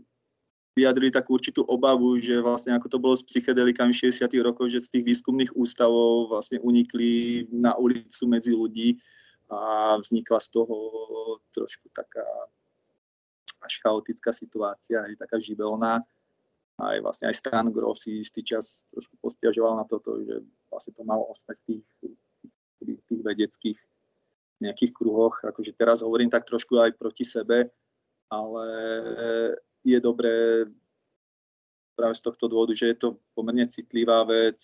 [0.72, 4.32] vyjadrili takú určitú obavu, že vlastne ako to bolo s psychedelikami 60.
[4.40, 8.96] rokov, že z tých výskumných ústavov vlastne unikli na ulicu medzi ľudí
[9.52, 10.76] a vznikla z toho
[11.52, 12.24] trošku taká
[13.62, 16.02] až chaotická situácia, aj taká živelná.
[16.82, 20.42] Aj vlastne aj Stan Gross si istý čas trošku postiažoval na toto, že
[20.72, 21.88] vlastne to malo ostať v tých,
[22.82, 23.80] tých, tých vedeckých
[24.66, 25.38] nejakých kruhoch.
[25.46, 27.70] Akože teraz hovorím tak trošku aj proti sebe,
[28.34, 28.66] ale
[29.86, 30.66] je dobré
[31.94, 34.58] práve z tohto dôvodu, že je to pomerne citlivá vec,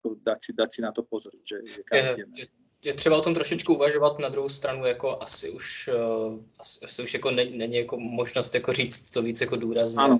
[0.00, 2.46] dať si, dať si na to pozor, že, že je, je,
[2.84, 7.02] je třeba o tom trošičku uvažovat na druhou stranu, jako asi už, uh, asi, asi
[7.02, 10.02] už jako není, není jako možnost jako říct to víc jako důrazně.
[10.02, 10.18] Ano,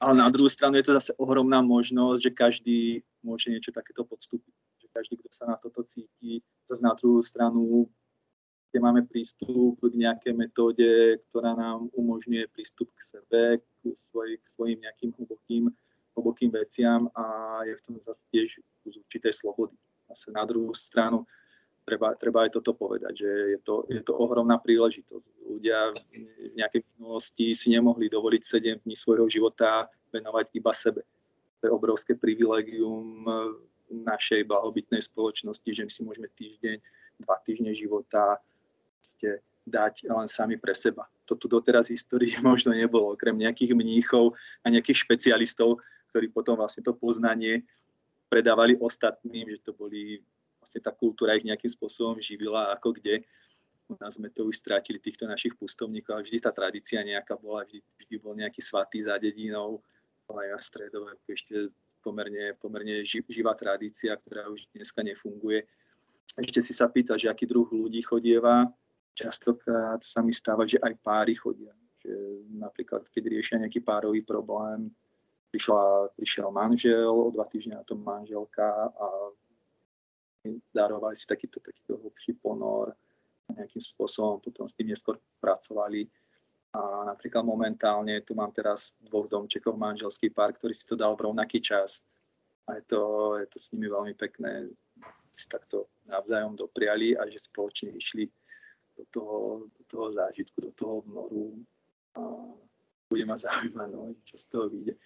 [0.00, 4.54] ale na druhou stranu je to zase ohromná možnost, že každý může něco takéto podstupit.
[4.82, 7.88] Že každý, kdo se na toto cítí, zase na druhou stranu
[8.72, 14.46] kde máme prístup k nejakej metóde, ktorá nám umožňuje prístup k sebe, k, svoj, k
[14.48, 15.68] svojim nejakým hlbokým,
[16.16, 17.24] hlbokým veciam a
[17.68, 18.48] je v tom zase tiež
[18.88, 19.76] z určitej slobody.
[20.08, 21.28] Zase na druhú stranu
[21.84, 25.26] treba, treba aj toto povedať, že je to, je to ohromná príležitosť.
[25.46, 25.90] Ľudia
[26.50, 31.02] v nejakej minulosti si nemohli dovoliť 7 dní svojho života venovať iba sebe.
[31.60, 33.26] To je obrovské privilegium
[33.92, 36.76] našej blahobytnej spoločnosti, že my si môžeme týždeň,
[37.22, 38.40] dva týždne života
[39.04, 41.06] ste dať len sami pre seba.
[41.30, 44.34] To tu doteraz v histórii možno nebolo, okrem nejakých mníchov
[44.64, 45.78] a nejakých špecialistov,
[46.10, 47.62] ktorí potom vlastne to poznanie
[48.32, 50.24] predávali ostatným, že to boli
[50.72, 53.20] vlastne tá kultúra ich nejakým spôsobom živila, ako kde.
[53.92, 57.68] U nás sme to už strátili, týchto našich pustovníkov, ale vždy tá tradícia nejaká bola,
[57.68, 59.84] vždy, vždy bol nejaký svatý za dedinou,
[60.32, 61.68] aj na stredové, ešte
[62.00, 65.68] pomerne, pomerne živá tradícia, ktorá už dneska nefunguje.
[66.40, 68.64] Ešte si sa pýta, že aký druh ľudí chodieva.
[69.12, 71.76] Častokrát sa mi stáva, že aj páry chodia.
[72.00, 74.88] Že napríklad, keď riešia nejaký párový problém,
[75.52, 79.06] prišla, prišiel manžel, o dva týždne na tom manželka a
[80.74, 82.94] darovali si takýto, takýto hlbší ponor
[83.46, 86.08] a nejakým spôsobom potom s tým neskôr pracovali.
[86.72, 91.28] A napríklad momentálne tu mám teraz dvoch domčekov manželský pár, ktorý si to dal v
[91.28, 92.00] rovnaký čas.
[92.64, 93.00] A je to,
[93.36, 94.72] je to s nimi veľmi pekné,
[95.32, 98.28] si takto navzájom dopriali a že spoločne išli
[98.96, 99.38] do toho,
[99.68, 101.60] do toho zážitku, do toho vnoru.
[102.16, 102.20] A
[103.08, 104.96] bude ma zaujímať, no, čo z toho vyjde.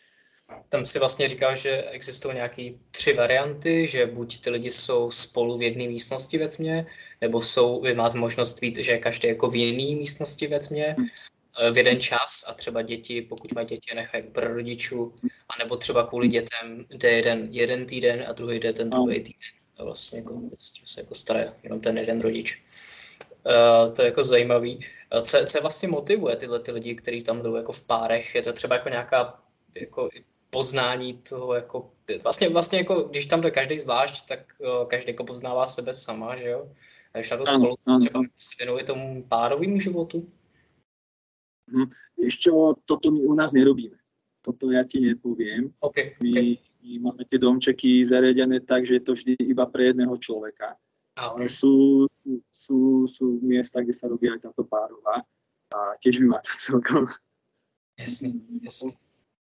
[0.69, 5.59] Tam si vlastně říkal, že existují nějaké tři varianty, že buď ty lidi jsou spolu
[5.59, 6.87] v jedné místnosti ve tmě,
[7.21, 10.97] nebo jsou, vy máte možnost vít, že každý jako v jiné místnosti ve tmě,
[11.59, 15.15] eh, v jeden čas a třeba děti, pokud mají děti, nechají pro rodičů,
[15.49, 19.51] anebo třeba kvůli dětem jde jeden, jeden týden a druhý jde ten druhý týden.
[19.79, 22.63] A vlastně jako, s tím se jako stará jenom ten jeden rodič.
[23.47, 24.77] Uh, to je jako zajímavý.
[24.77, 28.35] Uh, co, co vlastně motivuje tyhle ty lidi, kteří tam jdou jako v párech?
[28.35, 29.43] Je to třeba jako nějaká
[29.81, 30.09] jako
[30.51, 31.91] poznání toho, jako,
[32.23, 36.37] vlastně, vlastně jako, když tam jde každý zvlášť, tak uh, každý jako poznává sebe sama,
[36.37, 36.71] že jo?
[37.15, 40.27] A když na to spolu třeba se věnuje tomu párovému životu?
[41.73, 41.87] Hmm.
[42.23, 42.51] Ešte
[42.85, 43.99] toto my u nás nerobíme.
[44.39, 45.75] Toto ja ti nepoviem.
[45.83, 46.57] Okay, my, okay.
[46.83, 50.79] my máme tie domčeky zariadené tak, že je to vždy iba pre jedného človeka.
[51.19, 51.27] Okay.
[51.27, 55.27] Ale sú, sú, sú, sú miesta, kde sa robí aj táto párová
[55.75, 57.11] a tiež by ma to celkom...
[57.99, 58.95] Jasne, jasne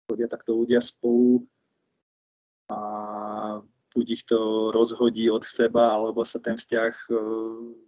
[0.10, 1.46] chodia takto ľudia spolu
[2.70, 2.80] a
[3.94, 7.14] buď ich to rozhodí od seba, alebo sa ten vzťah e,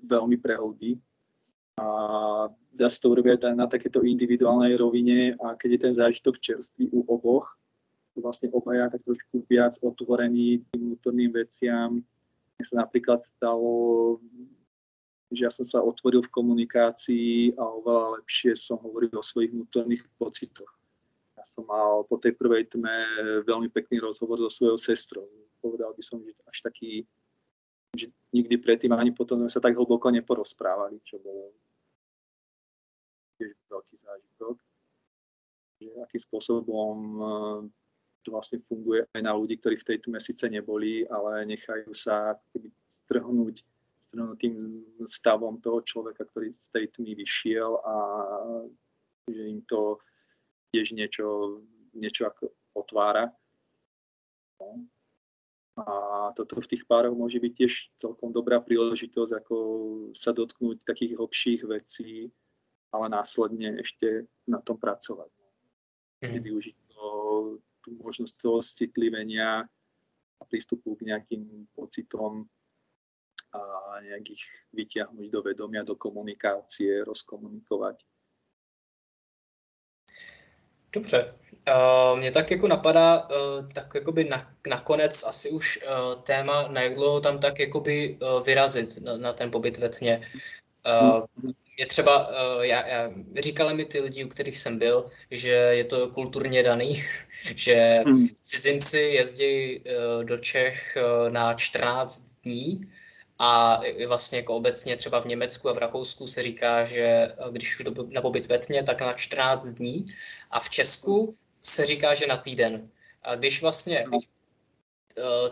[0.05, 0.97] veľmi prehlbí.
[1.77, 1.87] A
[2.73, 6.89] dá sa to urobiť aj na takéto individuálnej rovine a keď je ten zážitok čerstvý
[6.93, 7.49] u oboch,
[8.17, 12.01] vlastne obaja tak trošku viac otvorení tým vnútorným veciam.
[12.57, 14.19] Mne sa napríklad stalo,
[15.31, 20.03] že ja som sa otvoril v komunikácii a oveľa lepšie som hovoril o svojich vnútorných
[20.19, 20.80] pocitoch
[21.41, 22.93] Ja som mal po tej prvej tme
[23.49, 25.25] veľmi pekný rozhovor so svojou sestrou.
[25.57, 27.01] Povedal by som, že až taký,
[27.97, 31.49] že nikdy predtým ani potom sme sa tak hlboko neporozprávali, čo bolo
[33.41, 34.55] tiež veľký zážitok.
[35.81, 36.95] Že akým spôsobom
[38.21, 42.37] to vlastne funguje aj na ľudí, ktorí v tej tme síce neboli, ale nechajú sa
[42.85, 43.65] strhnúť,
[43.97, 47.95] strhnúť tým stavom toho človeka, ktorý z tej tmy vyšiel a
[49.25, 49.97] že im to
[50.71, 51.59] tiež niečo,
[51.93, 53.29] niečo ako otvára.
[54.59, 54.87] No.
[55.79, 55.85] A
[56.35, 59.55] toto v tých pároch môže byť tiež celkom dobrá príležitosť, ako
[60.11, 62.27] sa dotknúť takých hlbších vecí,
[62.91, 65.31] ale následne ešte na tom pracovať.
[66.21, 66.43] Mm.
[66.43, 67.07] Využiť to
[67.81, 69.65] tú možnosť toho citlivenia
[70.37, 72.45] a prístupu k nejakým pocitom
[73.51, 73.61] a
[74.05, 78.05] nejakých vyťahnuť do vedomia, do komunikácie, rozkomunikovať.
[80.93, 81.33] Dobře,
[81.67, 86.81] uh, mě tak jako napadá, uh, tak jakoby na, nakonec asi už uh, téma, na
[86.81, 90.29] jak dlouho tam tak jakoby uh, vyrazit na, na ten pobyt ve tmě.
[91.01, 91.25] Uh,
[91.77, 95.83] je třeba, uh, já, já, říkali mi ty lidi, u kterých jsem byl, že je
[95.83, 97.03] to kulturně daný,
[97.55, 98.27] že hmm.
[98.41, 102.91] cizinci jezdí uh, do Čech uh, na 14 dní
[103.41, 107.85] a vlastně jako obecně třeba v Německu a v Rakousku se říká, že když už
[108.09, 110.05] na pobyt ve tmě, tak na 14 dní
[110.51, 112.83] a v Česku se říká, že na týden.
[113.21, 114.03] A když vlastně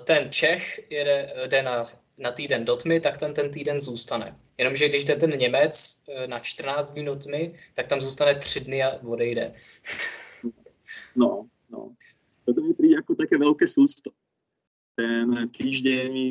[0.03, 1.84] ten Čech jede, jde na
[2.20, 4.38] na týden do tmy, tak ten ten týden zůstane.
[4.57, 8.60] Jenomže když jde ten Němec eh, na 14 dní do tmy, tak tam zůstane 3
[8.60, 9.52] dny a odejde.
[11.16, 11.95] No, no.
[12.45, 14.10] To mi príde ako také veľké sústo.
[14.98, 16.28] Ten týždeň mi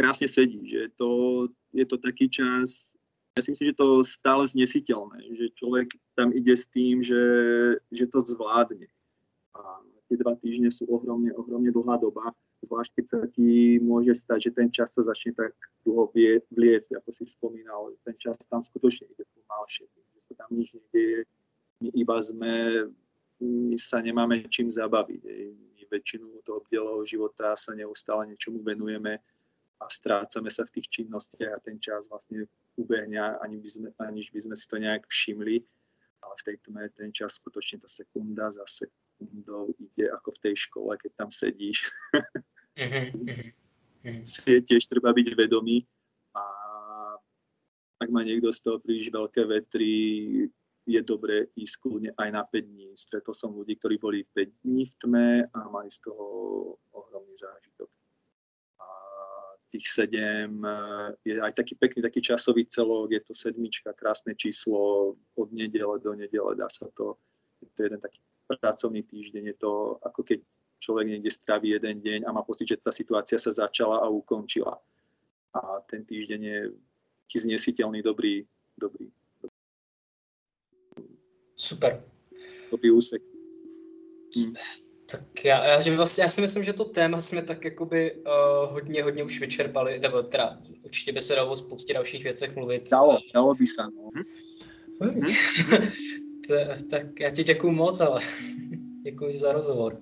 [0.00, 1.44] krásne sedí, že to,
[1.76, 2.96] je to taký čas,
[3.36, 7.20] ja si myslím, že to stále znesiteľné, že človek tam ide s tým, že,
[7.92, 8.88] že to zvládne.
[9.54, 9.60] A
[10.08, 14.50] tie dva týždne sú ohromne, ohromne dlhá doba zvlášť keď sa ti môže stať, že
[14.52, 16.12] ten čas sa začne tak dlho
[16.52, 21.24] vliecť, ako si spomínal, ten čas tam skutočne ide pomalšie, že sa tam nič nedieje,
[21.80, 22.52] my iba sme,
[23.40, 25.20] my sa nemáme čím zabaviť.
[25.24, 29.18] My väčšinu toho bdelého života sa neustále niečomu venujeme
[29.80, 32.44] a strácame sa v tých činnostiach a ten čas vlastne
[32.76, 35.64] ubehňa, ani by sme, aniž by sme si to nejak všimli,
[36.20, 40.54] ale v tej tme ten čas skutočne tá sekunda za sekundou ide ako v tej
[40.68, 41.88] škole, keď tam sedíš.
[42.76, 44.24] Mm-hmm.
[44.24, 45.84] Si je tiež treba byť vedomý
[46.32, 46.44] a
[48.00, 49.92] ak má niekto z toho príliš veľké vetry,
[50.88, 52.88] je dobré ísť kľudne aj na 5 dní.
[52.96, 56.24] Stretol som ľudí, ktorí boli 5 dní v tme a mali z toho
[56.96, 57.92] ohromný zážitok.
[59.70, 65.14] Tých 7 eh, je aj taký pekný taký časový celok, je to sedmička, krásne číslo
[65.38, 67.18] od nedele do nedele, dá sa to,
[67.62, 68.18] je to jeden taký
[68.50, 70.42] pracovný týždeň, je to ako keď
[70.80, 74.80] človek niekde straví jeden deň a má pocit, že tá situácia sa začala a ukončila.
[75.54, 76.58] A ten týždeň je
[77.28, 78.42] taký znesiteľný, dobrý,
[78.74, 79.12] dobrý.
[81.54, 82.00] Super.
[82.72, 83.22] Dobrý úsek.
[84.32, 84.56] Hm.
[85.10, 88.72] Tak já, já, že vlastně, já si myslím, že to téma jsme tak jakoby uh,
[88.72, 92.90] hodně, hodně už vyčerpali, nebo teda určitě by se dalo o spoustě dalších věcech mluvit.
[92.90, 94.10] Dalo, dalo by se, no.
[94.14, 94.22] Hm?
[96.90, 98.20] tak já ti děkuju moc, ale
[99.02, 100.00] děkuji za rozhovor.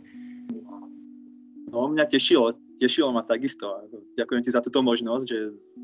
[1.73, 3.69] No, mňa tešilo, tešilo ma takisto.
[4.17, 5.39] Ďakujem ti za túto možnosť, že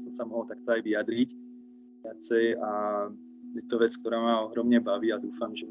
[0.08, 1.28] som sa mohol takto aj vyjadriť
[2.00, 2.70] viacej a
[3.52, 5.68] je to vec, ktorá ma ohromne baví a dúfam, že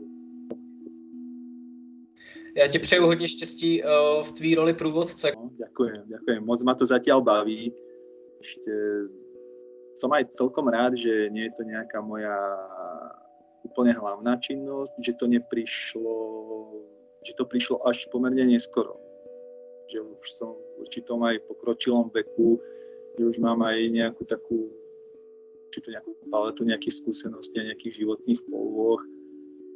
[2.58, 5.32] Já ti přeju hodně štěstí uh, v tvý roli průvodce.
[5.36, 6.46] No, ďakujem, ďakujem.
[6.46, 7.74] Moc ma to zatiaľ baví.
[8.38, 8.72] Ešte
[9.98, 12.38] som aj celkom rád, že nie je to nejaká moja
[13.66, 16.18] úplne hlavná činnosť, že to neprišlo,
[17.26, 19.04] že to prišlo až pomerne neskoro
[19.94, 22.60] že už som v určitom aj pokročilom veku,
[23.20, 24.72] že už mám aj nejakú takú
[25.74, 29.02] či to nejakú paletu nejakých skúseností a nejakých životných polôch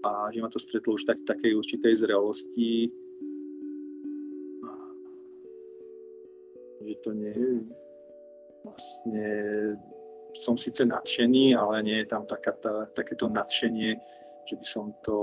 [0.06, 2.92] a že ma to stretlo už tak takej určitej zrelosti.
[6.84, 7.54] Že to nie je
[8.68, 9.28] vlastne
[10.36, 13.98] som síce nadšený, ale nie je tam taká tá, takéto nadšenie,
[14.46, 15.18] že by som to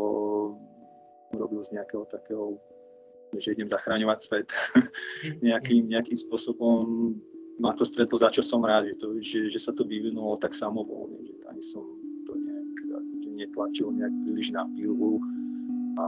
[1.36, 2.58] urobil z nejakého takého
[3.34, 4.48] že idem zachraňovať svet
[5.46, 7.10] nejakým, nejakým spôsobom.
[7.58, 10.54] Ma to stretlo, za čo som rád, že, to, že, že sa to vyvinulo tak
[10.54, 11.82] samovolne, že ani som
[13.34, 15.20] netlačil nejak príliš na pilu.
[15.94, 16.06] A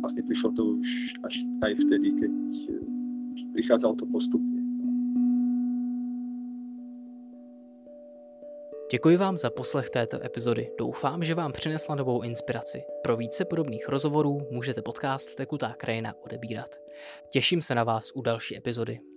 [0.00, 2.32] vlastne prišlo to už až aj vtedy, keď
[3.52, 4.60] prichádzalo to postupne.
[8.92, 10.70] Děkuji vám za poslech této epizody.
[10.78, 12.82] Doufám, že vám přinesla novou inspiraci.
[13.02, 16.70] Pro více podobných rozhovorů můžete podcast Tekutá krajina odebírat.
[17.28, 19.09] Těším se na vás u další epizody.